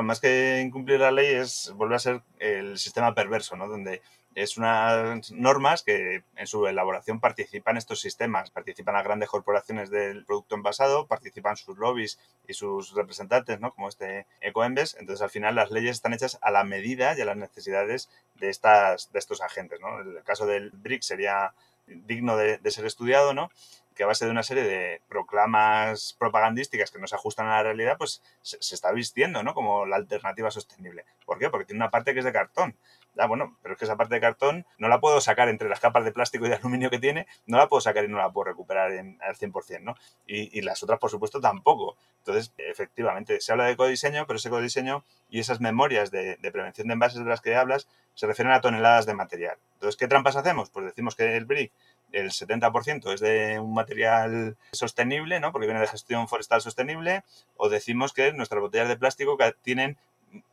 Más 0.03 0.19
que 0.19 0.61
incumplir 0.63 0.99
la 0.99 1.09
ley 1.09 1.33
es 1.33 1.73
volver 1.75 1.95
a 1.95 1.99
ser 1.99 2.21
el 2.37 2.77
sistema 2.77 3.15
perverso, 3.15 3.55
¿no? 3.55 3.67
Donde 3.67 4.03
es 4.35 4.59
unas 4.59 5.31
normas 5.31 5.81
que 5.81 6.23
en 6.35 6.45
su 6.45 6.67
elaboración 6.67 7.19
participan 7.19 7.77
estos 7.77 7.99
sistemas, 7.99 8.51
participan 8.51 8.93
las 8.93 9.03
grandes 9.03 9.29
corporaciones 9.29 9.89
del 9.89 10.23
producto 10.23 10.53
envasado, 10.53 11.07
participan 11.07 11.57
sus 11.57 11.79
lobbies 11.79 12.19
y 12.47 12.53
sus 12.53 12.93
representantes, 12.93 13.59
¿no? 13.59 13.73
como 13.73 13.89
este 13.89 14.27
Ecoembes. 14.41 14.95
Entonces, 14.99 15.23
al 15.23 15.31
final, 15.31 15.55
las 15.55 15.71
leyes 15.71 15.95
están 15.95 16.13
hechas 16.13 16.37
a 16.43 16.51
la 16.51 16.63
medida 16.63 17.17
y 17.17 17.21
a 17.21 17.25
las 17.25 17.37
necesidades 17.37 18.11
de, 18.35 18.49
estas, 18.49 19.11
de 19.11 19.17
estos 19.17 19.41
agentes. 19.41 19.79
El 20.05 20.23
caso 20.23 20.45
del 20.45 20.69
BRIC 20.69 21.01
sería 21.01 21.55
digno 21.87 22.37
de, 22.37 22.59
ser 22.71 22.85
estudiado, 22.85 23.33
¿no? 23.33 23.49
que 23.95 24.03
a 24.03 24.07
base 24.07 24.25
de 24.25 24.31
una 24.31 24.43
serie 24.43 24.63
de 24.63 25.01
proclamas 25.09 26.15
propagandísticas 26.19 26.91
que 26.91 26.99
no 26.99 27.07
se 27.07 27.15
ajustan 27.15 27.47
a 27.47 27.55
la 27.55 27.63
realidad, 27.63 27.97
pues 27.97 28.21
se, 28.43 28.61
se, 28.61 28.75
está 28.75 28.91
vistiendo, 28.91 29.41
¿no? 29.41 29.55
Como 29.55 29.87
la 29.87 29.95
alternativa 29.95 30.51
sostenible. 30.51 31.03
¿Por 31.25 31.39
qué? 31.39 31.49
Porque 31.49 31.65
tiene 31.65 31.79
una 31.79 31.89
parte 31.89 32.13
que 32.13 32.19
es 32.19 32.25
de 32.25 32.31
cartón. 32.31 32.77
Ah, 33.19 33.27
bueno, 33.27 33.57
pero 33.61 33.73
es 33.73 33.79
que 33.79 33.85
esa 33.85 33.95
parte 33.95 34.15
de 34.15 34.21
cartón 34.21 34.65
no 34.77 34.87
la 34.87 34.99
puedo 34.99 35.21
sacar 35.21 35.49
entre 35.49 35.69
las 35.69 35.79
capas 35.79 36.05
de 36.05 36.11
plástico 36.11 36.45
y 36.45 36.49
de 36.49 36.55
aluminio 36.55 36.89
que 36.89 36.99
tiene, 36.99 37.27
no 37.45 37.57
la 37.57 37.67
puedo 37.67 37.81
sacar 37.81 38.05
y 38.05 38.07
no 38.07 38.17
la 38.17 38.31
puedo 38.31 38.45
recuperar 38.45 38.91
al 38.91 39.35
100%, 39.35 39.81
¿no? 39.81 39.95
Y, 40.25 40.61
las 40.61 40.83
otras, 40.83 40.99
por 40.99 41.09
supuesto, 41.09 41.39
tampoco. 41.39 41.97
Entonces, 42.19 42.53
efectivamente, 42.57 43.39
se 43.41 43.51
habla 43.51 43.65
de 43.65 43.71
ecodiseño, 43.71 44.25
pero 44.27 44.37
ese 44.37 44.49
ecodiseño 44.49 45.03
y 45.29 45.39
esas 45.39 45.61
memorias 45.61 46.11
de, 46.11 46.37
prevención 46.51 46.87
de 46.87 46.93
envases 46.93 47.19
de 47.19 47.25
las 47.29 47.41
que 47.41 47.55
hablas 47.55 47.87
se 48.13 48.27
refieren 48.27 48.53
a 48.53 48.61
toneladas 48.61 49.05
de 49.05 49.13
material. 49.13 49.57
Entonces, 49.73 49.97
¿qué 49.97 50.07
trampas 50.07 50.35
hacemos? 50.35 50.69
Pues 50.69 50.85
decimos 50.85 51.15
que 51.15 51.37
el 51.37 51.45
brick 51.45 51.71
el 52.11 52.31
70% 52.31 53.13
es 53.13 53.19
de 53.19 53.59
un 53.59 53.73
material 53.73 54.57
sostenible, 54.71 55.39
¿no? 55.39 55.51
Porque 55.51 55.67
viene 55.67 55.81
de 55.81 55.87
gestión 55.87 56.27
forestal 56.27 56.61
sostenible, 56.61 57.23
o 57.57 57.69
decimos 57.69 58.13
que 58.13 58.31
nuestras 58.33 58.61
botellas 58.61 58.87
de 58.87 58.97
plástico 58.97 59.37
tienen 59.61 59.97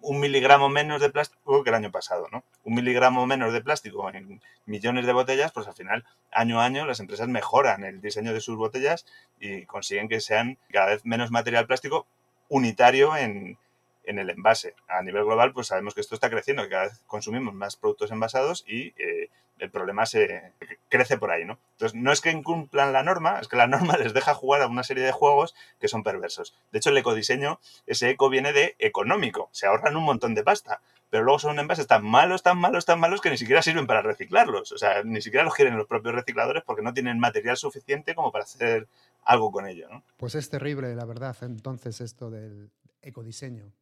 un 0.00 0.20
miligramo 0.20 0.68
menos 0.68 1.00
de 1.00 1.10
plástico 1.10 1.62
que 1.62 1.70
el 1.70 1.76
año 1.76 1.90
pasado, 1.90 2.28
¿no? 2.30 2.44
Un 2.64 2.74
miligramo 2.74 3.26
menos 3.26 3.52
de 3.52 3.60
plástico 3.60 4.10
en 4.10 4.40
millones 4.66 5.06
de 5.06 5.12
botellas, 5.12 5.52
pues 5.52 5.66
al 5.66 5.74
final, 5.74 6.04
año 6.30 6.60
a 6.60 6.64
año, 6.64 6.86
las 6.86 7.00
empresas 7.00 7.28
mejoran 7.28 7.84
el 7.84 8.00
diseño 8.00 8.32
de 8.32 8.40
sus 8.40 8.56
botellas 8.56 9.06
y 9.40 9.66
consiguen 9.66 10.08
que 10.08 10.20
sean 10.20 10.58
cada 10.70 10.86
vez 10.86 11.04
menos 11.04 11.30
material 11.30 11.66
plástico 11.66 12.06
unitario 12.48 13.16
en, 13.16 13.58
en 14.04 14.18
el 14.18 14.30
envase. 14.30 14.74
A 14.88 15.02
nivel 15.02 15.24
global, 15.24 15.52
pues 15.52 15.68
sabemos 15.68 15.94
que 15.94 16.00
esto 16.00 16.14
está 16.14 16.30
creciendo, 16.30 16.62
que 16.62 16.70
cada 16.70 16.84
vez 16.84 17.02
consumimos 17.06 17.54
más 17.54 17.76
productos 17.76 18.10
envasados 18.10 18.64
y 18.66 18.94
eh, 18.96 19.30
el 19.58 19.70
problema 19.70 20.06
se 20.06 20.52
crece 20.88 21.18
por 21.18 21.30
ahí, 21.30 21.44
¿no? 21.44 21.58
Entonces, 21.72 21.98
no 21.98 22.12
es 22.12 22.20
que 22.20 22.30
incumplan 22.30 22.92
la 22.92 23.02
norma, 23.02 23.38
es 23.40 23.48
que 23.48 23.56
la 23.56 23.66
norma 23.66 23.96
les 23.98 24.14
deja 24.14 24.34
jugar 24.34 24.62
a 24.62 24.66
una 24.66 24.82
serie 24.82 25.04
de 25.04 25.12
juegos 25.12 25.54
que 25.80 25.88
son 25.88 26.02
perversos. 26.02 26.54
De 26.72 26.78
hecho, 26.78 26.90
el 26.90 26.98
ecodiseño, 26.98 27.60
ese 27.86 28.10
eco 28.10 28.28
viene 28.28 28.52
de 28.52 28.76
económico, 28.78 29.48
se 29.52 29.66
ahorran 29.66 29.96
un 29.96 30.04
montón 30.04 30.34
de 30.34 30.44
pasta, 30.44 30.80
pero 31.10 31.22
luego 31.22 31.38
son 31.38 31.58
envases 31.58 31.86
tan 31.86 32.04
malos, 32.04 32.42
tan 32.42 32.58
malos, 32.58 32.84
tan 32.84 32.98
malos 32.98 33.20
que 33.20 33.30
ni 33.30 33.36
siquiera 33.38 33.62
sirven 33.62 33.86
para 33.86 34.02
reciclarlos. 34.02 34.72
O 34.72 34.78
sea, 34.78 35.02
ni 35.04 35.22
siquiera 35.22 35.44
los 35.44 35.54
quieren 35.54 35.76
los 35.76 35.86
propios 35.86 36.14
recicladores 36.14 36.64
porque 36.64 36.82
no 36.82 36.92
tienen 36.92 37.20
material 37.20 37.56
suficiente 37.56 38.16
como 38.16 38.32
para 38.32 38.44
hacer 38.44 38.88
algo 39.22 39.52
con 39.52 39.66
ello, 39.66 39.88
¿no? 39.88 40.02
Pues 40.16 40.34
es 40.34 40.50
terrible, 40.50 40.94
la 40.94 41.04
verdad, 41.04 41.36
entonces 41.42 42.00
esto 42.00 42.30
del 42.30 42.70
ecodiseño. 43.00 43.72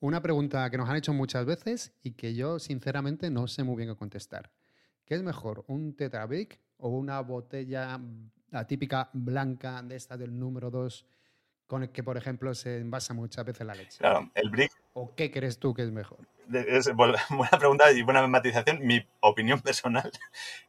Una 0.00 0.22
pregunta 0.22 0.70
que 0.70 0.78
nos 0.78 0.88
han 0.88 0.96
hecho 0.96 1.12
muchas 1.12 1.44
veces 1.44 1.92
y 2.04 2.12
que 2.12 2.32
yo 2.34 2.60
sinceramente 2.60 3.30
no 3.30 3.48
sé 3.48 3.64
muy 3.64 3.76
bien 3.76 3.88
qué 3.88 3.96
contestar. 3.96 4.50
¿Qué 5.04 5.16
es 5.16 5.22
mejor, 5.24 5.64
un 5.66 5.96
Tetrabric 5.96 6.60
o 6.76 6.90
una 6.90 7.20
botella, 7.20 8.00
la 8.50 8.66
típica 8.66 9.10
blanca 9.12 9.82
de 9.82 9.96
esta 9.96 10.16
del 10.16 10.38
número 10.38 10.70
2, 10.70 11.04
con 11.66 11.82
el 11.82 11.90
que, 11.90 12.04
por 12.04 12.16
ejemplo, 12.16 12.54
se 12.54 12.78
envasa 12.78 13.12
muchas 13.12 13.44
veces 13.44 13.66
la 13.66 13.74
leche? 13.74 13.98
Claro, 13.98 14.30
el 14.34 14.50
brick. 14.50 14.70
¿O 14.92 15.14
qué 15.16 15.32
crees 15.32 15.58
tú 15.58 15.74
que 15.74 15.82
es 15.82 15.90
mejor? 15.90 16.20
Es 16.52 16.94
buena 16.94 17.58
pregunta 17.58 17.90
y 17.90 18.02
buena 18.02 18.24
matización. 18.28 18.78
Mi 18.86 19.04
opinión 19.18 19.60
personal 19.62 20.12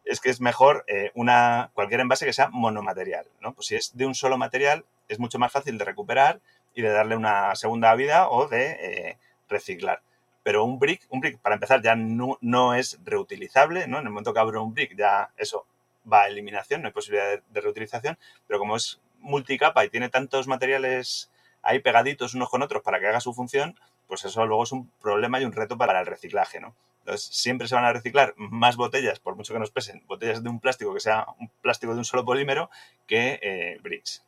es 0.06 0.20
que 0.22 0.32
es 0.32 0.42
mejor 0.42 0.86
eh, 0.88 1.12
una, 1.13 1.70
cualquier 1.76 2.00
envase 2.00 2.26
que 2.26 2.34
sea 2.34 2.50
monomaterial. 2.50 3.28
¿no? 3.42 3.54
Pues 3.54 3.68
si 3.68 3.76
es 3.76 3.96
de 3.96 4.08
un 4.08 4.15
solo 4.15 4.39
material, 4.39 4.86
es 5.08 5.20
mucho 5.20 5.38
más 5.38 5.52
fácil 5.52 5.78
de 5.78 5.86
recuperar 5.86 6.42
y 6.74 6.82
de 6.82 6.90
darle 6.90 7.16
una 7.16 7.56
segunda 7.56 7.94
vida 7.96 8.30
o 8.30 8.48
de 8.48 8.72
eh, 8.72 9.18
reciclar. 9.48 10.02
Pero 10.44 10.64
un 10.64 10.80
brick, 10.80 11.06
un 11.10 11.20
brick, 11.20 11.40
para 11.40 11.56
empezar, 11.56 11.82
ya 11.82 11.96
no, 11.96 12.74
es 12.74 13.00
reutilizable, 13.04 13.88
¿no? 13.88 14.00
En 14.00 14.06
el 14.06 14.10
momento 14.10 14.34
que 14.34 14.40
abro 14.40 14.64
un 14.64 14.74
brick, 14.74 14.96
ya 14.96 15.30
eso 15.38 15.66
va 16.12 16.24
a 16.24 16.28
eliminación, 16.28 16.82
no 16.82 16.88
hay 16.88 16.94
posibilidad 16.94 17.42
de, 17.42 17.62
reutilización, 17.62 18.18
pero 18.48 18.60
como 18.60 18.76
es 18.76 19.00
multicapa 19.20 19.84
y 19.86 19.90
tiene 19.90 20.10
tantos 20.10 20.48
materiales 20.48 21.30
ahí 21.62 21.80
pegaditos 21.80 22.34
unos 22.34 22.50
con 22.50 22.62
otros 22.62 22.82
para 22.84 23.00
que 23.00 23.08
haga 23.08 23.20
su 23.20 23.34
función, 23.34 23.78
pues 24.08 24.24
eso 24.26 24.46
luego 24.46 24.64
es 24.64 24.72
un 24.72 24.90
problema 25.02 25.40
y 25.40 25.46
un 25.46 25.52
reto 25.52 25.78
para 25.78 26.00
el 26.00 26.06
reciclaje, 26.06 26.60
¿no? 26.60 26.74
Entonces, 27.00 27.28
siempre 27.36 27.68
se 27.68 27.76
van 27.76 27.86
a 27.86 27.94
reciclar 27.94 28.34
más 28.38 28.76
botellas, 28.76 29.20
por 29.20 29.36
mucho 29.36 29.54
que 29.54 29.60
nos 29.60 29.72
pesen, 29.72 30.04
botellas 30.08 30.44
de 30.44 30.50
un 30.50 30.60
plástico 30.60 30.94
que 30.94 31.00
sea 31.00 31.28
un 31.40 31.50
plástico 31.62 31.94
de 31.94 32.00
un 32.00 32.06
solo 32.06 32.26
polímero, 32.26 32.70
que 33.08 33.40
eh, 33.42 33.78
bricks. 33.82 34.24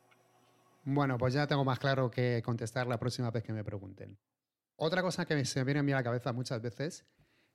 Bueno, 0.84 1.16
pues 1.16 1.34
ya 1.34 1.46
tengo 1.46 1.64
más 1.64 1.78
claro 1.78 2.10
que 2.10 2.42
contestar 2.44 2.86
la 2.86 2.98
próxima 2.98 3.30
vez 3.30 3.44
que 3.44 3.52
me 3.52 3.62
pregunten. 3.62 4.18
Otra 4.76 5.02
cosa 5.02 5.24
que 5.24 5.44
se 5.44 5.60
me 5.60 5.64
viene 5.64 5.80
a 5.80 5.82
mí 5.82 5.92
a 5.92 5.96
la 5.96 6.02
cabeza 6.02 6.32
muchas 6.32 6.60
veces 6.60 7.06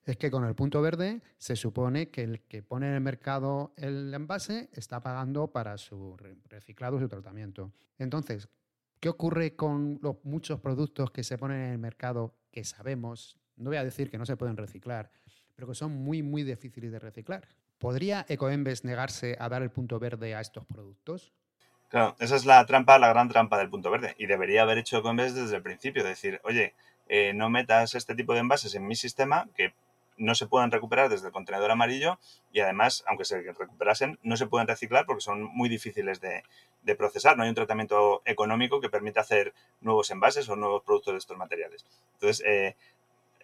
es 0.06 0.16
que 0.16 0.32
con 0.32 0.46
el 0.46 0.56
punto 0.56 0.82
verde 0.82 1.22
se 1.38 1.58
supone 1.58 2.10
que 2.10 2.24
el 2.24 2.42
que 2.44 2.64
pone 2.64 2.88
en 2.88 2.94
el 2.94 3.02
mercado 3.02 3.74
el 3.76 4.14
envase 4.14 4.70
está 4.72 5.02
pagando 5.02 5.52
para 5.52 5.78
su 5.78 6.16
reciclado 6.46 6.96
y 6.98 7.02
su 7.02 7.10
tratamiento. 7.10 7.74
Entonces, 7.98 8.48
¿qué 9.02 9.10
ocurre 9.10 9.58
con 9.58 10.00
los 10.02 10.24
muchos 10.24 10.62
productos 10.62 11.12
que 11.12 11.24
se 11.24 11.38
ponen 11.38 11.62
en 11.62 11.72
el 11.74 11.80
mercado 11.80 12.34
que 12.52 12.64
sabemos, 12.64 13.38
no 13.58 13.70
voy 13.72 13.78
a 13.78 13.84
decir 13.84 14.10
que 14.10 14.18
no 14.18 14.26
se 14.26 14.38
pueden 14.38 14.56
reciclar, 14.56 15.12
pero 15.54 15.68
que 15.68 15.76
son 15.76 15.92
muy, 15.92 16.24
muy 16.24 16.44
difíciles 16.44 16.94
de 16.94 17.00
reciclar? 17.00 17.50
¿Podría 17.78 18.26
Ecoembes 18.30 18.86
negarse 18.86 19.36
a 19.38 19.50
dar 19.50 19.62
el 19.62 19.72
punto 19.72 20.00
verde 20.00 20.34
a 20.34 20.40
estos 20.40 20.66
productos? 20.66 21.34
Claro, 21.90 22.16
esa 22.20 22.36
es 22.36 22.46
la 22.46 22.66
trampa, 22.66 23.00
la 23.00 23.10
gran 23.10 23.30
trampa 23.30 23.58
del 23.58 23.70
punto 23.70 23.90
verde. 23.90 24.16
Y 24.18 24.26
debería 24.26 24.64
haber 24.64 24.78
hecho 24.78 24.98
Ecoembes 24.98 25.36
desde 25.36 25.56
el 25.56 25.62
principio, 25.62 26.04
decir, 26.04 26.42
oye, 26.44 26.74
eh, 27.08 27.34
no 27.34 27.50
metas 27.50 27.96
este 27.96 28.16
tipo 28.16 28.34
de 28.34 28.40
envases 28.40 28.76
en 28.76 28.86
mi 28.86 28.96
sistema 28.96 29.48
que 29.56 29.74
no 30.18 30.36
se 30.36 30.48
pueden 30.48 30.72
recuperar 30.72 31.10
desde 31.10 31.28
el 31.28 31.34
contenedor 31.34 31.72
amarillo 31.72 32.20
y 32.52 32.60
además, 32.60 33.04
aunque 33.08 33.24
se 33.24 33.42
recuperasen, 33.42 34.20
no 34.24 34.36
se 34.36 34.48
pueden 34.48 34.68
reciclar 34.68 35.06
porque 35.06 35.22
son 35.22 35.44
muy 35.44 35.70
difíciles 35.70 36.20
de, 36.20 36.44
procesar. 36.98 37.38
No 37.38 37.44
hay 37.44 37.50
un 37.50 37.56
tratamiento 37.56 38.22
económico 38.26 38.80
que 38.80 38.90
permita 38.90 39.22
hacer 39.22 39.54
nuevos 39.82 40.10
envases 40.10 40.48
o 40.50 40.56
nuevos 40.56 40.84
productos 40.84 41.14
de 41.14 41.18
estos 41.18 41.38
materiales. 41.38 41.86
Entonces, 42.14 42.44
eh, 42.46 42.76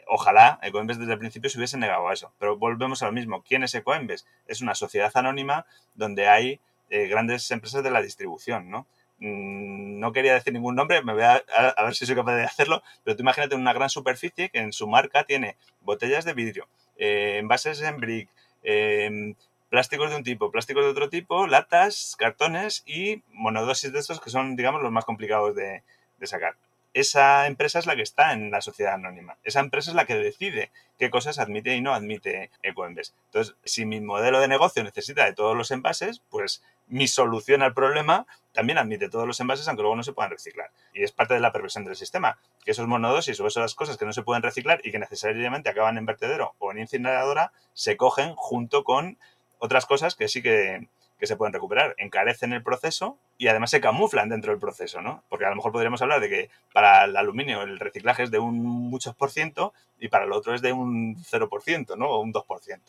ojalá 0.07 0.59
Ecoembes 0.63 0.97
desde 0.97 1.13
el 1.13 1.19
principio 1.19 1.49
se 1.49 1.57
hubiese 1.57 1.77
negado 1.77 2.07
a 2.07 2.13
eso. 2.13 2.33
Pero 2.39 2.57
volvemos 2.57 3.03
a 3.03 3.07
lo 3.07 3.11
mismo. 3.11 3.43
¿Quién 3.43 3.63
es 3.63 3.75
Ecoembes? 3.75 4.25
Es 4.47 4.61
una 4.61 4.75
sociedad 4.75 5.11
anónima 5.15 5.65
donde 5.93 6.27
hay 6.27 6.61
eh, 6.89 7.07
grandes 7.07 7.49
empresas 7.51 7.83
de 7.83 7.91
la 7.91 8.01
distribución, 8.01 8.69
¿no? 8.69 8.87
Mm, 9.19 9.99
no 9.99 10.11
quería 10.11 10.33
decir 10.33 10.53
ningún 10.53 10.75
nombre, 10.75 11.01
me 11.03 11.13
voy 11.13 11.23
a, 11.23 11.43
ver 11.83 11.95
si 11.95 12.05
soy 12.05 12.15
capaz 12.15 12.35
de 12.35 12.43
hacerlo, 12.43 12.83
pero 13.03 13.15
tú 13.15 13.23
imagínate 13.23 13.55
una 13.55 13.73
gran 13.73 13.89
superficie 13.89 14.49
que 14.49 14.59
en 14.59 14.73
su 14.73 14.87
marca 14.87 15.23
tiene 15.23 15.55
botellas 15.81 16.25
de 16.25 16.33
vidrio, 16.33 16.67
eh, 16.97 17.37
envases 17.39 17.81
en 17.81 17.97
brick, 17.97 18.29
em, 18.63 19.35
plásticos 19.69 20.09
de 20.09 20.17
un 20.17 20.23
tipo, 20.23 20.51
plásticos 20.51 20.83
de 20.83 20.91
otro 20.91 21.09
tipo, 21.09 21.47
latas, 21.47 22.15
cartones 22.19 22.83
y 22.85 23.23
monodosis 23.31 23.91
de 23.93 23.99
estos 23.99 24.19
que 24.21 24.29
son, 24.29 24.55
digamos, 24.55 24.81
los 24.81 24.91
más 24.91 25.05
complicados 25.05 25.55
de 25.55 25.81
sacar 26.23 26.55
esa 26.93 27.47
empresa 27.47 27.79
es 27.79 27.85
la 27.85 27.95
que 27.95 28.03
está 28.03 28.33
en 28.33 28.51
la 28.51 28.61
sociedad 28.61 28.93
anónima. 28.93 29.37
Esa 29.43 29.59
empresa 29.59 29.91
es 29.91 29.95
la 29.95 30.05
que 30.05 30.15
decide 30.15 30.71
qué 30.99 31.09
cosas 31.09 31.39
admite 31.39 31.75
y 31.75 31.81
no 31.81 31.93
admite 31.93 32.51
EcoEnvest. 32.61 33.15
Entonces, 33.25 33.55
si 33.63 33.85
mi 33.85 33.99
modelo 33.99 34.39
de 34.39 34.47
negocio 34.47 34.83
necesita 34.83 35.25
de 35.25 35.33
todos 35.33 35.57
los 35.57 35.71
envases, 35.71 36.21
pues 36.29 36.61
mi 36.87 37.07
solución 37.07 37.63
al 37.63 37.73
problema 37.73 38.27
también 38.51 38.77
admite 38.77 39.09
todos 39.09 39.25
los 39.25 39.39
envases, 39.39 39.67
aunque 39.67 39.81
luego 39.81 39.95
no 39.95 40.03
se 40.03 40.13
puedan 40.13 40.31
reciclar. 40.31 40.69
Y 40.93 41.03
es 41.03 41.11
parte 41.11 41.33
de 41.33 41.39
la 41.39 41.51
perversión 41.51 41.85
del 41.85 41.95
sistema, 41.95 42.37
que 42.63 42.71
esos 42.71 42.87
monodosis 42.87 43.39
o 43.39 43.47
esas 43.47 43.73
cosas 43.73 43.97
que 43.97 44.05
no 44.05 44.13
se 44.13 44.21
pueden 44.21 44.43
reciclar 44.43 44.79
y 44.83 44.91
que 44.91 44.99
necesariamente 44.99 45.69
acaban 45.69 45.97
en 45.97 46.05
vertedero 46.05 46.53
o 46.59 46.71
en 46.71 46.77
incineradora, 46.77 47.51
se 47.73 47.97
cogen 47.97 48.35
junto 48.35 48.83
con 48.83 49.17
otras 49.57 49.87
cosas 49.87 50.15
que 50.15 50.27
sí 50.27 50.43
que, 50.43 50.87
que 51.23 51.27
se 51.27 51.37
pueden 51.37 51.53
recuperar, 51.53 51.95
encarecen 51.99 52.51
el 52.51 52.61
proceso 52.61 53.17
y 53.37 53.47
además 53.47 53.71
se 53.71 53.79
camuflan 53.79 54.27
dentro 54.27 54.51
del 54.51 54.59
proceso, 54.59 55.01
¿no? 55.01 55.23
Porque 55.29 55.45
a 55.45 55.49
lo 55.49 55.55
mejor 55.55 55.71
podríamos 55.71 56.01
hablar 56.01 56.19
de 56.19 56.27
que 56.27 56.49
para 56.73 57.05
el 57.05 57.15
aluminio 57.15 57.61
el 57.61 57.79
reciclaje 57.79 58.23
es 58.23 58.29
de 58.29 58.39
un 58.39 58.61
muchos 58.61 59.15
por 59.15 59.31
ciento 59.31 59.73
y 60.01 60.09
para 60.09 60.25
el 60.25 60.33
otro 60.33 60.53
es 60.53 60.61
de 60.61 60.73
un 60.73 61.15
0%, 61.15 61.97
¿no? 61.97 62.09
O 62.09 62.19
un 62.19 62.33
2%. 62.33 62.81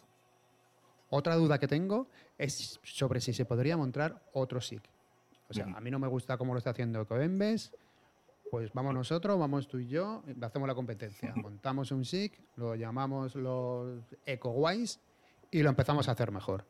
Otra 1.10 1.36
duda 1.36 1.60
que 1.60 1.68
tengo 1.68 2.08
es 2.36 2.80
sobre 2.82 3.20
si 3.20 3.32
se 3.32 3.44
podría 3.44 3.76
montar 3.76 4.20
otro 4.32 4.60
SIG. 4.60 4.82
O 5.48 5.54
sea, 5.54 5.66
a 5.66 5.80
mí 5.80 5.92
no 5.92 6.00
me 6.00 6.08
gusta 6.08 6.36
cómo 6.36 6.54
lo 6.54 6.58
está 6.58 6.70
haciendo 6.70 7.06
Coembes, 7.06 7.70
pues 8.50 8.72
vamos 8.72 8.94
nosotros, 8.94 9.38
vamos 9.38 9.68
tú 9.68 9.78
y 9.78 9.86
yo, 9.86 10.24
hacemos 10.42 10.66
la 10.66 10.74
competencia. 10.74 11.32
Montamos 11.36 11.92
un 11.92 12.04
SIG, 12.04 12.32
lo 12.56 12.74
llamamos 12.74 13.36
los 13.36 14.02
EcoWise 14.26 14.98
y 15.52 15.62
lo 15.62 15.68
empezamos 15.68 16.08
a 16.08 16.12
hacer 16.12 16.32
mejor. 16.32 16.64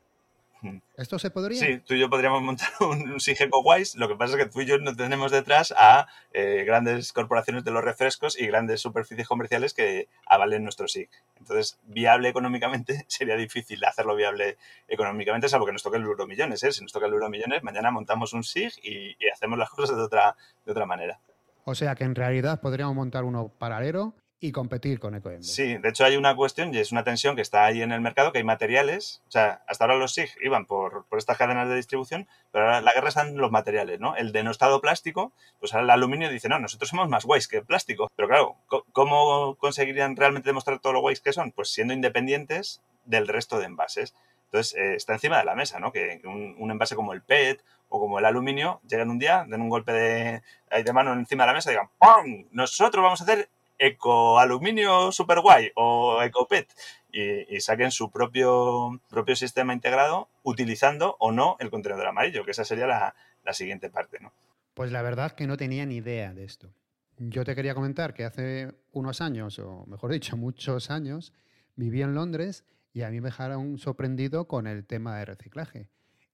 ¿Esto 0.97 1.19
se 1.19 1.31
podría? 1.31 1.59
Sí, 1.59 1.79
tú 1.79 1.95
y 1.95 2.01
yo 2.01 2.09
podríamos 2.09 2.43
montar 2.43 2.69
un, 2.81 3.13
un 3.13 3.21
SIG 3.21 3.43
EcoWise. 3.43 3.99
Lo 3.99 4.09
que 4.09 4.17
pasa 4.17 4.37
es 4.37 4.45
que 4.45 4.51
tú 4.51 4.61
y 4.61 4.67
yo 4.67 4.79
no 4.79 4.95
tenemos 4.95 5.33
detrás 5.33 5.75
a 5.77 6.07
eh, 6.33 6.65
grandes 6.67 7.13
corporaciones 7.13 7.65
de 7.65 7.71
los 7.71 7.85
refrescos 7.85 8.39
y 8.39 8.47
grandes 8.47 8.81
superficies 8.81 9.29
comerciales 9.29 9.75
que 9.75 10.09
avalen 10.27 10.63
nuestro 10.63 10.89
SIG. 10.89 11.09
Entonces, 11.39 11.79
viable 11.85 12.29
económicamente 12.29 13.05
sería 13.09 13.37
difícil 13.37 13.85
hacerlo 13.85 14.17
viable 14.17 14.57
económicamente, 14.89 15.49
salvo 15.49 15.67
que 15.67 15.73
nos 15.73 15.83
toque 15.83 15.97
el 15.97 16.05
euromillones. 16.05 16.63
¿eh? 16.63 16.73
Si 16.73 16.83
nos 16.83 16.93
toca 16.93 17.07
el 17.07 17.13
euromillones, 17.13 17.63
mañana 17.63 17.91
montamos 17.91 18.33
un 18.33 18.45
SIG 18.45 18.73
y, 18.83 19.17
y 19.19 19.29
hacemos 19.33 19.59
las 19.59 19.71
cosas 19.71 19.97
de 19.97 20.03
otra, 20.03 20.37
de 20.65 20.73
otra 20.73 20.87
manera. 20.87 21.19
O 21.65 21.75
sea 21.75 21.95
que 21.95 22.05
en 22.05 22.15
realidad 22.15 22.61
podríamos 22.61 22.95
montar 22.95 23.25
uno 23.25 23.49
paralelo 23.49 24.15
y 24.45 24.53
competir 24.53 25.01
con 25.01 25.15
EcoEmbes. 25.15 25.55
Sí, 25.55 25.79
de 25.79 25.89
hecho 25.89 26.05
hay 26.05 26.19
una 26.19 26.37
cuestión 26.37 26.75
y 26.75 26.77
es 26.77 26.93
una 26.93 27.03
tensión 27.03 27.35
que 27.35 27.41
está 27.41 27.65
ahí 27.65 27.81
en 27.81 27.93
el 27.93 28.03
mercado, 28.03 28.31
que 28.31 28.39
hay 28.39 28.45
materiales, 28.45 29.23
o 29.27 29.31
sea, 29.31 29.63
hasta 29.67 29.85
ahora 29.85 29.97
los 29.97 30.13
SIG 30.13 30.29
iban 30.43 30.67
por, 30.67 31.07
estas 31.17 31.39
cadenas 31.39 31.67
de 31.67 31.77
distribución, 31.77 32.29
pero 32.53 32.67
ahora 32.67 32.83
la 32.83 32.93
guerra 32.93 33.09
está 33.09 33.23
en 33.23 33.39
los 33.39 33.51
materiales, 33.51 34.01
¿no? 34.01 34.17
El 34.17 34.33
denostado 34.33 34.83
plástico, 34.83 35.33
pues 35.61 35.73
ahora 35.73 35.85
el 35.85 35.91
aluminio 35.91 36.29
dice, 36.29 36.51
no, 36.51 36.59
nosotros 36.59 36.91
somos 36.91 37.09
más 37.09 37.25
guays 37.25 37.49
que 37.49 37.57
el 37.57 37.65
plástico. 37.65 38.11
Pero 38.15 38.29
claro, 38.29 38.57
¿cómo 38.93 39.55
conseguirían 39.55 40.15
realmente 40.15 40.51
demostrar 40.51 40.79
todo 40.79 40.93
lo 40.93 41.01
guays 41.01 41.23
que 41.23 41.33
son? 41.33 41.51
Pues 41.51 41.71
siendo 41.71 41.95
independientes 41.95 42.83
del 43.07 43.27
resto 43.29 43.59
de 43.59 43.65
envases. 43.65 44.15
Entonces, 44.47 44.75
eh, 44.75 44.95
está 44.95 45.15
encima 45.15 45.39
de 45.39 45.47
la 45.47 45.55
mesa, 45.55 45.81
¿no? 45.81 45.91
Que 45.91 46.21
un, 46.25 46.71
envase 46.71 46.97
como 46.97 47.15
el 47.15 47.23
PET 47.23 47.65
o 47.89 47.99
como 47.99 48.19
el 48.19 48.27
aluminio 48.27 48.83
lleguen 48.87 49.09
un 49.09 49.19
día, 49.19 49.47
den 49.49 49.63
un 49.63 49.71
golpe 49.71 49.93
de, 49.93 50.43
de 50.85 50.93
mano 50.93 51.15
encima 51.15 51.45
de 51.45 51.47
la 51.47 51.55
mesa 51.55 51.71
y 51.71 51.73
digan, 51.73 51.89
¡pum! 51.99 52.47
Nosotros 52.51 53.03
vamos 53.03 53.23
a 53.23 53.25
hacer 53.25 53.49
ecoaluminio 53.79 55.13
super 55.13 55.41
guay 55.41 55.71
o 55.75 56.23
ecopet 56.23 56.69
y, 57.13 57.57
y, 57.57 57.61
saquen 57.61 57.91
su 57.91 58.11
propio, 58.11 59.01
propio 59.09 59.37
sistema 59.37 59.73
integrado 59.73 60.29
utilizando 60.43 61.17
o 61.19 61.33
no 61.33 61.57
el 61.61 61.71
contenedor 61.71 62.07
amarillo, 62.07 62.45
que 62.45 62.53
esa 62.53 62.65
sería 62.65 62.87
la, 62.87 63.15
siguiente 63.53 63.91
parte. 63.91 64.19
¿no? 64.21 64.33
Pues 64.75 64.91
la 64.93 65.03
verdad 65.03 65.33
que 65.33 65.47
no 65.47 65.57
tenía 65.57 65.87
ni 65.87 65.97
idea 65.97 66.33
de 66.33 66.45
esto. 66.45 66.73
Yo 67.19 67.45
te 67.45 67.55
quería 67.55 67.75
comentar 67.75 68.15
que 68.15 68.25
hace 68.25 68.73
unos 68.93 69.21
años, 69.21 69.59
o 69.59 69.87
mejor 69.87 70.13
dicho, 70.13 70.37
muchos 70.37 70.91
años, 70.91 71.33
viví 71.77 72.03
en 72.03 72.15
Londres 72.15 72.65
y 72.93 73.03
a 73.03 73.11
mí 73.11 73.21
me 73.21 73.29
dejaron 73.29 73.79
sorprendido 73.79 74.47
con 74.47 74.67
el 74.67 74.87
tema 74.87 75.19
de 75.19 75.25
reciclaje. 75.25 75.89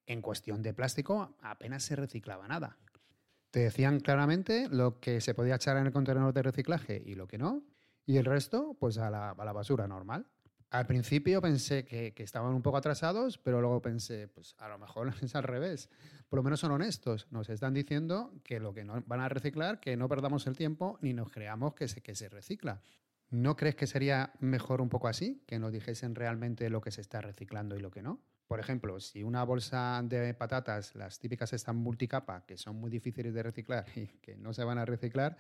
En 0.07 0.23
cuestión 0.23 0.63
de 0.63 0.75
plástico 0.75 1.37
apenas 1.41 1.85
se 1.85 1.97
reciclaba 1.97 2.49
nada. 2.49 2.77
Te 3.51 3.61
decían 3.61 4.01
claramente 4.01 4.69
lo 4.69 5.01
que 5.01 5.21
se 5.21 5.35
podía 5.35 5.57
echar 5.57 5.77
en 5.77 5.87
el 5.87 5.93
contenedor 5.93 6.33
de 6.33 6.43
reciclaje 6.43 7.03
y 7.05 7.15
lo 7.15 7.27
que 7.27 7.39
no, 7.39 7.65
y 8.07 8.17
el 8.17 8.25
resto, 8.25 8.77
pues 8.79 8.99
a 8.99 9.11
la, 9.11 9.53
basura 9.53 9.87
normal. 9.87 10.27
Al 10.71 10.87
principio 10.87 11.41
pensé 11.41 11.85
que, 11.85 12.13
que, 12.13 12.23
estaban 12.23 12.55
un 12.55 12.63
poco 12.63 12.77
atrasados, 12.77 13.39
pero 13.39 13.61
luego 13.61 13.83
pensé, 13.83 14.29
pues 14.29 14.55
a 14.59 14.69
lo 14.69 14.79
mejor 14.79 15.13
es 15.23 15.35
al 15.35 15.43
revés. 15.43 15.89
Por 16.29 16.39
lo 16.39 16.43
menos 16.43 16.61
son 16.61 16.73
honestos. 16.73 17.27
Nos 17.31 17.49
están 17.51 17.75
diciendo 17.75 18.33
que 18.45 18.61
lo 18.61 18.73
que 18.73 18.85
no 18.85 19.03
van 19.07 19.21
a 19.21 19.29
reciclar, 19.29 19.81
que 19.81 19.97
no 19.97 20.09
perdamos 20.09 20.47
el 20.47 20.57
tiempo 20.57 20.99
ni 21.01 21.13
nos 21.13 21.31
creamos 21.31 21.75
que 21.75 21.89
se, 21.89 22.03
que 22.03 22.15
se 22.15 22.29
recicla. 22.29 22.83
¿No 23.31 23.57
crees 23.57 23.77
que 23.77 23.87
sería 23.87 24.33
mejor 24.41 24.81
un 24.81 24.89
poco 24.89 25.07
así? 25.07 25.45
Que 25.47 25.61
nos 25.61 25.71
dijesen 25.71 26.17
realmente 26.17 26.69
lo 26.69 26.81
que 26.81 26.91
se 26.91 27.01
está 27.01 27.21
reciclando 27.21 27.77
y 27.77 27.81
lo 27.81 27.93
que 27.93 28.03
no. 28.03 28.21
Por 28.51 28.59
ejemplo, 28.59 28.99
si 28.99 29.23
una 29.23 29.45
bolsa 29.45 30.03
de 30.03 30.35
patatas, 30.35 30.97
las 30.97 31.21
típicas 31.21 31.53
están 31.53 31.77
multicapa, 31.77 32.45
que 32.47 32.57
son 32.57 32.75
muy 32.75 32.91
difíciles 32.91 33.33
de 33.33 33.45
reciclar 33.45 33.87
y 33.95 34.09
que 34.21 34.37
no 34.37 34.53
se 34.53 34.65
van 34.65 34.77
a 34.77 34.85
reciclar, 34.85 35.37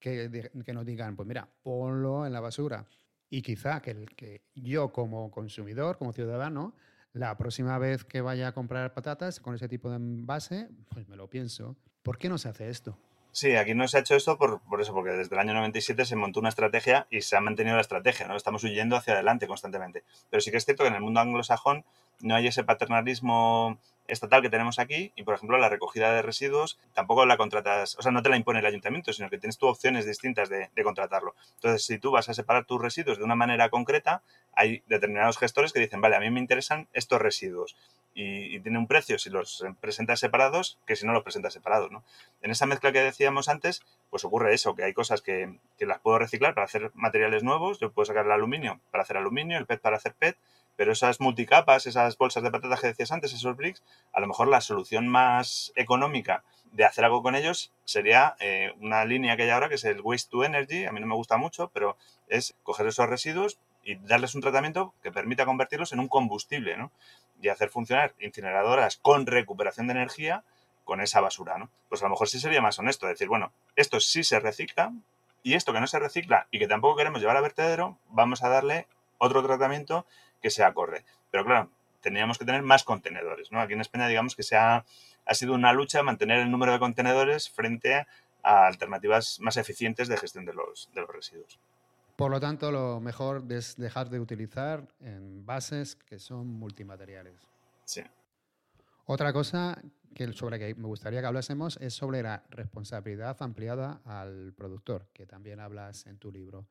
que, 0.00 0.50
nos 0.74 0.84
digan, 0.84 1.14
pues 1.14 1.28
mira, 1.28 1.48
ponlo 1.62 2.26
en 2.26 2.32
la 2.32 2.40
basura. 2.40 2.84
Y 3.30 3.42
quizá 3.42 3.80
que, 3.80 4.06
que 4.16 4.42
yo 4.56 4.90
como 4.92 5.30
consumidor, 5.30 5.98
como 5.98 6.12
ciudadano, 6.12 6.74
la 7.12 7.38
próxima 7.38 7.78
vez 7.78 8.04
que 8.04 8.20
vaya 8.20 8.48
a 8.48 8.52
comprar 8.52 8.92
patatas 8.92 9.38
con 9.38 9.54
ese 9.54 9.68
tipo 9.68 9.88
de 9.90 9.96
envase, 9.98 10.68
pues 10.88 11.08
me 11.08 11.14
lo 11.14 11.30
pienso. 11.30 11.76
¿Por 12.02 12.18
qué 12.18 12.28
no 12.28 12.38
se 12.38 12.48
hace 12.48 12.68
esto? 12.68 12.98
Sí, 13.34 13.56
aquí 13.56 13.74
no 13.74 13.88
se 13.88 13.96
ha 13.96 14.00
hecho 14.00 14.14
esto 14.14 14.36
por, 14.36 14.60
por, 14.60 14.82
eso, 14.82 14.92
porque 14.92 15.12
desde 15.12 15.34
el 15.34 15.40
año 15.40 15.54
97 15.54 16.04
se 16.04 16.16
montó 16.16 16.40
una 16.40 16.50
estrategia 16.50 17.06
y 17.10 17.22
se 17.22 17.34
ha 17.34 17.40
mantenido 17.40 17.76
la 17.76 17.80
estrategia, 17.80 18.28
¿no? 18.28 18.36
Estamos 18.36 18.62
huyendo 18.62 18.94
hacia 18.94 19.14
adelante 19.14 19.46
constantemente. 19.46 20.04
Pero 20.28 20.42
sí 20.42 20.50
que 20.50 20.58
es 20.58 20.66
cierto 20.66 20.84
que 20.84 20.88
en 20.88 20.96
el 20.96 21.00
mundo 21.00 21.20
anglosajón 21.20 21.86
no 22.20 22.34
hay 22.34 22.48
ese 22.48 22.62
paternalismo 22.62 23.78
estatal 24.06 24.42
que 24.42 24.50
tenemos 24.50 24.78
aquí 24.78 25.12
y, 25.16 25.22
por 25.22 25.34
ejemplo, 25.34 25.56
la 25.56 25.70
recogida 25.70 26.12
de 26.12 26.20
residuos 26.20 26.78
tampoco 26.92 27.24
la 27.24 27.38
contratas, 27.38 27.96
o 27.98 28.02
sea, 28.02 28.12
no 28.12 28.22
te 28.22 28.28
la 28.28 28.36
impone 28.36 28.58
el 28.58 28.66
ayuntamiento, 28.66 29.14
sino 29.14 29.30
que 29.30 29.38
tienes 29.38 29.56
tú 29.56 29.66
opciones 29.66 30.04
distintas 30.04 30.50
de, 30.50 30.68
de, 30.74 30.84
contratarlo. 30.84 31.34
Entonces, 31.54 31.86
si 31.86 31.98
tú 31.98 32.10
vas 32.10 32.28
a 32.28 32.34
separar 32.34 32.66
tus 32.66 32.82
residuos 32.82 33.16
de 33.16 33.24
una 33.24 33.34
manera 33.34 33.70
concreta, 33.70 34.22
hay 34.52 34.82
determinados 34.88 35.38
gestores 35.38 35.72
que 35.72 35.80
dicen, 35.80 36.02
vale, 36.02 36.16
a 36.16 36.20
mí 36.20 36.30
me 36.30 36.40
interesan 36.40 36.86
estos 36.92 37.22
residuos 37.22 37.76
y, 38.14 38.60
tiene 38.60 38.78
un 38.78 38.86
precio 38.86 39.18
si 39.18 39.30
los 39.30 39.64
presentas 39.80 40.20
separados 40.20 40.78
que 40.86 40.96
si 40.96 41.06
no 41.06 41.12
los 41.12 41.22
presentas 41.22 41.52
separados. 41.52 41.90
¿no? 41.90 42.04
En 42.42 42.50
esa 42.50 42.66
mezcla 42.66 42.92
que 42.92 43.00
decíamos 43.00 43.48
antes, 43.48 43.82
pues 44.10 44.24
ocurre 44.24 44.54
eso, 44.54 44.74
que 44.74 44.84
hay 44.84 44.92
cosas 44.92 45.22
que, 45.22 45.58
que, 45.78 45.86
las 45.86 46.00
puedo 46.00 46.18
reciclar 46.18 46.54
para 46.54 46.66
hacer 46.66 46.90
materiales 46.94 47.42
nuevos, 47.42 47.80
yo 47.80 47.92
puedo 47.92 48.06
sacar 48.06 48.26
el 48.26 48.32
aluminio 48.32 48.80
para 48.90 49.02
hacer 49.02 49.16
aluminio, 49.16 49.58
el 49.58 49.66
PET 49.66 49.80
para 49.80 49.96
hacer 49.96 50.14
PET, 50.14 50.36
pero 50.76 50.92
esas 50.92 51.20
multicapas, 51.20 51.86
esas 51.86 52.16
bolsas 52.16 52.42
de 52.42 52.50
patatas 52.50 52.80
que 52.80 52.88
decías 52.88 53.12
antes, 53.12 53.32
esos 53.32 53.56
bricks, 53.56 53.82
a 54.12 54.20
lo 54.20 54.26
mejor 54.26 54.48
la 54.48 54.60
solución 54.60 55.08
más 55.08 55.72
económica 55.76 56.44
de 56.72 56.84
hacer 56.84 57.04
algo 57.04 57.22
con 57.22 57.34
ellos 57.34 57.72
sería 57.84 58.34
eh, 58.40 58.72
una 58.80 59.04
línea 59.04 59.36
que 59.36 59.42
hay 59.42 59.50
ahora 59.50 59.68
que 59.68 59.74
es 59.74 59.84
el 59.84 60.00
Waste 60.00 60.30
to 60.30 60.44
Energy, 60.44 60.86
a 60.86 60.92
mí 60.92 61.00
no 61.00 61.06
me 61.06 61.14
gusta 61.14 61.36
mucho, 61.36 61.70
pero 61.72 61.96
es 62.28 62.54
coger 62.62 62.86
esos 62.86 63.08
residuos 63.08 63.58
y 63.84 63.96
darles 63.96 64.34
un 64.34 64.40
tratamiento 64.40 64.94
que 65.02 65.12
permita 65.12 65.44
convertirlos 65.44 65.92
en 65.92 66.00
un 66.00 66.08
combustible, 66.08 66.76
¿no? 66.76 66.90
Y 67.42 67.48
hacer 67.48 67.68
funcionar 67.68 68.14
incineradoras 68.20 68.96
con 68.96 69.26
recuperación 69.26 69.88
de 69.88 69.92
energía 69.92 70.44
con 70.84 71.00
esa 71.00 71.20
basura, 71.20 71.58
¿no? 71.58 71.70
Pues 71.88 72.02
a 72.02 72.06
lo 72.06 72.10
mejor 72.10 72.28
sí 72.28 72.40
sería 72.40 72.62
más 72.62 72.78
honesto 72.78 73.06
decir, 73.06 73.28
bueno, 73.28 73.52
esto 73.76 74.00
sí 74.00 74.24
se 74.24 74.40
recicla 74.40 74.92
y 75.42 75.54
esto 75.54 75.72
que 75.72 75.80
no 75.80 75.86
se 75.86 75.98
recicla 75.98 76.46
y 76.50 76.58
que 76.58 76.68
tampoco 76.68 76.96
queremos 76.96 77.20
llevar 77.20 77.36
a 77.36 77.40
vertedero, 77.40 77.98
vamos 78.08 78.42
a 78.42 78.48
darle 78.48 78.86
otro 79.18 79.42
tratamiento 79.42 80.06
que 80.40 80.50
sea 80.50 80.68
acorde. 80.68 81.04
Pero 81.30 81.44
claro, 81.44 81.70
tendríamos 82.00 82.38
que 82.38 82.44
tener 82.44 82.62
más 82.62 82.84
contenedores, 82.84 83.50
¿no? 83.52 83.60
Aquí 83.60 83.72
en 83.74 83.80
España 83.80 84.08
digamos 84.08 84.36
que 84.36 84.42
se 84.42 84.56
ha, 84.56 84.84
ha 85.26 85.34
sido 85.34 85.54
una 85.54 85.72
lucha 85.72 86.02
mantener 86.02 86.38
el 86.38 86.50
número 86.50 86.72
de 86.72 86.78
contenedores 86.78 87.50
frente 87.50 88.06
a 88.42 88.66
alternativas 88.66 89.38
más 89.40 89.56
eficientes 89.56 90.08
de 90.08 90.16
gestión 90.16 90.44
de 90.44 90.54
los, 90.54 90.90
de 90.94 91.00
los 91.00 91.10
residuos. 91.10 91.58
Por 92.22 92.30
lo 92.30 92.38
tanto, 92.38 92.70
lo 92.70 93.00
mejor 93.00 93.42
es 93.50 93.74
dejar 93.76 94.08
de 94.08 94.20
utilizar 94.20 94.86
envases 95.00 95.96
que 95.96 96.20
son 96.20 96.46
multimateriales. 96.46 97.34
Sí. 97.84 98.00
Otra 99.06 99.32
cosa 99.32 99.82
que 100.14 100.32
sobre 100.32 100.60
que 100.60 100.72
me 100.76 100.86
gustaría 100.86 101.20
que 101.20 101.26
hablásemos 101.26 101.78
es 101.78 101.94
sobre 101.94 102.22
la 102.22 102.44
responsabilidad 102.50 103.36
ampliada 103.40 104.02
al 104.04 104.52
productor, 104.56 105.08
que 105.12 105.26
también 105.26 105.58
hablas 105.58 106.06
en 106.06 106.18
tu 106.18 106.30
libro. 106.30 106.68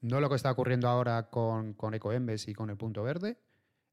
No 0.00 0.20
lo 0.20 0.28
que 0.28 0.34
está 0.34 0.50
ocurriendo 0.50 0.88
ahora 0.88 1.30
con, 1.30 1.74
con 1.74 1.94
EcoEmbes 1.94 2.48
y 2.48 2.52
con 2.52 2.68
el 2.68 2.76
punto 2.76 3.04
verde, 3.04 3.38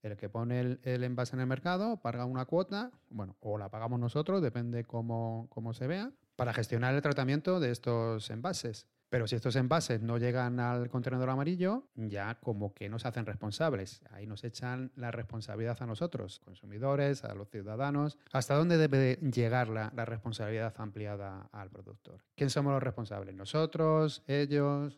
el 0.01 0.17
que 0.17 0.28
pone 0.28 0.59
el, 0.59 0.80
el, 0.82 1.03
envase 1.03 1.36
en 1.36 1.41
el 1.41 1.45
mercado 1.45 1.97
paga 1.97 2.26
una 2.26 2.45
cuota, 2.45 2.89
bueno, 3.11 3.36
o 3.41 3.59
la 3.59 3.69
pagamos 3.69 3.99
nosotros, 3.99 4.41
depende 4.41 4.86
cómo, 4.86 5.45
cómo 5.51 5.76
se 5.76 5.86
vea, 5.86 6.11
para 6.36 6.51
gestionar 6.51 6.95
el 6.95 7.03
tratamiento 7.03 7.59
de 7.59 7.69
estos 7.69 8.32
envases. 8.32 8.88
Pero 9.14 9.28
si 9.28 9.36
estos 9.36 9.55
envases 9.57 10.01
no 10.01 10.18
llegan 10.18 10.59
al 10.59 10.89
contenedor 10.89 11.30
amarillo, 11.30 11.84
ya 11.93 12.34
como 12.41 12.74
que 12.74 12.89
nos 12.89 13.05
hacen 13.05 13.28
responsables. 13.28 14.01
Ahí 14.09 14.26
nos 14.26 14.43
echan 14.43 14.91
la 14.95 15.11
responsabilidad 15.11 15.78
a 15.82 15.86
nosotros, 15.86 16.39
consumidores, 16.43 17.24
a 17.24 17.36
los 17.36 17.47
ciudadanos. 17.47 18.18
¿Hasta 18.32 18.55
dónde 18.55 18.80
debe 18.80 19.20
llegar 19.22 19.68
la, 19.68 19.91
responsabilidad 19.91 20.74
ampliada 20.80 21.47
al 21.51 21.70
productor? 21.70 22.24
¿Quién 22.36 22.49
somos 22.49 22.74
los 22.74 22.82
responsables? 22.82 23.36
¿Nosotros? 23.36 24.24
¿Ellos? 24.26 24.97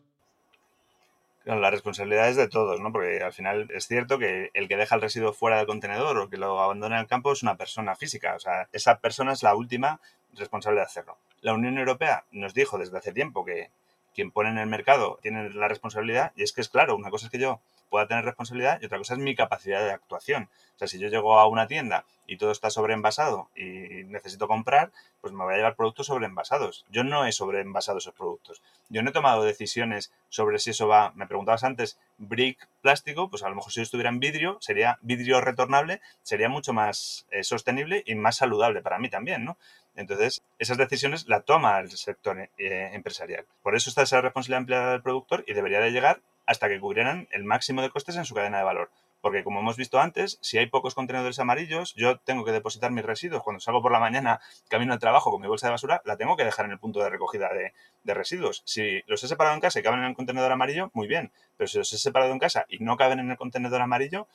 la 1.44 1.70
responsabilidad 1.70 2.30
es 2.30 2.36
de 2.36 2.48
todos, 2.48 2.80
¿no? 2.80 2.90
Porque 2.92 3.22
al 3.22 3.34
final 3.34 3.68
es 3.70 3.86
cierto 3.86 4.18
que 4.18 4.50
el 4.54 4.66
que 4.66 4.78
deja 4.78 4.94
el 4.94 5.02
residuo 5.02 5.34
fuera 5.34 5.58
del 5.58 5.66
contenedor 5.66 6.16
o 6.16 6.30
que 6.30 6.38
lo 6.38 6.58
abandona 6.58 6.96
en 6.96 7.02
el 7.02 7.06
campo 7.06 7.32
es 7.34 7.42
una 7.42 7.58
persona 7.58 7.94
física. 7.94 8.34
O 8.34 8.40
sea, 8.40 8.66
esa 8.72 8.98
persona 8.98 9.34
es 9.34 9.42
la 9.42 9.54
última 9.54 10.00
responsable 10.32 10.80
de 10.80 10.86
hacerlo. 10.86 11.18
La 11.42 11.52
Unión 11.52 11.76
Europea 11.76 12.24
nos 12.30 12.54
dijo 12.54 12.78
desde 12.78 12.96
hace 12.96 13.12
tiempo 13.12 13.44
que 13.44 13.68
quien 14.16 14.32
pone 14.32 14.48
en 14.48 14.58
el 14.58 14.66
mercado 14.66 15.20
tiene 15.22 15.50
la 15.50 15.68
responsabilidad 15.68 16.32
y 16.34 16.42
es 16.42 16.52
que 16.52 16.62
es 16.62 16.68
claro, 16.68 16.96
una 16.96 17.10
cosa 17.10 17.26
es 17.26 17.30
que 17.30 17.38
yo 17.38 17.60
pueda 17.90 18.06
tener 18.06 18.24
responsabilidad 18.24 18.80
y 18.80 18.86
otra 18.86 18.98
cosa 18.98 19.14
es 19.14 19.20
mi 19.20 19.34
capacidad 19.34 19.80
de 19.80 19.92
actuación. 19.92 20.48
O 20.74 20.78
sea, 20.78 20.88
si 20.88 20.98
yo 20.98 21.08
llego 21.08 21.38
a 21.38 21.46
una 21.46 21.66
tienda 21.66 22.04
y 22.26 22.36
todo 22.36 22.50
está 22.50 22.70
sobreenvasado 22.70 23.48
y 23.56 24.04
necesito 24.04 24.48
comprar, 24.48 24.90
pues 25.20 25.32
me 25.32 25.42
voy 25.44 25.54
a 25.54 25.56
llevar 25.56 25.76
productos 25.76 26.08
sobreenvasados. 26.08 26.84
Yo 26.90 27.02
no 27.02 27.24
he 27.24 27.32
sobreenvasado 27.32 27.98
esos 27.98 28.14
productos. 28.14 28.62
Yo 28.88 29.02
no 29.02 29.10
he 29.10 29.12
tomado 29.12 29.42
decisiones 29.42 30.12
sobre 30.28 30.58
si 30.58 30.70
eso 30.70 30.86
va, 30.86 31.12
me 31.14 31.26
preguntabas 31.26 31.64
antes, 31.64 31.98
brick 32.18 32.68
plástico, 32.82 33.30
pues 33.30 33.42
a 33.42 33.48
lo 33.48 33.54
mejor 33.54 33.72
si 33.72 33.80
yo 33.80 33.84
estuviera 33.84 34.10
en 34.10 34.20
vidrio, 34.20 34.58
sería 34.60 34.98
vidrio 35.02 35.40
retornable, 35.40 36.00
sería 36.22 36.48
mucho 36.48 36.72
más 36.72 37.26
eh, 37.30 37.42
sostenible 37.42 38.02
y 38.06 38.14
más 38.14 38.36
saludable 38.36 38.82
para 38.82 38.98
mí 38.98 39.08
también, 39.08 39.44
¿no? 39.44 39.56
Entonces, 39.96 40.42
esas 40.58 40.76
decisiones 40.76 41.26
las 41.26 41.44
toma 41.44 41.80
el 41.80 41.90
sector 41.90 42.38
eh, 42.38 42.90
empresarial. 42.92 43.46
Por 43.62 43.74
eso 43.74 43.88
está 43.88 44.02
esa 44.02 44.20
responsabilidad 44.20 44.58
ampliada 44.58 44.92
del 44.92 45.02
productor 45.02 45.42
y 45.46 45.54
debería 45.54 45.80
de 45.80 45.90
llegar 45.90 46.20
hasta 46.46 46.68
que 46.68 46.80
cubrieran 46.80 47.28
el 47.30 47.44
máximo 47.44 47.82
de 47.82 47.90
costes 47.90 48.16
en 48.16 48.24
su 48.24 48.34
cadena 48.34 48.58
de 48.58 48.64
valor. 48.64 48.90
Porque 49.20 49.42
como 49.42 49.60
hemos 49.60 49.76
visto 49.76 49.98
antes, 49.98 50.38
si 50.40 50.58
hay 50.58 50.66
pocos 50.66 50.94
contenedores 50.94 51.38
amarillos, 51.40 51.94
yo 51.96 52.18
tengo 52.18 52.44
que 52.44 52.52
depositar 52.52 52.92
mis 52.92 53.04
residuos. 53.04 53.42
Cuando 53.42 53.60
salgo 53.60 53.82
por 53.82 53.90
la 53.90 53.98
mañana, 53.98 54.40
camino 54.68 54.92
al 54.92 54.98
trabajo 55.00 55.30
con 55.30 55.40
mi 55.40 55.48
bolsa 55.48 55.66
de 55.66 55.72
basura, 55.72 56.00
la 56.04 56.16
tengo 56.16 56.36
que 56.36 56.44
dejar 56.44 56.66
en 56.66 56.72
el 56.72 56.78
punto 56.78 57.00
de 57.00 57.10
recogida 57.10 57.50
de, 57.52 58.14
residuos. 58.14 58.62
Si 58.64 59.02
los 59.06 59.24
he 59.24 59.28
separado 59.28 59.56
en 59.56 59.60
casa 59.60 59.80
y 59.80 59.82
caben 59.82 60.00
en 60.00 60.06
el 60.06 60.14
contenedor 60.14 60.52
amarillo, 60.52 60.90
muy 60.94 61.08
bien. 61.08 61.32
Pero 61.56 61.66
si 61.66 61.78
los 61.78 61.92
he 61.92 61.98
separado 61.98 62.32
en 62.32 62.38
casa 62.38 62.66
y 62.68 62.78
no 62.78 62.96
caben 62.96 63.18
en 63.18 63.30
el 63.30 63.36
contenedor 63.36 63.80
amarillo, 63.80 64.28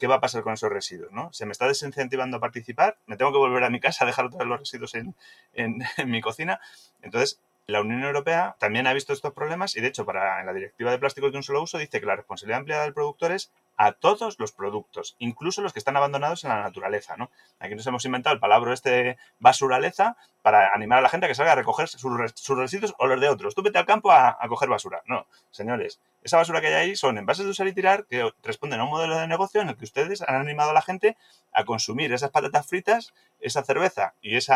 ¿qué 0.00 0.08
va 0.08 0.16
a 0.16 0.20
pasar 0.20 0.42
con 0.42 0.54
esos 0.54 0.70
residuos? 0.70 1.12
¿no? 1.12 1.32
Se 1.32 1.46
me 1.46 1.52
está 1.52 1.68
desincentivando 1.68 2.38
a 2.38 2.40
participar, 2.40 2.98
me 3.06 3.16
tengo 3.16 3.30
que 3.30 3.38
volver 3.38 3.62
a 3.62 3.70
mi 3.70 3.78
casa 3.78 4.02
a 4.02 4.06
dejar 4.08 4.30
todos 4.30 4.44
los 4.44 4.58
residuos 4.58 4.94
en, 5.54 5.84
mi 6.06 6.20
cocina. 6.20 6.60
Entonces, 7.02 7.40
la 7.66 7.80
Unión 7.80 8.02
Europea 8.02 8.56
también 8.58 8.86
ha 8.86 8.92
visto 8.92 9.12
estos 9.12 9.32
problemas 9.32 9.76
y, 9.76 9.80
de 9.80 9.88
hecho, 9.88 10.04
para 10.04 10.40
en 10.40 10.46
la 10.46 10.52
Directiva 10.52 10.90
de 10.90 10.98
Plásticos 10.98 11.30
de 11.30 11.38
un 11.38 11.42
solo 11.42 11.62
uso 11.62 11.78
dice 11.78 12.00
que 12.00 12.06
la 12.06 12.16
responsabilidad 12.16 12.58
ampliada 12.58 12.82
del 12.82 12.92
productor 12.92 13.32
es 13.32 13.52
a 13.76 13.92
todos 13.92 14.38
los 14.38 14.52
productos, 14.52 15.16
incluso 15.18 15.62
los 15.62 15.72
que 15.72 15.78
están 15.78 15.96
abandonados 15.96 16.44
en 16.44 16.50
la 16.50 16.62
naturaleza. 16.62 17.16
¿no? 17.16 17.30
Aquí 17.58 17.74
nos 17.74 17.86
hemos 17.86 18.04
inventado 18.04 18.34
el 18.34 18.40
palabra 18.40 18.74
este 18.74 19.16
basuraleza 19.38 20.16
para 20.42 20.74
animar 20.74 20.98
a 20.98 21.02
la 21.02 21.08
gente 21.08 21.26
a 21.26 21.28
que 21.28 21.34
salga 21.34 21.52
a 21.52 21.56
recoger 21.56 21.88
sus, 21.88 22.56
residuos 22.56 22.94
o 22.98 23.06
los 23.06 23.20
de 23.20 23.28
otros. 23.28 23.54
Tú 23.54 23.62
vete 23.62 23.78
al 23.78 23.86
campo 23.86 24.10
a, 24.10 24.36
a, 24.38 24.48
coger 24.48 24.68
basura. 24.68 25.02
No, 25.06 25.26
señores, 25.50 26.00
esa 26.22 26.36
basura 26.36 26.60
que 26.60 26.66
hay 26.66 26.74
ahí 26.74 26.96
son 26.96 27.16
envases 27.16 27.44
de 27.44 27.50
usar 27.52 27.66
y 27.68 27.72
tirar 27.72 28.06
que 28.06 28.30
responden 28.42 28.80
a 28.80 28.84
un 28.84 28.90
modelo 28.90 29.16
de 29.16 29.28
negocio 29.28 29.60
en 29.60 29.68
el 29.68 29.76
que 29.76 29.84
ustedes 29.84 30.22
han 30.22 30.34
animado 30.34 30.70
a 30.70 30.74
la 30.74 30.82
gente 30.82 31.16
a 31.52 31.64
consumir 31.64 32.12
esas 32.12 32.30
patatas 32.30 32.66
fritas, 32.66 33.14
esa 33.40 33.62
cerveza 33.62 34.14
y 34.20 34.36
ese 34.36 34.52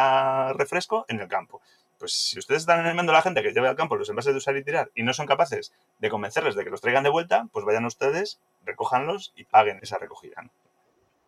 refresco 0.55 1.07
en 1.09 1.21
el 1.21 1.29
campo 1.29 1.63
pues 1.99 2.13
si 2.13 2.39
ustedes 2.39 2.63
están 2.63 2.85
animando 2.85 3.13
a 3.13 3.17
la 3.17 3.23
gente 3.23 3.43
que 3.43 3.53
lleve 3.53 3.69
al 3.69 3.77
campo 3.77 3.97
los 3.97 4.09
envases 4.09 4.33
de 4.33 4.39
usar 4.39 4.57
y 4.57 4.65
tirar 4.65 4.91
y 4.95 5.03
no 5.03 5.13
son 5.13 5.27
capaces 5.27 5.73
de 5.99 6.11
convencerles 6.11 6.55
de 6.55 6.65
que 6.65 6.71
los 6.71 6.81
traigan 6.81 7.05
de 7.05 7.11
vuelta, 7.11 7.49
pues 7.53 7.65
vayan 7.65 7.85
ustedes 7.85 8.41
recójanlos 8.65 9.33
y 9.37 9.45
paguen 9.45 9.79
esa 9.83 9.99
recogida. 9.99 10.51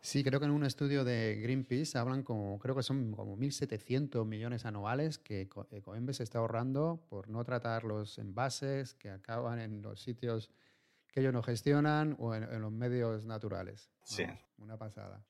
Sí, 0.01 0.23
creo 0.23 0.39
que 0.39 0.47
en 0.47 0.53
un 0.53 0.65
estudio 0.65 1.05
de 1.05 1.41
Greenpeace 1.43 1.99
hablan 1.99 2.23
como, 2.23 2.59
creo 2.59 2.77
que 2.77 2.83
son 2.83 3.13
como 3.13 3.37
1.700 3.37 4.25
millones 4.25 4.65
anuales 4.65 5.19
que 5.19 5.49
Ecoembes 5.71 6.21
está 6.21 6.39
ahorrando 6.39 7.01
por 7.09 7.29
no 7.29 7.45
tratar 7.45 7.85
los 7.85 8.19
envases 8.19 8.95
que 8.95 9.11
acaban 9.11 9.59
en 9.59 9.83
los 9.83 10.01
sitios 10.01 10.51
que 11.09 11.21
ellos 11.21 11.33
no 11.33 11.43
gestionan 11.43 12.17
o 12.19 12.35
en, 12.35 12.61
los 12.61 12.71
medios 12.71 13.27
naturales. 13.27 13.91
Sí. 14.05 14.25
una 14.59 14.77
pasada. 14.77 15.25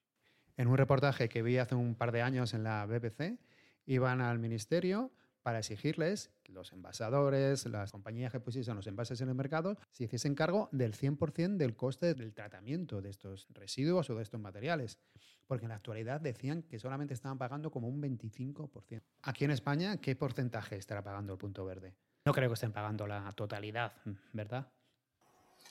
En 0.56 0.68
un 0.68 0.76
reportaje 0.76 1.28
que 1.28 1.42
vi 1.42 1.56
hace 1.56 1.74
un 1.74 1.94
par 1.94 2.12
de 2.12 2.22
años 2.22 2.52
en 2.52 2.64
la 2.64 2.84
BBC, 2.84 3.38
iban 3.86 4.20
al 4.20 4.38
ministerio 4.38 5.10
para 5.42 5.58
exigirles 5.58 6.30
los 6.46 6.72
envasadores, 6.72 7.66
las 7.66 7.92
compañías 7.92 8.32
que 8.32 8.40
pusiesen 8.40 8.76
los 8.76 8.86
envases 8.86 9.20
en 9.20 9.28
el 9.28 9.34
mercado, 9.34 9.76
se 9.90 10.04
hiciesen 10.04 10.34
cargo 10.34 10.68
del 10.72 10.94
100% 10.94 11.56
del 11.56 11.76
coste 11.76 12.14
del 12.14 12.34
tratamiento 12.34 13.00
de 13.00 13.10
estos 13.10 13.46
residuos 13.50 14.10
o 14.10 14.16
de 14.16 14.22
estos 14.22 14.40
materiales. 14.40 14.98
Porque 15.46 15.64
en 15.64 15.70
la 15.70 15.76
actualidad 15.76 16.20
decían 16.20 16.62
que 16.62 16.78
solamente 16.78 17.14
estaban 17.14 17.38
pagando 17.38 17.70
como 17.70 17.88
un 17.88 18.02
25%. 18.02 19.02
Aquí 19.22 19.44
en 19.44 19.50
España, 19.50 19.96
¿qué 19.98 20.14
porcentaje 20.14 20.76
estará 20.76 21.02
pagando 21.02 21.32
el 21.32 21.38
punto 21.38 21.64
verde? 21.64 21.94
No 22.24 22.32
creo 22.32 22.48
que 22.50 22.54
estén 22.54 22.72
pagando 22.72 23.06
la 23.06 23.32
totalidad, 23.32 23.94
¿verdad? 24.32 24.70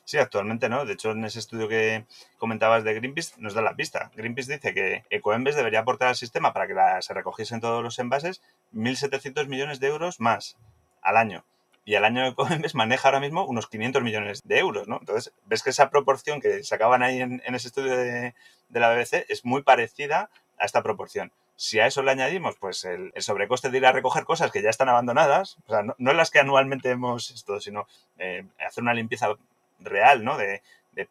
Sí, 0.07 0.17
actualmente 0.17 0.69
no. 0.69 0.85
De 0.85 0.93
hecho, 0.93 1.11
en 1.11 1.25
ese 1.25 1.39
estudio 1.39 1.67
que 1.67 2.05
comentabas 2.37 2.85
de 2.85 2.93
Greenpeace 2.93 3.33
nos 3.39 3.53
da 3.53 3.61
la 3.61 3.75
pista. 3.75 4.09
Greenpeace 4.15 4.53
dice 4.53 4.73
que 4.73 5.03
Ecoembes 5.09 5.57
debería 5.57 5.81
aportar 5.81 6.07
al 6.07 6.15
sistema 6.15 6.53
para 6.53 6.65
que 6.65 6.75
se 7.01 7.13
recogiesen 7.13 7.59
todos 7.59 7.83
los 7.83 7.99
envases 7.99 8.41
1.700 8.73 9.47
millones 9.47 9.81
de 9.81 9.87
euros 9.87 10.21
más 10.21 10.55
al 11.01 11.17
año. 11.17 11.43
Y 11.83 11.95
el 11.95 12.05
año 12.05 12.25
Ecoembes 12.25 12.73
maneja 12.73 13.09
ahora 13.09 13.19
mismo 13.19 13.45
unos 13.45 13.67
500 13.67 14.01
millones 14.01 14.47
de 14.47 14.59
euros, 14.59 14.87
¿no? 14.87 14.99
Entonces, 15.01 15.33
ves 15.45 15.61
que 15.61 15.71
esa 15.71 15.89
proporción 15.89 16.39
que 16.39 16.63
sacaban 16.63 17.03
ahí 17.03 17.19
en, 17.19 17.41
ese 17.43 17.67
estudio 17.67 17.97
de, 17.97 18.33
la 18.69 18.93
BBC 18.93 19.25
es 19.27 19.43
muy 19.43 19.63
parecida 19.63 20.29
a 20.57 20.63
esta 20.63 20.83
proporción. 20.83 21.33
Si 21.57 21.81
a 21.81 21.85
eso 21.85 22.01
le 22.01 22.11
añadimos 22.11 22.55
pues 22.57 22.85
el, 22.85 23.11
sobrecoste 23.17 23.71
de 23.71 23.79
ir 23.79 23.85
a 23.85 23.91
recoger 23.91 24.23
cosas 24.23 24.53
que 24.53 24.61
ya 24.61 24.69
están 24.69 24.87
abandonadas, 24.87 25.57
o 25.67 25.69
sea, 25.69 25.83
no, 25.83 25.95
no 25.97 26.13
las 26.13 26.31
que 26.31 26.39
anualmente 26.39 26.91
hemos 26.91 27.29
esto, 27.29 27.59
sino 27.59 27.87
eh, 28.19 28.45
hacer 28.65 28.83
una 28.83 28.93
limpieza 28.93 29.35
real, 29.79 30.23
¿no? 30.23 30.37
De, 30.37 30.61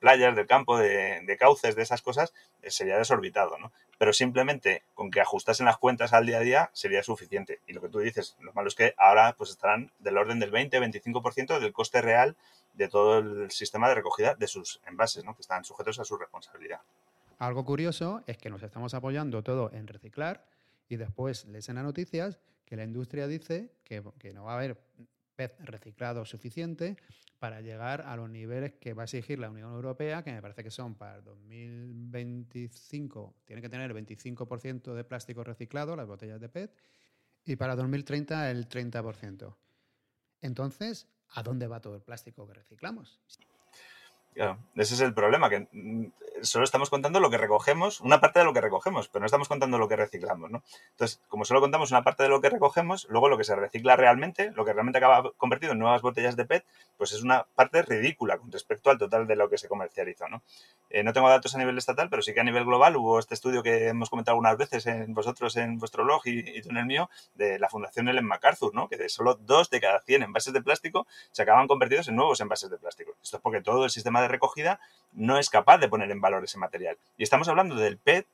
playas, 0.00 0.34
del 0.34 0.48
campo, 0.48 0.76
de, 0.78 1.36
cauces, 1.38 1.76
de 1.76 1.82
esas 1.82 2.02
cosas, 2.02 2.34
eh, 2.62 2.72
sería 2.72 2.98
desorbitado, 2.98 3.56
¿no? 3.58 3.70
Pero 3.98 4.12
simplemente 4.12 4.82
con 4.94 5.12
que 5.12 5.20
ajustasen 5.20 5.64
las 5.64 5.78
cuentas 5.78 6.12
al 6.12 6.26
día 6.26 6.38
a 6.38 6.40
día 6.40 6.70
sería 6.72 7.04
suficiente. 7.04 7.60
Y 7.68 7.72
lo 7.72 7.80
que 7.80 7.88
tú 7.88 8.00
dices, 8.00 8.36
lo 8.40 8.52
malo 8.52 8.66
es 8.66 8.74
que 8.74 8.94
ahora 8.98 9.34
pues 9.38 9.50
estarán 9.50 9.92
del 10.00 10.18
orden 10.18 10.40
del 10.40 10.50
20-25% 10.50 11.60
del 11.60 11.72
coste 11.72 12.02
real 12.02 12.36
de 12.74 12.88
todo 12.88 13.18
el 13.18 13.50
sistema 13.52 13.88
de 13.88 13.94
recogida 13.94 14.34
de 14.34 14.48
sus 14.48 14.80
envases, 14.86 15.24
¿no? 15.24 15.36
Que 15.36 15.42
están 15.42 15.64
sujetos 15.64 16.00
a 16.00 16.04
su 16.04 16.16
responsabilidad. 16.16 16.80
Algo 17.38 17.64
curioso 17.64 18.22
es 18.26 18.38
que 18.38 18.50
nos 18.50 18.62
estamos 18.64 18.92
apoyando 18.92 19.42
todo 19.42 19.70
en 19.72 19.86
reciclar 19.86 20.44
y 20.88 20.96
después 20.96 21.44
lees 21.44 21.68
en 21.68 21.76
las 21.76 21.84
noticias 21.84 22.40
que 22.64 22.76
la 22.76 22.82
industria 22.82 23.28
dice 23.28 23.70
que 23.84 24.02
no 24.34 24.44
va 24.44 24.52
a 24.52 24.56
haber 24.56 24.76
pez 25.36 25.54
reciclado 25.60 26.24
suficiente 26.24 26.96
para 27.38 27.60
llegar 27.60 28.00
a 28.00 28.16
los 28.16 28.30
niveles 28.30 28.72
que 28.80 28.94
va 28.94 29.02
a 29.02 29.04
exigir 29.04 29.38
la 29.38 29.50
Unión 29.50 29.72
Europea, 29.72 30.24
que 30.24 30.32
me 30.32 30.40
parece 30.40 30.64
que 30.64 30.70
son 30.70 30.94
para 30.94 31.16
el 31.16 31.24
2025, 31.24 33.36
tiene 33.44 33.62
que 33.62 33.68
tener 33.68 33.90
el 33.90 33.96
25% 33.96 34.94
de 34.94 35.04
plástico 35.04 35.44
reciclado, 35.44 35.94
las 35.94 36.06
botellas 36.06 36.40
de 36.40 36.48
PET, 36.48 36.74
y 37.44 37.56
para 37.56 37.76
2030 37.76 38.50
el 38.50 38.68
30%. 38.68 39.54
Entonces, 40.40 41.08
¿a 41.28 41.42
dónde 41.42 41.66
va 41.66 41.80
todo 41.80 41.96
el 41.96 42.02
plástico 42.02 42.46
que 42.46 42.54
reciclamos? 42.54 43.20
Claro, 44.36 44.58
ese 44.74 44.92
es 44.92 45.00
el 45.00 45.14
problema, 45.14 45.48
que 45.48 45.66
mm, 45.72 46.08
solo 46.42 46.66
estamos 46.66 46.90
contando 46.90 47.20
lo 47.20 47.30
que 47.30 47.38
recogemos, 47.38 48.02
una 48.02 48.20
parte 48.20 48.40
de 48.40 48.44
lo 48.44 48.52
que 48.52 48.60
recogemos, 48.60 49.08
pero 49.08 49.20
no 49.20 49.26
estamos 49.26 49.48
contando 49.48 49.78
lo 49.78 49.88
que 49.88 49.96
reciclamos, 49.96 50.50
¿no? 50.50 50.62
Entonces, 50.90 51.22
como 51.28 51.46
solo 51.46 51.62
contamos 51.62 51.90
una 51.90 52.02
parte 52.02 52.24
de 52.24 52.28
lo 52.28 52.42
que 52.42 52.50
recogemos, 52.50 53.06
luego 53.08 53.30
lo 53.30 53.38
que 53.38 53.44
se 53.44 53.56
recicla 53.56 53.96
realmente, 53.96 54.50
lo 54.50 54.66
que 54.66 54.74
realmente 54.74 54.98
acaba 54.98 55.32
convertido 55.38 55.72
en 55.72 55.78
nuevas 55.78 56.02
botellas 56.02 56.36
de 56.36 56.44
PET, 56.44 56.66
pues 56.98 57.12
es 57.12 57.22
una 57.22 57.46
parte 57.54 57.80
ridícula 57.80 58.36
con 58.36 58.52
respecto 58.52 58.90
al 58.90 58.98
total 58.98 59.26
de 59.26 59.36
lo 59.36 59.48
que 59.48 59.56
se 59.56 59.68
comercializó, 59.68 60.28
¿no? 60.28 60.42
Eh, 60.90 61.02
no 61.02 61.14
tengo 61.14 61.30
datos 61.30 61.54
a 61.54 61.58
nivel 61.58 61.78
estatal, 61.78 62.10
pero 62.10 62.20
sí 62.20 62.34
que 62.34 62.40
a 62.40 62.44
nivel 62.44 62.66
global 62.66 62.94
hubo 62.96 63.18
este 63.18 63.32
estudio 63.32 63.62
que 63.62 63.88
hemos 63.88 64.10
comentado 64.10 64.34
algunas 64.34 64.58
veces 64.58 64.86
en 64.86 65.14
vosotros 65.14 65.56
en 65.56 65.78
vuestro 65.78 66.04
blog 66.04 66.20
y, 66.26 66.60
tú 66.60 66.68
en 66.68 66.76
el 66.76 66.84
mío, 66.84 67.08
de 67.34 67.58
la 67.58 67.70
Fundación 67.70 68.08
Ellen 68.08 68.26
MacArthur, 68.26 68.74
¿no? 68.74 68.86
Que 68.88 68.98
de 68.98 69.08
solo 69.08 69.34
dos 69.34 69.70
de 69.70 69.80
cada 69.80 70.00
100 70.00 70.24
envases 70.24 70.52
de 70.52 70.60
plástico 70.60 71.06
se 71.32 71.42
acaban 71.42 71.66
convertidos 71.66 72.08
en 72.08 72.16
nuevos 72.16 72.38
envases 72.40 72.68
de 72.68 72.76
plástico. 72.76 73.16
Esto 73.22 73.38
es 73.38 73.42
porque 73.42 73.62
todo 73.62 73.84
el 73.84 73.90
sistema 73.90 74.20
de 74.20 74.25
recogida 74.28 74.80
no 75.12 75.38
es 75.38 75.50
capaz 75.50 75.78
de 75.78 75.88
poner 75.88 76.10
en 76.10 76.20
valor 76.20 76.44
ese 76.44 76.58
material. 76.58 76.98
Y 77.16 77.22
estamos 77.22 77.48
hablando 77.48 77.74
del 77.74 77.98
PET, 77.98 78.26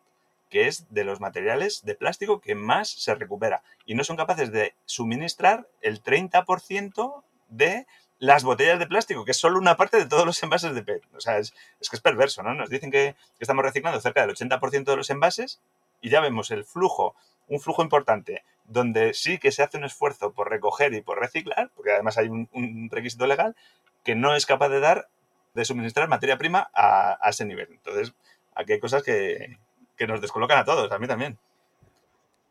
que 0.51 0.67
es 0.67 0.93
de 0.93 1.05
los 1.05 1.21
materiales 1.21 1.83
de 1.85 1.95
plástico 1.95 2.41
que 2.41 2.55
más 2.55 2.91
se 2.91 3.15
recupera. 3.15 3.63
Y 3.87 3.95
no 3.95 4.05
son 4.05 4.17
capaces 4.17 4.53
de 4.53 4.75
suministrar 4.85 5.67
el 5.81 6.03
30% 6.03 7.23
de 7.49 7.87
las 8.19 8.45
botellas 8.45 8.79
de 8.79 8.87
plástico, 8.87 9.25
que 9.25 9.31
es 9.31 9.37
solo 9.37 9.59
una 9.59 9.77
parte 9.77 9.97
de 9.97 10.07
todos 10.07 10.27
los 10.27 10.43
envases 10.43 10.75
de 10.75 10.83
PET. 10.83 11.03
O 11.17 11.21
sea, 11.21 11.39
es, 11.39 11.53
que 11.53 11.97
es 11.97 12.01
perverso, 12.01 12.43
¿no? 12.43 12.55
Nos 12.55 12.71
dicen 12.71 12.91
que, 12.91 13.15
que 13.39 13.45
estamos 13.45 13.65
reciclando 13.65 14.01
cerca 14.01 14.27
del 14.27 14.37
80% 14.37 14.85
de 14.85 14.97
los 14.97 15.11
envases 15.11 15.61
y 16.01 16.11
ya 16.11 16.21
vemos 16.21 16.51
el 16.51 16.65
flujo, 16.65 17.15
un 17.49 17.61
flujo 17.61 17.83
importante, 17.83 18.45
donde 18.65 19.15
sí 19.15 19.39
que 19.39 19.53
se 19.53 19.63
hace 19.63 19.79
un 19.79 19.85
esfuerzo 19.85 20.33
por 20.33 20.51
recoger 20.51 20.95
y 20.95 21.01
por 21.01 21.19
reciclar, 21.19 21.71
porque 21.75 21.93
además 21.93 22.19
hay 22.19 22.29
un 22.29 22.89
requisito 22.91 23.27
legal, 23.27 23.57
que 24.05 24.15
no 24.15 24.37
es 24.37 24.47
capaz 24.47 24.69
de 24.69 24.81
dar 24.81 25.09
de 25.55 25.65
suministrar 25.65 26.09
materia 26.09 26.39
prima 26.39 26.71
a, 26.75 27.19
ese 27.29 27.45
nivel. 27.45 27.69
Entonces, 27.71 28.15
aquí 28.55 28.73
hay 28.73 28.81
cosas 28.81 29.03
que, 29.03 29.59
que 29.97 30.07
nos 30.07 30.21
descolocan 30.21 30.59
a 30.59 30.65
todos, 30.65 30.91
a 30.91 30.99
mí 30.99 31.07
también. 31.07 31.39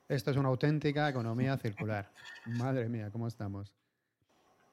Esto 0.10 0.32
es 0.32 0.38
una 0.38 0.49
auténtica 0.49 1.10
economía 1.10 1.58
circular. 1.58 2.10
Madre 2.45 2.89
mía, 2.89 3.10
¿cómo 3.12 3.28
estamos? 3.28 3.74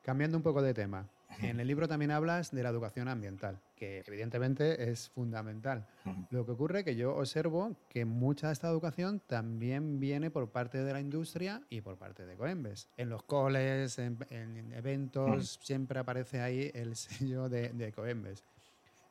Cambiando 0.02 0.36
un 0.36 0.42
poco 0.42 0.62
de 0.62 0.74
tema. 0.74 1.08
En 1.40 1.60
el 1.60 1.66
libro 1.66 1.86
también 1.88 2.10
hablas 2.10 2.50
de 2.50 2.62
la 2.62 2.68
educación 2.68 3.08
ambiental, 3.08 3.60
que 3.76 4.02
evidentemente 4.06 4.90
es 4.90 5.08
fundamental. 5.10 5.86
Lo 6.30 6.44
que 6.44 6.52
ocurre 6.52 6.80
es 6.80 6.84
que 6.84 6.96
yo 6.96 7.16
observo 7.16 7.76
que 7.88 8.04
mucha 8.04 8.48
de 8.48 8.52
esta 8.54 8.68
educación 8.68 9.20
también 9.26 10.00
viene 10.00 10.30
por 10.30 10.50
parte 10.50 10.82
de 10.82 10.92
la 10.92 11.00
industria 11.00 11.62
y 11.70 11.80
por 11.80 11.96
parte 11.96 12.26
de 12.26 12.36
Coembes. 12.36 12.88
En 12.96 13.08
los 13.08 13.22
coles, 13.22 13.98
en, 13.98 14.72
eventos, 14.74 15.58
siempre 15.62 15.98
aparece 15.98 16.40
ahí 16.40 16.70
el 16.74 16.96
sello 16.96 17.48
de, 17.48 17.70
de 17.70 17.92
Coembes. 17.92 18.44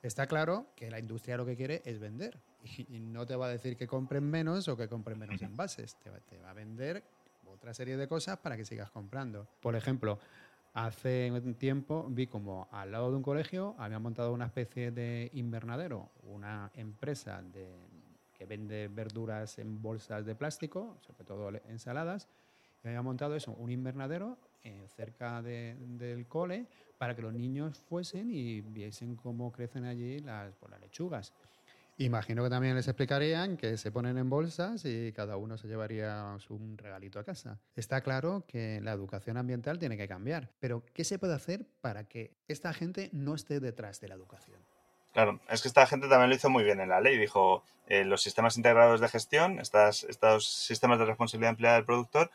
Está 0.01 0.27
claro 0.27 0.67
que 0.75 0.91
la 0.91 0.99
industria 0.99 1.37
lo 1.37 1.45
que 1.45 1.55
quiere 1.55 1.81
es 1.85 1.99
vender 1.99 2.39
y, 2.89 2.99
no 2.99 3.25
te 3.25 3.35
va 3.35 3.47
a 3.47 3.49
decir 3.49 3.77
que 3.77 3.87
compren 3.87 4.23
menos 4.23 4.67
o 4.67 4.77
que 4.77 4.87
compren 4.87 5.17
menos 5.17 5.41
envases, 5.41 5.95
te 5.95 6.09
te 6.21 6.37
va 6.39 6.51
a 6.51 6.53
vender 6.53 7.03
otra 7.45 7.73
serie 7.73 7.97
de 7.97 8.07
cosas 8.07 8.37
para 8.37 8.57
que 8.57 8.65
sigas 8.65 8.91
comprando. 8.91 9.47
Por 9.61 9.75
ejemplo, 9.75 10.19
Hace 10.77 11.31
un 11.31 11.55
tiempo 11.55 12.05
vi 12.07 12.27
como 12.27 12.67
al 12.71 12.91
lado 12.91 13.09
de 13.09 13.17
un 13.17 13.23
colegio 13.23 13.73
habían 13.79 14.03
montado 14.03 14.31
una 14.31 14.45
especie 14.45 14.91
de 14.91 15.31
invernadero, 15.33 16.11
una 16.21 16.69
empresa 16.75 17.43
que 18.35 18.45
vende 18.45 18.87
verduras 18.87 19.57
en 19.57 19.81
bolsas 19.81 20.23
de 20.23 20.35
plástico, 20.35 20.99
sobre 21.01 21.23
todo 21.23 21.49
ensaladas, 21.67 22.27
y 22.83 22.89
habían 22.89 23.03
montado 23.03 23.35
eso, 23.35 23.53
un 23.53 23.71
invernadero 23.71 24.37
eh, 24.63 24.87
cerca 24.95 25.41
del 25.41 26.27
cole 26.27 26.67
para 26.99 27.15
que 27.15 27.23
los 27.23 27.33
niños 27.33 27.79
fuesen 27.79 28.29
y 28.29 28.61
viesen 28.61 29.15
cómo 29.15 29.51
crecen 29.51 29.83
allí 29.85 30.19
las, 30.19 30.53
pues, 30.57 30.69
las 30.69 30.79
lechugas. 30.79 31.33
Imagino 31.99 32.43
que 32.43 32.49
también 32.49 32.75
les 32.75 32.87
explicarían 32.87 33.57
que 33.57 33.75
se 33.77 33.91
ponen 33.91 34.19
en 34.19 34.29
bolsas 34.29 34.85
y 34.85 35.11
cada 35.13 35.35
uno 35.37 35.57
se 35.57 35.67
llevaría 35.67 36.37
un 36.49 36.77
regalito 36.77 37.19
a 37.19 37.23
casa. 37.23 37.59
Está 37.75 38.01
claro 38.01 38.45
que 38.47 38.79
la 38.81 38.91
educación 38.91 39.35
ambiental 39.35 39.79
tiene 39.79 39.97
que 39.97 40.07
cambiar, 40.07 40.51
pero 40.59 40.83
¿qué 40.93 41.03
se 41.03 41.17
puede 41.17 41.33
hacer 41.33 41.65
para 41.81 42.03
que 42.03 42.35
esta 42.47 42.71
gente 42.71 43.09
no 43.13 43.33
esté 43.33 43.59
detrás 43.59 43.99
de 43.99 44.09
la 44.09 44.15
educación? 44.15 44.59
Claro, 45.13 45.39
es 45.49 45.63
que 45.63 45.67
esta 45.67 45.87
gente 45.87 46.07
también 46.07 46.29
lo 46.29 46.35
hizo 46.35 46.51
muy 46.51 46.63
bien 46.63 46.79
en 46.79 46.89
la 46.89 47.01
ley. 47.01 47.17
Dijo, 47.17 47.63
eh, 47.87 48.05
los 48.05 48.21
sistemas 48.21 48.57
integrados 48.57 49.01
de 49.01 49.07
gestión, 49.07 49.59
estos 49.59 50.45
sistemas 50.45 50.99
de 50.99 51.05
responsabilidad 51.05 51.49
empleada 51.49 51.77
del 51.77 51.85
productor, 51.85 52.29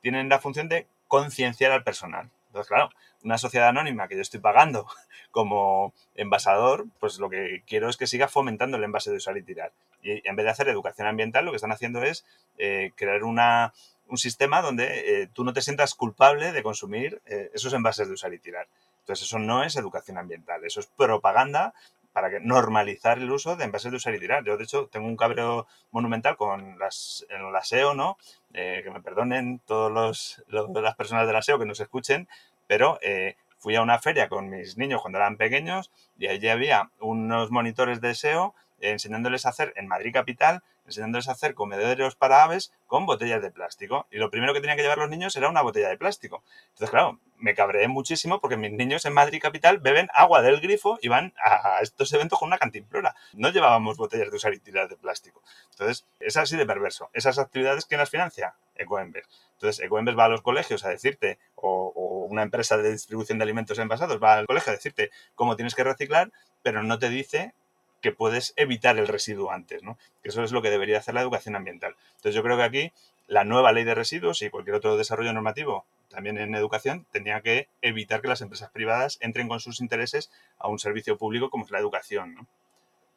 tienen 0.00 0.28
la 0.28 0.38
función 0.38 0.68
de 0.68 0.86
concienciar 1.08 1.72
al 1.72 1.82
personal. 1.82 2.30
Entonces, 2.50 2.68
claro, 2.68 2.90
una 3.22 3.38
sociedad 3.38 3.68
anónima 3.68 4.08
que 4.08 4.16
yo 4.16 4.22
estoy 4.22 4.40
pagando 4.40 4.86
como 5.30 5.94
envasador, 6.16 6.86
pues 6.98 7.20
lo 7.20 7.30
que 7.30 7.62
quiero 7.66 7.88
es 7.88 7.96
que 7.96 8.08
siga 8.08 8.26
fomentando 8.26 8.76
el 8.76 8.84
envase 8.84 9.10
de 9.10 9.18
usar 9.18 9.36
y 9.36 9.42
tirar. 9.42 9.72
Y 10.02 10.26
en 10.28 10.34
vez 10.34 10.44
de 10.44 10.50
hacer 10.50 10.68
educación 10.68 11.06
ambiental, 11.06 11.44
lo 11.44 11.52
que 11.52 11.56
están 11.56 11.72
haciendo 11.72 12.02
es 12.02 12.24
eh, 12.58 12.90
crear 12.96 13.22
una, 13.22 13.72
un 14.08 14.18
sistema 14.18 14.62
donde 14.62 15.22
eh, 15.22 15.28
tú 15.32 15.44
no 15.44 15.52
te 15.52 15.62
sientas 15.62 15.94
culpable 15.94 16.50
de 16.50 16.62
consumir 16.64 17.22
eh, 17.26 17.50
esos 17.54 17.72
envases 17.72 18.08
de 18.08 18.14
usar 18.14 18.34
y 18.34 18.38
tirar. 18.40 18.66
Entonces, 19.00 19.26
eso 19.26 19.38
no 19.38 19.62
es 19.62 19.76
educación 19.76 20.18
ambiental, 20.18 20.64
eso 20.64 20.80
es 20.80 20.86
propaganda 20.86 21.72
para 22.12 22.30
que 22.30 22.40
normalizar 22.40 23.18
el 23.18 23.30
uso 23.30 23.56
de 23.56 23.64
envases 23.64 23.90
de 23.90 23.96
usar 23.96 24.14
y 24.14 24.20
tirar. 24.20 24.44
Yo, 24.44 24.56
de 24.56 24.64
hecho, 24.64 24.88
tengo 24.88 25.06
un 25.06 25.16
cabreo 25.16 25.66
monumental 25.90 26.36
con 26.36 26.78
las, 26.78 27.26
el 27.28 27.54
aseo, 27.54 27.94
¿no? 27.94 28.16
Eh, 28.52 28.80
que 28.82 28.90
me 28.90 29.00
perdonen 29.00 29.60
todas 29.64 30.42
las 30.48 30.96
personas 30.96 31.26
del 31.26 31.36
aseo 31.36 31.58
que 31.58 31.66
nos 31.66 31.80
escuchen, 31.80 32.28
pero 32.66 32.98
eh, 33.02 33.36
fui 33.58 33.76
a 33.76 33.82
una 33.82 33.98
feria 33.98 34.28
con 34.28 34.48
mis 34.48 34.76
niños 34.76 35.02
cuando 35.02 35.18
eran 35.18 35.36
pequeños 35.36 35.90
y 36.18 36.26
allí 36.26 36.48
había 36.48 36.90
unos 36.98 37.50
monitores 37.50 38.00
de 38.00 38.14
SEO 38.14 38.54
enseñándoles 38.80 39.46
a 39.46 39.50
hacer 39.50 39.72
en 39.76 39.86
Madrid 39.86 40.12
Capital, 40.12 40.62
enseñándoles 40.90 41.28
a 41.28 41.32
hacer 41.32 41.54
comederos 41.54 42.16
para 42.16 42.44
aves 42.44 42.72
con 42.86 43.06
botellas 43.06 43.40
de 43.42 43.50
plástico. 43.50 44.06
Y 44.10 44.18
lo 44.18 44.30
primero 44.30 44.52
que 44.52 44.60
tenían 44.60 44.76
que 44.76 44.82
llevar 44.82 44.98
los 44.98 45.08
niños 45.08 45.34
era 45.36 45.48
una 45.48 45.62
botella 45.62 45.88
de 45.88 45.96
plástico. 45.96 46.42
Entonces, 46.70 46.90
claro, 46.90 47.18
me 47.36 47.54
cabreé 47.54 47.88
muchísimo 47.88 48.40
porque 48.40 48.56
mis 48.56 48.72
niños 48.72 49.04
en 49.06 49.14
Madrid 49.14 49.40
Capital 49.40 49.78
beben 49.78 50.08
agua 50.12 50.42
del 50.42 50.60
grifo 50.60 50.98
y 51.00 51.08
van 51.08 51.32
a 51.42 51.80
estos 51.80 52.12
eventos 52.12 52.38
con 52.38 52.48
una 52.48 52.58
cantimplora. 52.58 53.14
No 53.32 53.50
llevábamos 53.50 53.96
botellas 53.96 54.30
de 54.30 54.36
usar 54.36 54.52
y 54.52 54.58
tirar 54.58 54.88
de 54.88 54.96
plástico. 54.96 55.42
Entonces, 55.70 56.06
es 56.18 56.36
así 56.36 56.56
de 56.56 56.66
perverso. 56.66 57.10
Esas 57.12 57.38
actividades, 57.38 57.86
¿quién 57.86 58.00
las 58.00 58.10
financia? 58.10 58.54
Ecoembes. 58.74 59.26
Entonces, 59.54 59.84
Ecoembes 59.84 60.18
va 60.18 60.24
a 60.24 60.28
los 60.28 60.42
colegios 60.42 60.84
a 60.84 60.88
decirte, 60.88 61.38
o, 61.54 61.92
o, 61.94 62.24
una 62.24 62.42
empresa 62.42 62.76
de 62.76 62.92
distribución 62.92 63.38
de 63.38 63.44
alimentos 63.44 63.78
envasados 63.78 64.22
va 64.22 64.34
al 64.34 64.46
colegio 64.46 64.72
a 64.72 64.76
decirte 64.76 65.10
cómo 65.34 65.56
tienes 65.56 65.74
que 65.74 65.84
reciclar, 65.84 66.32
pero 66.62 66.82
no 66.82 66.98
te 66.98 67.08
dice 67.08 67.54
que 68.00 68.12
puedes 68.12 68.52
evitar 68.56 68.98
el 68.98 69.08
residuo 69.08 69.52
antes, 69.52 69.82
¿no? 69.82 69.98
Que 70.22 70.30
eso 70.30 70.42
es 70.42 70.52
lo 70.52 70.62
que 70.62 70.70
debería 70.70 70.98
hacer 70.98 71.14
la 71.14 71.20
educación 71.20 71.56
ambiental. 71.56 71.96
Entonces 72.16 72.34
yo 72.34 72.42
creo 72.42 72.56
que 72.56 72.62
aquí 72.62 72.92
la 73.26 73.44
nueva 73.44 73.72
ley 73.72 73.84
de 73.84 73.94
residuos 73.94 74.42
y 74.42 74.50
cualquier 74.50 74.76
otro 74.76 74.96
desarrollo 74.96 75.32
normativo, 75.32 75.84
también 76.08 76.38
en 76.38 76.54
educación, 76.54 77.06
tendría 77.12 77.40
que 77.40 77.68
evitar 77.82 78.20
que 78.20 78.28
las 78.28 78.40
empresas 78.40 78.70
privadas 78.70 79.18
entren 79.20 79.48
con 79.48 79.60
sus 79.60 79.80
intereses 79.80 80.30
a 80.58 80.68
un 80.68 80.78
servicio 80.78 81.16
público 81.16 81.50
como 81.50 81.64
es 81.64 81.70
la 81.70 81.78
educación, 81.78 82.34
¿no? 82.34 82.46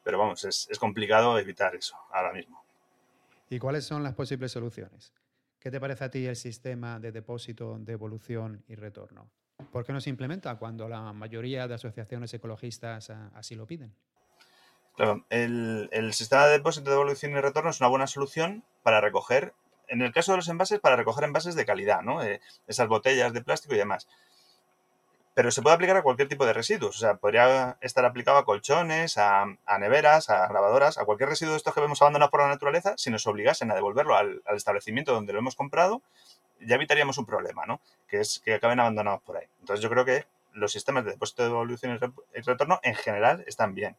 Pero 0.04 0.20
vamos, 0.20 0.44
es, 0.44 0.68
es 0.70 0.80
complicado 0.80 1.40
evitar 1.40 1.76
eso 1.76 1.96
ahora 2.12 2.34
mismo. 2.34 2.64
¿Y 3.50 3.58
cuáles 3.60 3.86
son 3.86 4.04
las 4.04 4.14
posibles 4.14 4.52
soluciones? 4.52 5.14
¿Qué 5.60 5.72
te 5.72 5.80
parece 5.80 6.04
a 6.04 6.10
ti 6.10 6.26
el 6.26 6.36
sistema 6.36 7.00
de 7.00 7.12
depósito, 7.14 7.78
devolución 7.80 8.64
y 8.68 8.76
retorno? 8.76 9.30
¿Por 9.72 9.86
qué 9.86 9.94
no 9.94 10.02
se 10.02 10.10
implementa 10.10 10.56
cuando 10.56 10.90
la 10.90 11.14
mayoría 11.14 11.68
de 11.68 11.76
asociaciones 11.76 12.34
ecologistas 12.34 13.10
así 13.10 13.56
lo 13.56 13.66
piden? 13.66 13.94
Claro, 14.96 15.26
el, 15.30 16.14
sistema 16.14 16.46
de 16.46 16.52
depósito, 16.52 16.91
devolución 16.91 17.32
y 17.32 17.41
retorno 17.41 17.72
es 17.72 17.80
una 17.80 17.89
buena 17.89 18.06
solución 18.06 18.64
para 18.84 19.02
recoger, 19.02 19.54
en 19.88 20.02
el 20.04 20.14
caso 20.14 20.34
de 20.34 20.38
los 20.38 20.50
envases, 20.50 20.80
para 20.80 20.96
recoger 20.96 21.24
envases 21.24 21.56
de 21.56 21.66
calidad, 21.66 22.04
¿no? 22.04 22.22
Eh, 22.22 22.41
esas 22.68 22.88
botellas 22.88 23.34
de 23.34 23.41
plástico 23.41 23.74
y 23.74 23.80
demás. 23.80 24.08
Pero 25.34 25.50
se 25.50 25.64
puede 25.64 25.76
aplicar 25.76 25.98
a 25.98 26.04
cualquier 26.04 26.30
tipo 26.30 26.46
de 26.46 26.54
residuos. 26.54 26.96
O 26.96 27.00
sea, 27.00 27.16
podría 27.16 27.78
estar 27.82 28.06
aplicado 28.06 28.38
a 28.38 28.46
colchones, 28.46 29.18
a, 29.18 29.48
neveras, 29.80 30.30
a 30.30 30.48
grabadoras, 30.48 31.00
a 31.00 31.06
cualquier 31.06 31.30
residuo 31.30 31.54
de 31.54 31.58
estos 31.58 31.74
que 31.74 31.82
vemos 31.82 32.00
abandonados 32.04 32.30
por 32.30 32.41
la 32.41 32.50
naturaleza. 32.50 32.94
Si 32.98 33.10
nos 33.10 33.26
obligasen 33.26 33.72
a 33.72 33.76
devolverlo 33.76 34.16
al, 34.16 34.44
establecimiento 34.56 35.12
donde 35.12 35.34
lo 35.34 35.39
hemos 35.39 35.56
comprado, 35.56 36.04
ya 36.60 36.76
evitaríamos 36.76 37.18
un 37.18 37.26
problema, 37.26 37.66
¿no? 37.66 37.82
Que 38.08 38.20
es 38.20 38.41
que 38.46 38.54
acaben 38.54 38.80
abandonados 38.80 39.24
por 39.24 39.38
ahí. 39.38 39.48
Entonces 39.60 39.82
yo 39.82 39.89
creo 39.89 40.06
que 40.06 40.28
los 40.52 40.72
sistemas 40.72 41.04
de 41.04 41.12
depósito, 41.12 41.41
de 41.41 41.50
devolución 41.50 42.00
y 42.36 42.41
retorno 42.41 42.80
en 42.84 42.94
general 42.94 43.44
están 43.48 43.74
bien. 43.74 43.98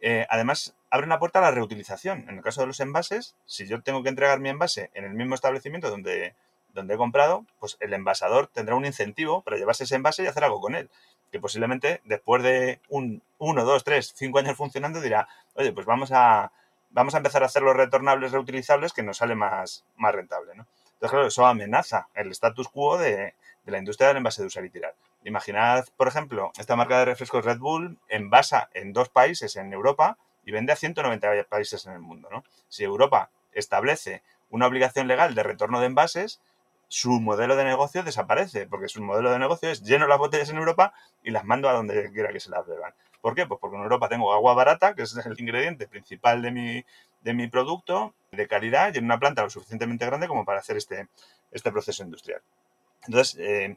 Eh, 0.00 0.26
además, 0.28 0.74
abre 0.90 1.06
una 1.06 1.18
puerta 1.18 1.38
a 1.38 1.42
la 1.42 1.50
reutilización. 1.50 2.28
En 2.28 2.36
el 2.36 2.42
caso 2.42 2.60
de 2.60 2.66
los 2.66 2.80
envases, 2.80 3.34
si 3.46 3.66
yo 3.66 3.82
tengo 3.82 4.02
que 4.02 4.08
entregar 4.08 4.40
mi 4.40 4.48
envase 4.48 4.90
en 4.94 5.04
el 5.04 5.14
mismo 5.14 5.34
establecimiento 5.34 5.90
donde, 5.90 6.34
donde 6.74 6.94
he 6.94 6.96
comprado, 6.96 7.44
pues 7.58 7.76
el 7.80 7.92
envasador 7.92 8.48
tendrá 8.48 8.74
un 8.74 8.84
incentivo 8.84 9.42
para 9.42 9.56
llevarse 9.56 9.84
ese 9.84 9.96
envase 9.96 10.22
y 10.22 10.26
hacer 10.26 10.44
algo 10.44 10.60
con 10.60 10.74
él. 10.74 10.90
Que 11.32 11.40
posiblemente 11.40 12.00
después 12.04 12.42
de 12.42 12.80
un 12.88 13.22
1, 13.38 13.64
2, 13.64 13.84
3, 13.84 14.12
5 14.14 14.38
años 14.38 14.56
funcionando 14.56 15.00
dirá, 15.00 15.28
oye, 15.54 15.72
pues 15.72 15.86
vamos 15.86 16.10
a, 16.12 16.52
vamos 16.90 17.14
a 17.14 17.18
empezar 17.18 17.42
a 17.42 17.46
hacer 17.46 17.62
los 17.62 17.76
retornables 17.76 18.32
reutilizables 18.32 18.92
que 18.92 19.02
nos 19.02 19.18
sale 19.18 19.34
más, 19.34 19.84
más 19.96 20.14
rentable. 20.14 20.52
Entonces, 20.52 21.10
claro, 21.10 21.26
eso 21.26 21.46
amenaza 21.46 22.08
el 22.14 22.30
status 22.30 22.68
quo 22.68 22.96
de, 22.96 23.34
de 23.64 23.72
la 23.72 23.78
industria 23.78 24.08
del 24.08 24.18
envase 24.18 24.42
de 24.42 24.46
usar 24.46 24.64
y 24.64 24.70
tirar. 24.70 24.94
Imaginad, 25.26 25.86
por 25.96 26.06
ejemplo, 26.06 26.52
esta 26.56 26.76
marca 26.76 27.00
de 27.00 27.04
refrescos 27.04 27.44
Red 27.44 27.58
Bull 27.58 27.98
envasa 28.08 28.70
en 28.74 28.92
dos 28.92 29.08
países 29.08 29.56
en 29.56 29.72
Europa 29.72 30.18
y 30.44 30.52
vende 30.52 30.72
a 30.72 30.76
190 30.76 31.48
países 31.48 31.84
en 31.84 31.94
el 31.94 31.98
mundo. 31.98 32.28
Si 32.68 32.84
Europa 32.84 33.30
establece 33.50 34.22
una 34.50 34.68
obligación 34.68 35.08
legal 35.08 35.34
de 35.34 35.42
retorno 35.42 35.80
de 35.80 35.86
envases, 35.86 36.40
su 36.86 37.20
modelo 37.20 37.56
de 37.56 37.64
negocio 37.64 38.04
desaparece, 38.04 38.68
porque 38.68 38.86
su 38.86 39.02
modelo 39.02 39.32
de 39.32 39.40
negocio 39.40 39.68
es 39.68 39.82
lleno 39.82 40.06
las 40.06 40.18
botellas 40.18 40.50
en 40.50 40.58
Europa 40.58 40.94
y 41.24 41.32
las 41.32 41.44
mando 41.44 41.68
a 41.68 41.72
donde 41.72 42.12
quiera 42.12 42.32
que 42.32 42.38
se 42.38 42.50
las 42.50 42.64
beban. 42.64 42.94
¿Por 43.20 43.34
qué? 43.34 43.46
Pues 43.46 43.58
porque 43.60 43.78
en 43.78 43.82
Europa 43.82 44.08
tengo 44.08 44.32
agua 44.32 44.54
barata, 44.54 44.94
que 44.94 45.02
es 45.02 45.16
el 45.16 45.40
ingrediente 45.40 45.88
principal 45.88 46.40
de 46.40 46.52
mi, 46.52 46.84
de 47.22 47.34
mi 47.34 47.48
producto, 47.48 48.14
de 48.30 48.46
calidad, 48.46 48.94
y 48.94 48.98
en 48.98 49.06
una 49.06 49.18
planta 49.18 49.42
lo 49.42 49.50
suficientemente 49.50 50.06
grande 50.06 50.28
como 50.28 50.44
para 50.44 50.60
hacer 50.60 50.76
este, 50.76 51.08
este 51.50 51.72
proceso 51.72 52.04
industrial. 52.04 52.42
Entonces, 53.08 53.36
eh, 53.40 53.76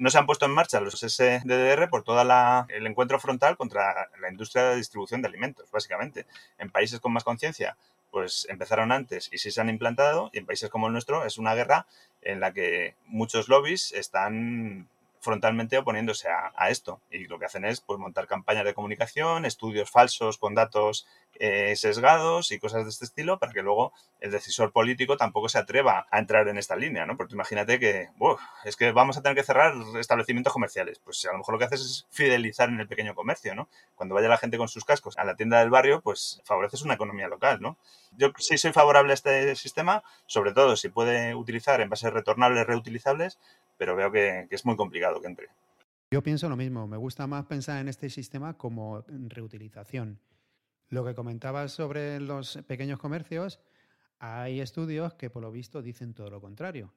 no 0.00 0.08
se 0.08 0.16
han 0.16 0.24
puesto 0.24 0.46
en 0.46 0.52
marcha 0.52 0.80
los 0.80 0.98
SDDR 0.98 1.90
por 1.90 2.02
todo 2.02 2.22
el 2.68 2.86
encuentro 2.86 3.20
frontal 3.20 3.58
contra 3.58 4.08
la 4.18 4.30
industria 4.30 4.64
de 4.64 4.76
distribución 4.76 5.20
de 5.20 5.28
alimentos, 5.28 5.70
básicamente. 5.70 6.26
En 6.58 6.70
países 6.70 7.00
con 7.00 7.12
más 7.12 7.22
conciencia, 7.22 7.76
pues 8.10 8.46
empezaron 8.48 8.92
antes 8.92 9.28
y 9.30 9.36
sí 9.36 9.50
se 9.50 9.60
han 9.60 9.68
implantado, 9.68 10.30
y 10.32 10.38
en 10.38 10.46
países 10.46 10.70
como 10.70 10.86
el 10.86 10.94
nuestro 10.94 11.26
es 11.26 11.36
una 11.36 11.54
guerra 11.54 11.86
en 12.22 12.40
la 12.40 12.54
que 12.54 12.94
muchos 13.04 13.48
lobbies 13.50 13.92
están 13.92 14.88
frontalmente 15.20 15.78
oponiéndose 15.78 16.28
a, 16.28 16.70
esto. 16.70 17.00
Y 17.10 17.26
lo 17.26 17.38
que 17.38 17.44
hacen 17.44 17.64
es 17.64 17.80
pues, 17.80 17.98
montar 17.98 18.26
campañas 18.26 18.64
de 18.64 18.74
comunicación, 18.74 19.44
estudios 19.44 19.90
falsos 19.90 20.38
con 20.38 20.54
datos 20.54 21.06
eh, 21.34 21.76
sesgados 21.76 22.52
y 22.52 22.58
cosas 22.58 22.84
de 22.84 22.90
este 22.90 23.04
estilo 23.04 23.38
para 23.38 23.52
que 23.52 23.62
luego 23.62 23.92
el 24.20 24.30
decisor 24.30 24.72
político 24.72 25.16
tampoco 25.16 25.48
se 25.48 25.58
atreva 25.58 26.06
a 26.10 26.18
entrar 26.18 26.48
en 26.48 26.58
esta 26.58 26.76
línea, 26.76 27.06
¿no? 27.06 27.16
Porque 27.16 27.34
imagínate 27.34 27.78
que, 27.78 28.08
es 28.64 28.76
que 28.76 28.92
vamos 28.92 29.16
a 29.16 29.22
tener 29.22 29.36
que 29.36 29.44
cerrar 29.44 29.74
establecimientos 29.98 30.52
comerciales. 30.52 30.98
Pues 30.98 31.24
a 31.26 31.32
lo 31.32 31.38
mejor 31.38 31.54
lo 31.54 31.58
que 31.58 31.66
haces 31.66 31.80
es 31.80 32.06
fidelizar 32.10 32.68
en 32.68 32.80
el 32.80 32.88
pequeño 32.88 33.14
comercio, 33.14 33.54
¿no? 33.54 33.68
Cuando 33.94 34.14
vaya 34.14 34.28
la 34.28 34.38
gente 34.38 34.58
con 34.58 34.68
sus 34.68 34.84
cascos 34.84 35.18
a 35.18 35.24
la 35.24 35.36
tienda 35.36 35.60
del 35.60 35.70
barrio, 35.70 36.00
pues 36.00 36.40
favoreces 36.44 36.82
una 36.82 36.94
economía 36.94 37.28
local, 37.28 37.60
¿no? 37.60 37.76
Yo 38.16 38.32
sí 38.38 38.58
soy 38.58 38.72
favorable 38.72 39.12
a 39.12 39.14
este 39.14 39.54
sistema, 39.54 40.02
sobre 40.26 40.52
todo 40.52 40.76
si 40.76 40.88
puede 40.88 41.34
utilizar 41.34 41.80
envases 41.80 42.12
retornables, 42.12 42.66
reutilizables, 42.66 43.38
pero 43.80 43.96
veo 43.96 44.12
que, 44.12 44.46
es 44.50 44.66
muy 44.66 44.76
complicado 44.76 45.22
que 45.22 45.26
entre. 45.26 45.48
Yo 46.10 46.22
pienso 46.22 46.50
lo 46.50 46.56
mismo, 46.56 46.86
me 46.86 46.98
gusta 46.98 47.26
más 47.26 47.46
pensar 47.46 47.80
en 47.80 47.88
este 47.88 48.10
sistema 48.10 48.58
como 48.58 49.02
reutilización. 49.08 50.20
Lo 50.90 51.02
que 51.02 51.14
comentabas 51.14 51.72
sobre 51.72 52.20
los 52.20 52.58
pequeños 52.66 52.98
comercios, 52.98 53.58
hay 54.18 54.60
estudios 54.60 55.14
que 55.14 55.30
por 55.30 55.40
lo 55.40 55.50
visto 55.50 55.80
dicen 55.80 56.12
todo 56.12 56.28
lo 56.28 56.42
contrario. 56.42 56.92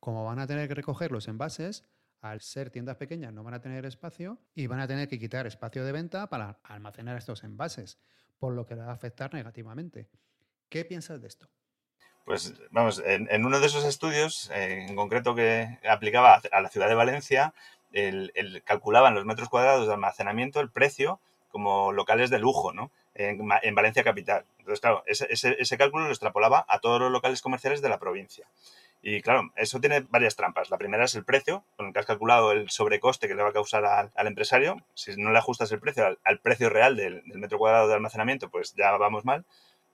Como 0.00 0.22
van 0.22 0.38
a 0.38 0.46
tener 0.46 0.68
que 0.68 0.74
recoger 0.74 1.12
los 1.12 1.28
envases, 1.28 1.82
al 2.20 2.42
ser 2.42 2.68
tiendas 2.68 2.98
pequeñas 2.98 3.32
no 3.32 3.42
van 3.42 3.54
a 3.54 3.62
tener 3.62 3.86
espacio 3.86 4.38
y 4.54 4.66
van 4.66 4.80
a 4.80 4.86
tener 4.86 5.08
que 5.08 5.18
quitar 5.18 5.46
espacio 5.46 5.82
de 5.82 5.92
venta 5.92 6.28
para 6.28 6.58
almacenar 6.62 7.16
estos 7.16 7.42
envases, 7.42 7.98
por 8.38 8.52
lo 8.52 8.66
que 8.66 8.74
va 8.74 8.88
a 8.88 8.92
afectar 8.92 9.32
negativamente. 9.32 10.10
¿Qué 10.68 10.84
piensas 10.84 11.22
de 11.22 11.28
esto? 11.28 11.48
Pues 12.24 12.54
vamos, 12.70 13.02
en, 13.04 13.44
uno 13.44 13.58
de 13.58 13.66
esos 13.66 13.84
estudios, 13.84 14.50
eh, 14.54 14.86
en 14.88 14.94
concreto 14.94 15.34
que 15.34 15.78
aplicaba 15.88 16.40
a 16.52 16.60
la 16.60 16.68
ciudad 16.68 16.88
de 16.88 16.94
Valencia, 16.94 17.52
el, 17.92 18.62
calculaban 18.64 19.14
los 19.14 19.24
metros 19.24 19.48
cuadrados 19.48 19.86
de 19.86 19.92
almacenamiento, 19.92 20.60
el 20.60 20.70
precio, 20.70 21.20
como 21.50 21.92
locales 21.92 22.30
de 22.30 22.38
lujo, 22.38 22.72
¿no? 22.72 22.90
En, 23.14 23.40
en 23.62 23.74
Valencia 23.74 24.04
capital. 24.04 24.44
Entonces, 24.58 24.80
claro, 24.80 25.02
ese, 25.06 25.26
ese, 25.30 25.56
ese, 25.58 25.76
cálculo 25.76 26.04
lo 26.04 26.10
extrapolaba 26.10 26.64
a 26.68 26.78
todos 26.78 27.00
los 27.00 27.10
locales 27.10 27.42
comerciales 27.42 27.82
de 27.82 27.88
la 27.88 27.98
provincia. 27.98 28.46
Y 29.02 29.20
claro, 29.20 29.50
eso 29.56 29.80
tiene 29.80 30.00
varias 30.08 30.36
trampas. 30.36 30.70
La 30.70 30.78
primera 30.78 31.04
es 31.04 31.14
el 31.16 31.24
precio, 31.24 31.64
con 31.76 31.88
el 31.88 31.92
que 31.92 31.98
has 31.98 32.06
calculado 32.06 32.52
el 32.52 32.70
sobrecoste 32.70 33.26
que 33.26 33.34
le 33.34 33.42
va 33.42 33.48
a 33.48 33.52
causar 33.52 33.84
al, 33.84 34.26
empresario. 34.26 34.76
Si 34.94 35.16
no 35.16 35.32
le 35.32 35.38
ajustas 35.38 35.72
el 35.72 35.80
precio 35.80 36.16
al, 36.22 36.38
precio 36.38 36.70
real 36.70 36.96
del 36.96 37.22
metro 37.34 37.58
cuadrado 37.58 37.88
de 37.88 37.94
almacenamiento, 37.94 38.48
pues 38.48 38.74
ya 38.74 38.92
vamos 38.92 39.24
mal 39.24 39.44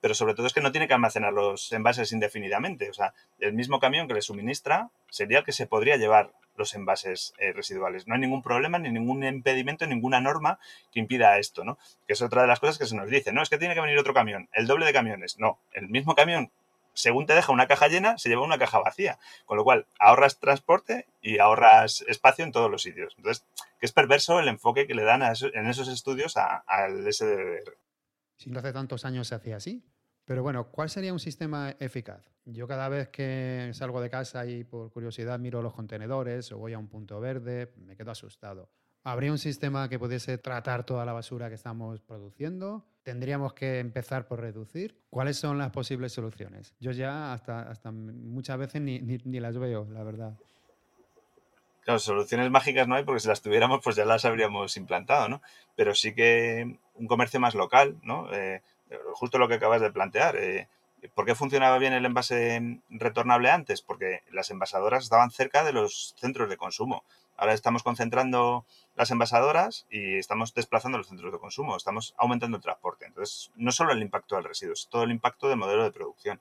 pero 0.01 0.15
sobre 0.15 0.35
todo 0.35 0.47
es 0.47 0.53
que 0.53 0.61
no 0.61 0.73
tiene 0.73 0.89
que 0.89 0.95
almacenar 0.95 1.33
los 1.33 1.73
envases 1.73 2.13
indefinidamente. 2.13 2.91
O 2.91 2.95
sea, 2.95 3.15
el 3.39 3.53
mismo 3.53 3.81
camión 3.81 4.09
que 4.09 4.15
le 4.15 4.23
suministra 4.23 4.91
sería 5.11 5.39
el 5.39 5.45
que 5.45 5.53
se 5.53 5.67
podría 5.67 5.97
llevar 5.97 6.33
los 6.57 6.75
envases 6.75 7.35
eh, 7.39 7.53
residuales. 7.53 8.07
No 8.07 8.15
hay 8.15 8.21
ningún 8.21 8.43
problema, 8.43 8.79
ni 8.79 8.91
ningún 8.91 9.25
impedimento, 9.25 9.87
ninguna 9.87 10.21
norma 10.21 10.59
que 10.93 11.01
impida 11.01 11.39
esto, 11.39 11.65
¿no? 11.65 11.79
Que 12.07 12.13
es 12.15 12.23
otra 12.23 12.43
de 12.43 12.49
las 12.49 12.61
cosas 12.61 12.79
que 12.79 12.87
se 12.87 12.97
nos 12.97 13.09
dice, 13.09 13.33
no, 13.33 13.43
es 13.43 13.49
que 13.49 13.59
tiene 13.59 13.75
que 13.75 13.81
venir 13.81 13.99
otro 13.99 14.13
camión, 14.15 14.49
el 14.53 14.67
doble 14.67 14.85
de 14.85 14.93
camiones. 14.93 15.39
No, 15.39 15.61
el 15.73 15.89
mismo 15.89 16.15
camión, 16.15 16.51
según 16.99 17.27
te 17.27 17.35
deja 17.35 17.53
una 17.53 17.69
caja 17.69 17.87
llena, 17.87 18.19
se 18.19 18.29
lleva 18.29 18.43
una 18.43 18.59
caja 18.59 18.81
vacía. 18.81 19.19
Con 19.47 19.57
lo 19.57 19.65
cual, 19.65 19.87
ahorras 20.01 20.41
transporte 20.41 21.07
y 21.23 21.39
ahorras 21.39 22.05
espacio 22.09 22.45
en 22.45 22.53
todos 22.53 22.71
los 22.71 22.83
sitios. 22.83 23.15
Entonces, 23.17 23.47
que 23.79 23.87
es 23.87 23.93
perverso 23.93 24.41
el 24.41 24.49
enfoque 24.49 24.87
que 24.87 24.95
le 24.95 25.05
dan 25.05 25.23
a 25.23 25.33
en 25.55 25.69
esos 25.69 25.89
estudios 25.89 26.37
al 26.37 27.13
SDR. 27.13 27.77
Si 28.39 28.51
no 28.51 28.61
hace 28.61 28.73
tantos 28.73 29.05
años 29.05 29.29
se 29.29 29.35
hacía 29.35 29.57
así. 29.57 29.85
Pero 30.25 30.43
bueno, 30.43 30.71
¿cuál 30.71 30.89
sería 30.89 31.13
un 31.13 31.19
sistema 31.19 31.75
eficaz? 31.81 32.31
Yo 32.45 32.69
cada 32.69 32.89
vez 32.89 33.09
que 33.09 33.71
salgo 33.75 34.01
de 34.01 34.11
casa 34.11 34.47
y 34.47 34.63
por 34.63 34.91
curiosidad 34.91 35.39
miro 35.39 35.61
los 35.61 35.75
contenedores 35.75 36.53
o 36.53 36.59
voy 36.59 36.73
a 36.73 36.79
un 36.79 36.89
punto 36.89 37.19
verde, 37.19 37.73
me 37.77 37.97
quedo 37.97 38.11
asustado. 38.11 38.71
¿Habría 39.05 39.33
un 39.33 39.39
sistema 39.39 39.89
que 39.89 39.99
pudiese 39.99 40.39
tratar 40.39 40.85
toda 40.85 41.05
la 41.05 41.13
basura 41.13 41.49
que 41.49 41.55
estamos 41.55 42.01
produciendo? 42.03 42.87
¿Tendríamos 43.03 43.55
que 43.55 43.81
empezar 43.81 44.29
por 44.29 44.41
reducir? 44.41 45.03
¿Cuáles 45.09 45.39
son 45.39 45.57
las 45.57 45.71
posibles 45.71 46.13
soluciones? 46.13 46.75
Yo 46.79 46.91
ya 46.93 47.33
hasta, 47.33 47.63
hasta 47.63 47.91
muchas 47.91 48.59
veces 48.59 48.83
ni, 48.83 49.01
ni, 49.01 49.19
ni 49.25 49.41
las 49.41 49.57
veo, 49.57 49.89
la 49.91 50.05
verdad. 50.05 50.39
Claro, 51.89 52.01
soluciones 52.01 52.51
mágicas 52.51 52.87
no 52.87 52.97
hay 52.97 53.05
porque 53.05 53.21
si 53.21 53.29
las 53.29 53.41
tuviéramos 53.41 53.81
pues 53.83 53.97
ya 53.97 54.05
las 54.05 54.27
habríamos 54.27 54.77
implantado, 54.77 55.27
¿no? 55.31 55.41
Pero 55.75 55.95
sí 55.95 56.15
que 56.15 56.77
un 56.93 57.07
comercio 57.07 57.41
más 57.41 57.55
local, 57.55 57.97
¿no? 58.03 58.31
Eh, 58.31 58.61
justo 59.15 59.39
lo 59.39 59.49
que 59.49 59.55
acabas 59.55 59.81
de 59.81 59.91
plantear. 59.91 60.37
Eh, 60.37 60.69
¿Por 61.15 61.25
qué 61.25 61.35
funcionaba 61.35 61.79
bien 61.79 61.95
el 61.95 62.05
envase 62.05 62.83
retornable 62.91 63.49
antes? 63.51 63.81
Porque 63.81 64.21
las 64.31 64.51
envasadoras 64.51 65.05
estaban 65.05 65.31
cerca 65.31 65.65
de 65.65 65.73
los 65.73 66.15
centros 66.19 66.51
de 66.51 66.59
consumo. 66.59 67.05
Ahora 67.39 67.55
estamos 67.55 67.83
concentrando 67.83 68.67
las 68.95 69.11
envasadoras 69.11 69.87
y 69.89 70.19
estamos 70.19 70.53
desplazando 70.53 70.99
los 70.99 71.09
centros 71.09 71.33
de 71.33 71.39
consumo, 71.39 71.75
estamos 71.75 72.15
aumentando 72.19 72.59
el 72.59 72.63
transporte. 72.63 73.07
Entonces, 73.07 73.51
no 73.57 73.73
solo 73.73 73.93
el 73.93 74.03
impacto 74.03 74.35
del 74.35 74.45
residuo, 74.45 74.75
es 74.75 74.89
todo 74.91 75.05
el 75.05 75.11
impacto 75.11 75.49
del 75.49 75.57
modelo 75.57 75.85
de 75.85 75.93
producción. 75.93 76.39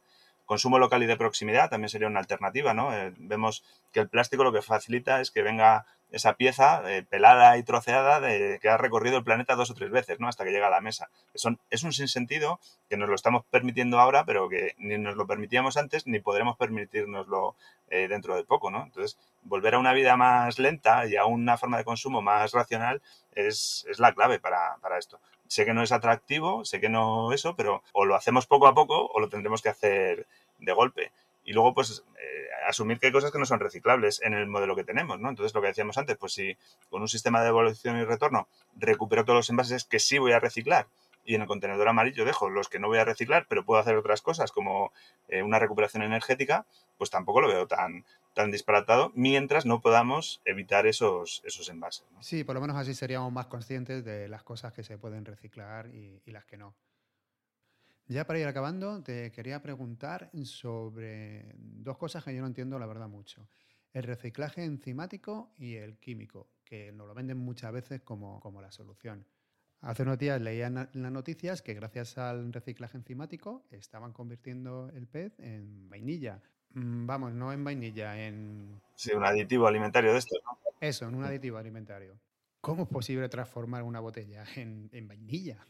Consumo 0.48 0.80
local 0.80 1.04
y 1.04 1.06
de 1.06 1.18
proximidad 1.18 1.70
también 1.70 1.90
sería 1.90 2.08
una 2.08 2.22
alternativa, 2.22 2.74
¿no? 2.74 2.96
Eh, 2.96 3.14
vemos 3.18 3.64
que 3.92 4.00
el 4.00 4.08
plástico 4.08 4.46
lo 4.46 4.54
que 4.54 4.62
facilita 4.62 5.22
es 5.22 5.30
que 5.30 5.44
venga 5.44 5.86
esa 6.12 6.34
pieza 6.36 6.82
eh, 6.86 7.04
pelada 7.04 7.58
y 7.58 7.64
troceada 7.64 8.20
de, 8.20 8.60
que 8.62 8.70
ha 8.70 8.78
recorrido 8.78 9.18
el 9.18 9.24
planeta 9.24 9.56
dos 9.56 9.70
o 9.72 9.74
tres 9.74 9.92
veces, 9.92 10.20
¿no? 10.20 10.28
Hasta 10.28 10.44
que 10.44 10.52
llega 10.52 10.68
a 10.68 10.72
la 10.72 10.82
mesa. 10.82 11.10
es 11.34 11.84
un 11.84 11.94
sinsentido 11.94 12.60
que 12.90 12.98
nos 12.98 13.10
lo 13.10 13.16
estamos 13.16 13.44
permitiendo 13.50 14.00
ahora, 14.00 14.26
pero 14.26 14.50
que 14.50 14.74
ni 14.78 14.98
nos 14.98 15.16
lo 15.16 15.28
permitíamos 15.28 15.78
antes 15.78 16.08
ni 16.08 16.20
podremos 16.20 16.58
permitirnoslo 16.58 17.56
eh, 17.90 18.08
dentro 18.08 18.36
de 18.36 18.44
poco, 18.44 18.72
¿no? 18.72 18.84
Entonces, 18.84 19.18
volver 19.44 19.76
a 19.76 19.80
una 19.80 19.94
vida 19.94 20.18
más 20.18 20.60
lenta 20.60 21.06
y 21.06 21.16
a 21.16 21.26
una 21.26 21.58
forma 21.58 21.78
de 21.78 21.86
consumo 21.86 22.22
más 22.22 22.52
racional 22.52 23.02
es, 23.34 23.86
la 23.98 24.14
clave 24.14 24.40
para, 24.40 24.78
para 24.82 24.98
esto. 24.98 25.20
Sé 25.48 25.64
que 25.64 25.74
no 25.74 25.84
es 25.84 25.94
atractivo, 25.94 26.66
sé 26.66 26.82
que 26.82 26.90
no 26.90 27.32
eso, 27.32 27.56
pero 27.56 27.84
o 27.94 28.06
lo 28.06 28.16
hacemos 28.16 28.46
poco 28.46 28.68
a 28.68 28.74
poco 28.74 29.08
o 29.08 29.20
lo 29.20 29.30
tendremos 29.30 29.62
que 29.62 29.70
hacer 29.70 30.28
de 30.60 30.74
golpe. 30.74 31.12
Y 31.48 31.54
luego, 31.54 31.74
pues, 31.74 32.04
eh, 32.20 32.48
asumir 32.68 33.00
que 33.00 33.08
hay 33.08 33.14
cosas 33.14 33.32
que 33.32 33.40
no 33.40 33.46
son 33.46 33.62
reciclables 33.62 34.22
en 34.22 34.34
el 34.34 34.48
modelo 34.48 34.76
que 34.76 34.84
tenemos, 34.84 35.18
¿no? 35.18 35.30
Entonces, 35.30 35.56
lo 35.56 35.62
que 35.62 35.68
decíamos 35.68 35.98
antes, 35.98 36.18
pues 36.18 36.34
si 36.34 36.58
con 36.90 37.02
un 37.02 37.08
sistema 37.08 37.40
de 37.40 37.46
devolución 37.46 37.98
y 37.98 38.04
retorno 38.04 38.50
recupero 38.76 39.24
todos 39.24 39.38
los 39.38 39.50
envases 39.50 39.86
que 39.86 40.00
sí 40.00 40.18
voy 40.18 40.34
a 40.34 40.40
reciclar 40.40 40.88
y 41.24 41.36
en 41.36 41.42
el 41.42 41.48
contenedor 41.48 41.88
amarillo 41.88 42.26
dejo 42.26 42.50
los 42.50 42.68
que 42.68 42.80
no 42.80 42.88
voy 42.88 42.98
a 42.98 43.06
reciclar, 43.06 43.46
pero 43.48 43.64
puedo 43.64 43.80
hacer 43.80 43.96
otras 43.96 44.22
cosas 44.22 44.52
como 44.52 44.92
eh, 45.30 45.42
una 45.42 45.58
recuperación 45.58 46.04
energética, 46.04 46.66
pues 46.98 47.10
tampoco 47.10 47.40
lo 47.40 47.48
veo 47.48 47.66
tan, 47.66 48.04
tan 48.34 48.52
disparatado 48.52 49.14
mientras 49.16 49.66
no 49.66 49.82
podamos 49.82 50.42
evitar 50.44 50.86
esos, 50.86 51.42
esos 51.46 51.70
envases. 51.70 52.06
Sí, 52.20 52.44
por 52.44 52.56
lo 52.56 52.62
menos 52.62 52.76
así 52.76 52.94
seríamos 52.94 53.32
más 53.32 53.48
conscientes 53.48 54.04
de 54.04 54.28
las 54.28 54.44
cosas 54.44 54.74
que 54.74 54.84
se 54.84 54.98
pueden 54.98 55.24
reciclar 55.24 55.88
y 55.88 56.22
las 56.26 56.46
que 56.46 56.58
no. 56.58 56.76
Ya 58.10 58.26
para 58.26 58.40
ir 58.40 58.48
acabando, 58.48 59.04
te 59.04 59.34
quería 59.34 59.62
preguntar 59.62 60.30
sobre 60.44 61.54
dos 61.58 61.98
cosas 61.98 62.24
que 62.24 62.34
yo 62.34 62.40
no 62.40 62.48
entiendo 62.48 62.80
la 62.80 62.86
verdad 62.86 63.10
mucho. 63.10 63.50
El 63.92 64.04
reciclaje 64.04 64.64
enzimático 64.64 65.52
y 65.58 65.76
el 65.76 65.98
químico, 65.98 66.48
que 66.64 66.94
nos 66.94 67.06
lo 67.06 67.14
venden 67.14 67.38
muchas 67.38 67.74
veces 67.74 68.02
como, 68.02 68.62
la 68.62 68.72
solución. 68.72 69.26
Hace 69.82 70.04
unos 70.04 70.18
días 70.18 70.42
leía 70.42 70.68
en 70.68 70.76
las 70.76 71.12
noticias 71.12 71.62
que 71.62 71.74
gracias 71.74 72.18
al 72.18 72.54
reciclaje 72.54 72.98
enzimático 72.98 73.66
estaban 73.72 74.14
convirtiendo 74.14 74.90
el 74.96 75.08
pez 75.08 75.38
en 75.40 75.90
vainilla. 75.90 76.42
Mm, 76.76 77.06
vamos, 77.06 77.34
no 77.34 77.52
en 77.52 77.64
vainilla, 77.64 78.26
en... 78.26 78.82
Sí, 78.96 79.12
un 79.14 79.26
aditivo 79.26 79.68
alimentario 79.68 80.14
de 80.14 80.20
esto, 80.20 80.38
¿no? 80.46 80.58
Eso, 80.80 81.10
en 81.10 81.16
un 81.16 81.26
aditivo 81.26 81.58
alimentario. 81.58 82.18
¿Cómo 82.62 82.84
es 82.84 82.90
posible 82.90 83.28
transformar 83.28 83.84
una 83.84 84.00
botella 84.00 84.46
en 84.56 85.08
vainilla? 85.08 85.68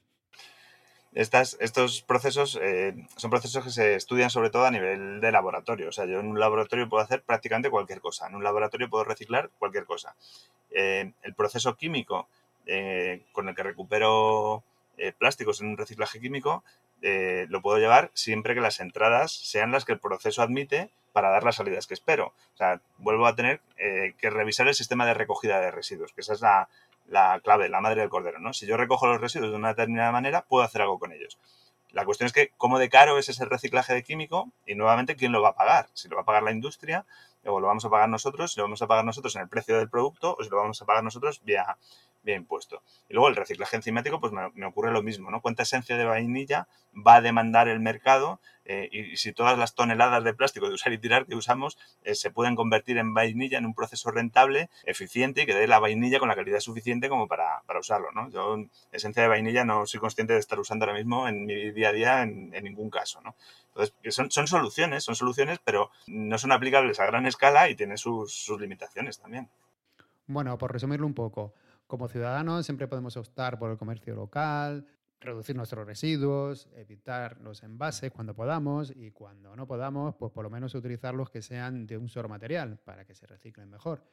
Estos 1.18 2.04
procesos 2.04 2.60
eh, 2.62 2.94
son 3.16 3.32
procesos 3.32 3.64
que 3.64 3.72
se 3.72 3.96
estudian 3.96 4.30
sobre 4.30 4.52
todo 4.52 4.66
a 4.66 4.72
nivel 4.72 5.20
de 5.20 5.32
laboratorio. 5.32 5.90
O 5.90 5.92
sea, 5.92 6.06
yo 6.06 6.20
en 6.20 6.28
un 6.28 6.40
laboratorio 6.40 6.88
puedo 6.88 7.04
hacer 7.04 7.24
prácticamente 7.24 7.72
cualquier 7.72 8.02
cosa. 8.02 8.28
En 8.28 8.36
un 8.36 8.44
laboratorio 8.44 8.88
puedo 8.88 9.04
reciclar 9.04 9.50
cualquier 9.58 9.86
cosa. 9.86 10.16
Eh, 10.70 11.12
el 11.24 11.34
proceso 11.34 11.76
químico 11.76 12.28
eh, 12.68 13.24
con 13.32 13.50
el 13.50 13.56
que 13.56 13.64
recupero 13.64 14.64
plásticos 15.20 15.62
en 15.62 15.68
un 15.68 15.78
reciclaje 15.78 16.20
químico 16.20 16.64
lo 17.04 17.62
puedo 17.62 17.78
llevar 17.78 18.10
siempre 18.16 18.56
que 18.56 18.62
las 18.62 18.80
entradas 18.80 19.32
sean 19.32 19.72
las 19.72 19.86
que 19.86 19.92
el 19.92 20.00
proceso 20.00 20.42
admite 20.42 20.90
para 21.14 21.30
dar 21.30 21.44
las 21.44 21.58
salidas 21.58 21.86
que 21.86 21.94
espero. 21.94 22.34
O 22.56 22.58
sea, 22.58 22.82
vuelvo 22.98 23.28
a 23.28 23.36
tener 23.36 23.62
que 23.78 24.30
revisar 24.32 24.68
el 24.68 24.74
sistema 24.74 25.06
de 25.06 25.14
recogida 25.14 25.62
de 25.62 25.70
residuos, 25.70 26.14
que 26.14 26.22
esa 26.22 26.34
es 26.34 26.42
la, 26.42 26.68
la 27.08 27.40
clave, 27.44 27.70
la 27.70 27.82
madre 27.82 28.02
del 28.02 28.10
cordero, 28.10 28.40
¿no? 28.40 28.54
Si 28.54 28.66
yo 28.66 28.78
recojo 28.78 29.08
los 29.08 29.22
residuos 29.22 29.52
de 29.52 29.58
una 29.58 29.70
determinada 29.70 30.12
manera, 30.12 30.44
puedo 30.44 30.64
hacer 30.64 30.82
algo 30.82 31.00
con 31.00 31.12
ellos. 31.12 31.40
La 31.92 32.06
cuestión 32.06 32.28
es 32.28 32.34
que 32.34 32.52
cómo 32.58 32.80
de 32.80 32.90
caro 32.90 33.18
es 33.18 33.30
ese 33.30 33.46
reciclaje 33.46 33.94
de 33.94 34.04
químico 34.04 34.52
y 34.66 34.76
nuevamente 34.76 35.16
quién 35.16 35.32
lo 35.32 35.42
va 35.42 35.50
a 35.50 35.56
pagar. 35.56 35.90
Si 35.94 36.10
lo 36.10 36.18
va 36.18 36.24
a 36.24 36.26
pagar 36.26 36.44
la 36.44 36.52
industria 36.52 37.06
o 37.46 37.60
lo 37.60 37.68
vamos 37.68 37.86
a 37.86 37.90
pagar 37.90 38.10
nosotros, 38.10 38.52
si 38.52 38.60
lo 38.60 38.66
vamos 38.66 38.82
a 38.82 38.88
pagar 38.88 39.06
nosotros 39.06 39.36
en 39.36 39.44
el 39.44 39.50
precio 39.50 39.78
del 39.78 39.90
producto 39.90 40.36
o 40.38 40.44
si 40.44 40.50
lo 40.50 40.58
vamos 40.58 40.82
a 40.82 40.86
pagar 40.86 41.04
nosotros 41.04 41.42
vía, 41.44 41.78
vía 42.28 42.36
impuesto. 42.36 42.84
Y 43.10 43.14
luego 43.14 43.30
el 43.30 43.36
reciclaje 43.36 43.76
enzimático, 43.76 44.20
pues 44.20 44.32
me, 44.32 44.66
ocurre 44.66 44.92
lo 44.92 45.02
mismo, 45.02 45.32
¿no? 45.32 45.42
¿Cuánta 45.42 45.64
esencia 45.64 45.98
de 45.98 46.06
vainilla 46.06 46.68
va 46.96 47.16
a 47.16 47.22
demandar 47.22 47.68
el 47.68 47.80
mercado 47.80 48.40
eh, 48.66 48.90
y, 48.92 49.16
si 49.18 49.32
todas 49.32 49.58
las 49.58 49.76
toneladas 49.76 50.24
de 50.24 50.34
plástico 50.34 50.68
de 50.68 50.74
usar 50.74 50.92
y 50.92 50.98
tirar 50.98 51.26
que 51.26 51.36
usamos 51.36 51.78
eh, 52.04 52.16
se 52.16 52.32
pueden 52.32 52.56
convertir 52.56 52.98
en 52.98 53.14
vainilla 53.14 53.58
en 53.58 53.66
un 53.66 53.74
proceso 53.74 54.12
rentable, 54.12 54.70
eficiente 54.84 55.44
y 55.44 55.46
que 55.46 55.56
dé 55.56 55.68
la 55.68 55.80
vainilla 55.80 56.20
con 56.20 56.28
la 56.28 56.36
calidad 56.36 56.60
suficiente 56.60 57.08
como 57.08 57.28
para, 57.28 57.64
usarlo. 57.80 58.12
¿no? 58.12 58.30
Yo 58.30 58.58
esencia 58.92 59.24
de 59.24 59.30
vainilla 59.30 59.64
no 59.64 59.86
soy 59.86 60.00
consciente 60.00 60.34
de 60.34 60.40
estar 60.40 60.60
usando 60.60 60.86
ahora 60.86 60.98
mismo 60.98 61.28
en 61.28 61.46
mi 61.46 61.72
día 61.72 61.90
a 61.90 61.94
día 61.94 62.24
en, 62.24 62.52
ningún 62.52 62.90
caso. 62.90 63.22
¿no? 63.22 63.36
Entonces, 63.70 63.96
son, 64.14 64.30
son, 64.30 64.48
soluciones, 64.48 65.04
son 65.04 65.16
soluciones, 65.16 65.60
pero 65.64 65.92
no 66.08 66.38
son 66.38 66.52
aplicables 66.52 67.00
a 67.00 67.06
gran 67.06 67.26
escala 67.26 67.70
y 67.70 67.76
tienen 67.76 67.98
sus, 67.98 68.34
sus 68.34 68.60
limitaciones 68.60 69.20
también. 69.20 69.50
Bueno, 70.28 70.58
por 70.58 70.74
resumirlo 70.74 71.08
un 71.08 71.14
poco, 71.14 71.54
como 71.88 72.08
ciudadanos 72.08 72.66
siempre 72.66 72.88
podemos 72.88 73.18
optar 73.18 73.58
por 73.58 73.72
el 73.72 73.78
comercio 73.78 74.14
local, 74.16 74.86
reducir 75.20 75.56
nuestros 75.56 75.86
residuos, 75.86 76.68
evitar 76.76 77.40
los 77.42 77.64
envases 77.64 78.12
cuando 78.12 78.36
podamos 78.36 78.94
y 78.96 79.12
cuando 79.12 79.56
no 79.56 79.66
podamos, 79.66 80.16
pues 80.16 80.32
por 80.32 80.44
lo 80.44 80.50
menos 80.50 80.76
utilizar 80.76 81.16
los 81.16 81.30
que 81.30 81.42
sean 81.42 81.88
de 81.88 81.98
un 81.98 82.08
solo 82.08 82.30
material 82.30 82.78
para 82.78 83.06
que 83.06 83.16
se 83.16 83.26
reciclen 83.26 83.70
mejor. 83.70 84.04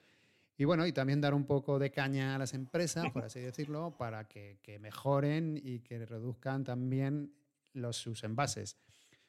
Y 0.56 0.64
bueno, 0.64 0.86
y 0.86 0.92
también 0.92 1.20
dar 1.20 1.34
un 1.34 1.44
poco 1.46 1.78
de 1.78 1.90
caña 1.90 2.36
a 2.36 2.38
las 2.38 2.54
empresas, 2.54 3.10
por 3.10 3.24
así 3.24 3.40
decirlo, 3.40 3.94
para 3.98 4.28
que, 4.28 4.78
mejoren 4.80 5.60
y 5.62 5.80
que 5.80 6.06
reduzcan 6.06 6.64
también 6.64 7.34
los, 7.72 7.96
sus 7.96 8.22
envases. 8.22 8.76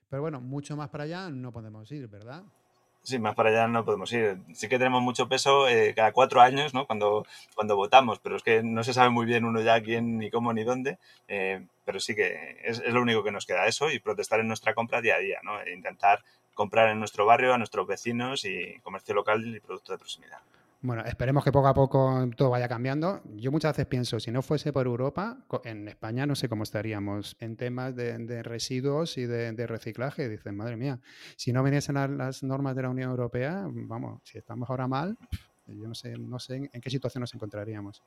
Pero 0.08 0.22
bueno, 0.22 0.39
mucho 0.39 0.78
más 0.78 0.89
para 0.89 1.06
allá 1.06 1.30
no 1.30 1.52
podemos 1.52 1.91
ir, 1.91 2.08
¿verdad? 2.08 2.43
Sí, 3.06 3.20
más 3.20 3.36
para 3.36 3.49
allá 3.49 3.68
no 3.68 3.86
podemos 3.86 4.12
ir. 4.14 4.39
Sí 4.53 4.68
que 4.68 4.80
tenemos 4.80 4.99
mucho 5.03 5.30
peso 5.30 5.68
eh, 5.68 5.93
cada 5.95 6.12
cuatro 6.12 6.41
años, 6.41 6.74
¿no? 6.74 6.88
Cuando, 6.88 7.24
cuando 7.53 7.76
votamos, 7.76 8.18
pero 8.18 8.36
es 8.36 8.41
que 8.41 8.64
no 8.64 8.84
se 8.84 8.95
sabe 8.95 9.12
muy 9.12 9.28
bien 9.28 9.45
uno 9.45 9.62
ya 9.62 9.80
quién, 9.84 10.18
ni 10.18 10.32
cómo, 10.32 10.53
ni 10.53 10.64
dónde. 10.64 10.97
Eh, 11.28 11.64
pero 11.86 11.99
sí 11.99 12.16
que 12.16 12.58
es, 12.64 12.80
es, 12.80 12.93
lo 12.93 13.03
único 13.03 13.24
que 13.24 13.32
nos 13.32 13.45
queda 13.45 13.68
eso 13.68 13.91
y 13.91 13.99
protestar 13.99 14.39
en 14.39 14.47
nuestra 14.47 14.74
compra 14.74 15.01
día 15.01 15.16
a 15.16 15.20
día, 15.20 15.39
¿no? 15.43 15.62
E 15.62 15.72
intentar 15.74 16.24
comprar 16.56 16.89
en 16.89 16.97
nuestro 16.97 17.28
barrio, 17.28 17.53
a 17.53 17.60
nuestros 17.60 17.86
vecinos 17.86 18.43
y 18.43 18.80
comercio 18.82 19.14
local 19.14 19.56
y 19.56 19.60
producto 19.60 19.91
de 19.91 19.99
proximidad. 19.99 20.39
Bueno, 20.86 21.03
esperemos 21.03 21.43
que 21.43 21.51
poco 21.51 21.67
a 21.67 21.73
poco 21.73 22.29
todo 22.38 22.51
vaya 22.51 22.67
cambiando. 22.67 23.19
Yo 23.33 23.51
muchas 23.51 23.71
veces 23.71 23.88
pienso, 23.88 24.19
si 24.19 24.29
no 24.29 24.43
fuese 24.43 24.71
por 24.71 24.86
Europa, 24.86 25.39
en 25.63 25.88
España 25.88 26.27
no 26.27 26.36
sé 26.36 26.47
cómo 26.47 26.61
estaríamos 26.61 27.36
en 27.39 27.57
temas 27.57 27.95
de, 27.95 28.43
residuos 28.43 29.17
y 29.17 29.25
de, 29.25 29.65
reciclaje. 29.65 30.29
Dicen, 30.29 30.55
madre 30.55 30.77
mía, 30.77 30.99
si 31.38 31.51
no 31.53 31.63
viniesen 31.63 31.95
las 32.19 32.43
normas 32.43 32.75
de 32.75 32.83
la 32.83 32.89
Unión 32.89 33.09
Europea, 33.09 33.63
vamos, 33.67 34.21
si 34.25 34.38
estamos 34.38 34.69
ahora 34.69 34.88
mal, 34.88 35.17
yo 35.65 35.88
no 35.88 35.95
sé, 35.95 36.19
no 36.19 36.38
sé 36.38 36.69
en, 36.71 36.81
qué 36.81 36.89
situación 36.91 37.21
nos 37.21 37.33
encontraríamos. 37.33 38.03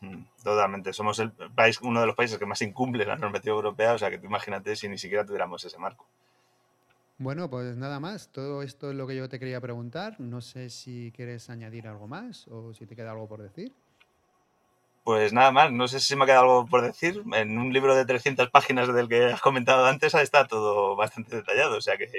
Mm, 0.00 0.24
totalmente. 0.42 0.94
Somos 0.94 1.18
el 1.18 1.32
país, 1.32 1.82
uno 1.82 2.00
de 2.00 2.06
los 2.06 2.16
países 2.16 2.38
que 2.38 2.46
más 2.46 2.62
incumple 2.62 3.04
la 3.04 3.16
normativa 3.16 3.54
europea, 3.54 3.92
o 3.92 3.98
sea 3.98 4.08
que 4.08 4.16
tú 4.16 4.24
imagínate 4.24 4.74
si 4.74 4.88
ni 4.88 4.96
siquiera 4.96 5.26
tuviéramos 5.26 5.62
ese 5.66 5.78
marco. 5.78 6.06
Bueno, 7.22 7.48
pues 7.48 7.76
nada 7.76 8.00
más. 8.00 8.30
Todo 8.32 8.62
esto 8.62 8.90
es 8.90 8.96
lo 8.96 9.06
que 9.06 9.14
yo 9.14 9.28
te 9.28 9.38
quería 9.38 9.60
preguntar. 9.60 10.16
No 10.18 10.40
sé 10.40 10.70
si 10.70 11.12
quieres 11.14 11.48
añadir 11.50 11.86
algo 11.86 12.08
más 12.08 12.48
o 12.48 12.74
si 12.74 12.84
te 12.84 12.96
queda 12.96 13.12
algo 13.12 13.28
por 13.28 13.40
decir. 13.40 13.72
Pues 15.04 15.32
nada 15.32 15.52
más, 15.52 15.70
no 15.70 15.86
sé 15.86 16.00
si 16.00 16.16
me 16.16 16.24
ha 16.24 16.26
quedado 16.26 16.42
algo 16.42 16.66
por 16.66 16.82
decir. 16.82 17.22
En 17.34 17.58
un 17.58 17.72
libro 17.72 17.94
de 17.94 18.04
300 18.04 18.50
páginas 18.50 18.92
del 18.92 19.08
que 19.08 19.26
has 19.26 19.40
comentado 19.40 19.86
antes 19.86 20.14
está 20.14 20.48
todo 20.48 20.96
bastante 20.96 21.36
detallado, 21.36 21.78
o 21.78 21.80
sea 21.80 21.96
que... 21.96 22.10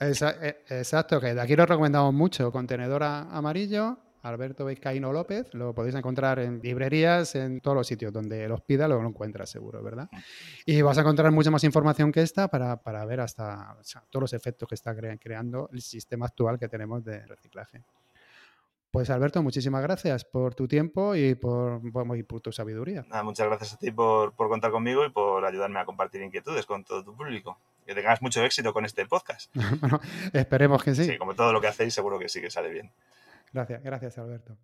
Eh, 0.00 0.56
exacto, 0.70 1.20
que 1.20 1.34
de 1.34 1.40
aquí 1.40 1.54
lo 1.54 1.66
recomendamos 1.66 2.12
mucho. 2.14 2.50
Contenedor 2.50 3.02
amarillo, 3.02 3.98
Alberto 4.24 4.64
Vizcaíno 4.64 5.12
López. 5.12 5.52
Lo 5.52 5.74
podéis 5.74 5.94
encontrar 5.94 6.38
en 6.38 6.60
librerías, 6.60 7.34
en 7.34 7.60
todos 7.60 7.76
los 7.76 7.86
sitios 7.86 8.12
donde 8.12 8.48
los 8.48 8.62
pida, 8.62 8.88
lo 8.88 9.00
encuentras 9.06 9.50
seguro, 9.50 9.82
¿verdad? 9.82 10.08
Y 10.64 10.80
vas 10.82 10.96
a 10.98 11.02
encontrar 11.02 11.30
mucha 11.30 11.50
más 11.50 11.62
información 11.64 12.10
que 12.10 12.22
esta 12.22 12.48
para, 12.48 13.04
ver 13.04 13.20
hasta 13.20 13.76
todos 14.10 14.22
los 14.22 14.32
efectos 14.32 14.68
que 14.68 14.74
está 14.74 14.94
creando 14.94 15.68
el 15.72 15.82
sistema 15.82 16.26
actual 16.26 16.58
que 16.58 16.68
tenemos 16.68 17.04
de 17.04 17.26
reciclaje. 17.26 17.82
Pues 18.90 19.10
Alberto, 19.10 19.42
muchísimas 19.42 19.82
gracias 19.82 20.24
por 20.24 20.54
tu 20.54 20.68
tiempo 20.68 21.16
y 21.16 21.34
por, 21.34 21.82
por 22.26 22.40
tu 22.40 22.52
sabiduría. 22.52 23.04
muchas 23.24 23.48
gracias 23.48 23.74
a 23.74 23.76
ti 23.76 23.90
por, 23.90 24.34
por, 24.34 24.48
contar 24.48 24.70
conmigo 24.70 25.04
y 25.04 25.10
por 25.10 25.44
ayudarme 25.44 25.80
a 25.80 25.84
compartir 25.84 26.22
inquietudes 26.22 26.64
con 26.64 26.84
todo 26.84 27.02
tu 27.02 27.14
público. 27.14 27.58
Que 27.84 27.94
tengas 27.94 28.22
mucho 28.22 28.42
éxito 28.44 28.72
con 28.72 28.84
este 28.84 29.04
podcast. 29.04 29.54
bueno, 29.80 30.00
esperemos 30.32 30.82
que 30.82 30.94
sí. 30.94 31.04
Sí, 31.04 31.18
como 31.18 31.34
todo 31.34 31.52
lo 31.52 31.60
que 31.60 31.66
hacéis, 31.66 31.92
seguro 31.92 32.18
que 32.20 32.28
sí 32.28 32.40
que 32.40 32.50
sale 32.50 32.70
bien. 32.70 32.92
Gracias, 33.54 33.82
gracias 33.84 34.18
Alberto. 34.18 34.56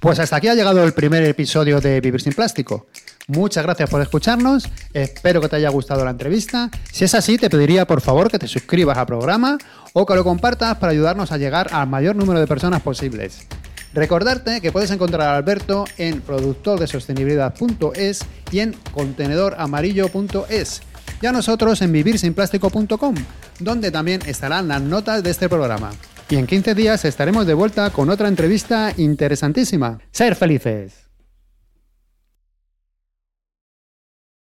Pues 0.00 0.20
hasta 0.20 0.36
aquí 0.36 0.46
ha 0.46 0.54
llegado 0.54 0.84
el 0.84 0.92
primer 0.92 1.24
episodio 1.24 1.80
de 1.80 2.00
Vivir 2.00 2.20
sin 2.20 2.32
Plástico. 2.32 2.86
Muchas 3.26 3.64
gracias 3.64 3.90
por 3.90 4.00
escucharnos, 4.00 4.70
espero 4.94 5.40
que 5.40 5.48
te 5.48 5.56
haya 5.56 5.68
gustado 5.70 6.04
la 6.04 6.12
entrevista. 6.12 6.70
Si 6.92 7.04
es 7.04 7.14
así, 7.14 7.36
te 7.36 7.50
pediría 7.50 7.84
por 7.84 8.00
favor 8.00 8.30
que 8.30 8.38
te 8.38 8.46
suscribas 8.46 8.96
al 8.96 9.06
programa 9.06 9.58
o 9.92 10.06
que 10.06 10.14
lo 10.14 10.22
compartas 10.22 10.78
para 10.78 10.92
ayudarnos 10.92 11.32
a 11.32 11.36
llegar 11.36 11.70
al 11.72 11.88
mayor 11.88 12.14
número 12.14 12.38
de 12.38 12.46
personas 12.46 12.80
posibles. 12.80 13.48
Recordarte 13.92 14.60
que 14.60 14.70
puedes 14.70 14.92
encontrar 14.92 15.28
a 15.28 15.36
Alberto 15.36 15.84
en 15.96 16.20
productordesostenibilidad.es 16.20 18.20
y 18.52 18.60
en 18.60 18.76
contenedoramarillo.es 18.92 20.82
y 21.20 21.26
a 21.26 21.32
nosotros 21.32 21.82
en 21.82 21.92
vivirsinplástico.com, 21.92 23.14
donde 23.60 23.90
también 23.90 24.20
estarán 24.26 24.68
las 24.68 24.82
notas 24.82 25.22
de 25.22 25.30
este 25.30 25.48
programa. 25.48 25.90
Y 26.30 26.36
en 26.36 26.46
15 26.46 26.74
días 26.74 27.04
estaremos 27.04 27.46
de 27.46 27.54
vuelta 27.54 27.90
con 27.90 28.10
otra 28.10 28.28
entrevista 28.28 28.92
interesantísima. 28.96 29.98
¡Ser 30.10 30.34
felices! 30.34 31.07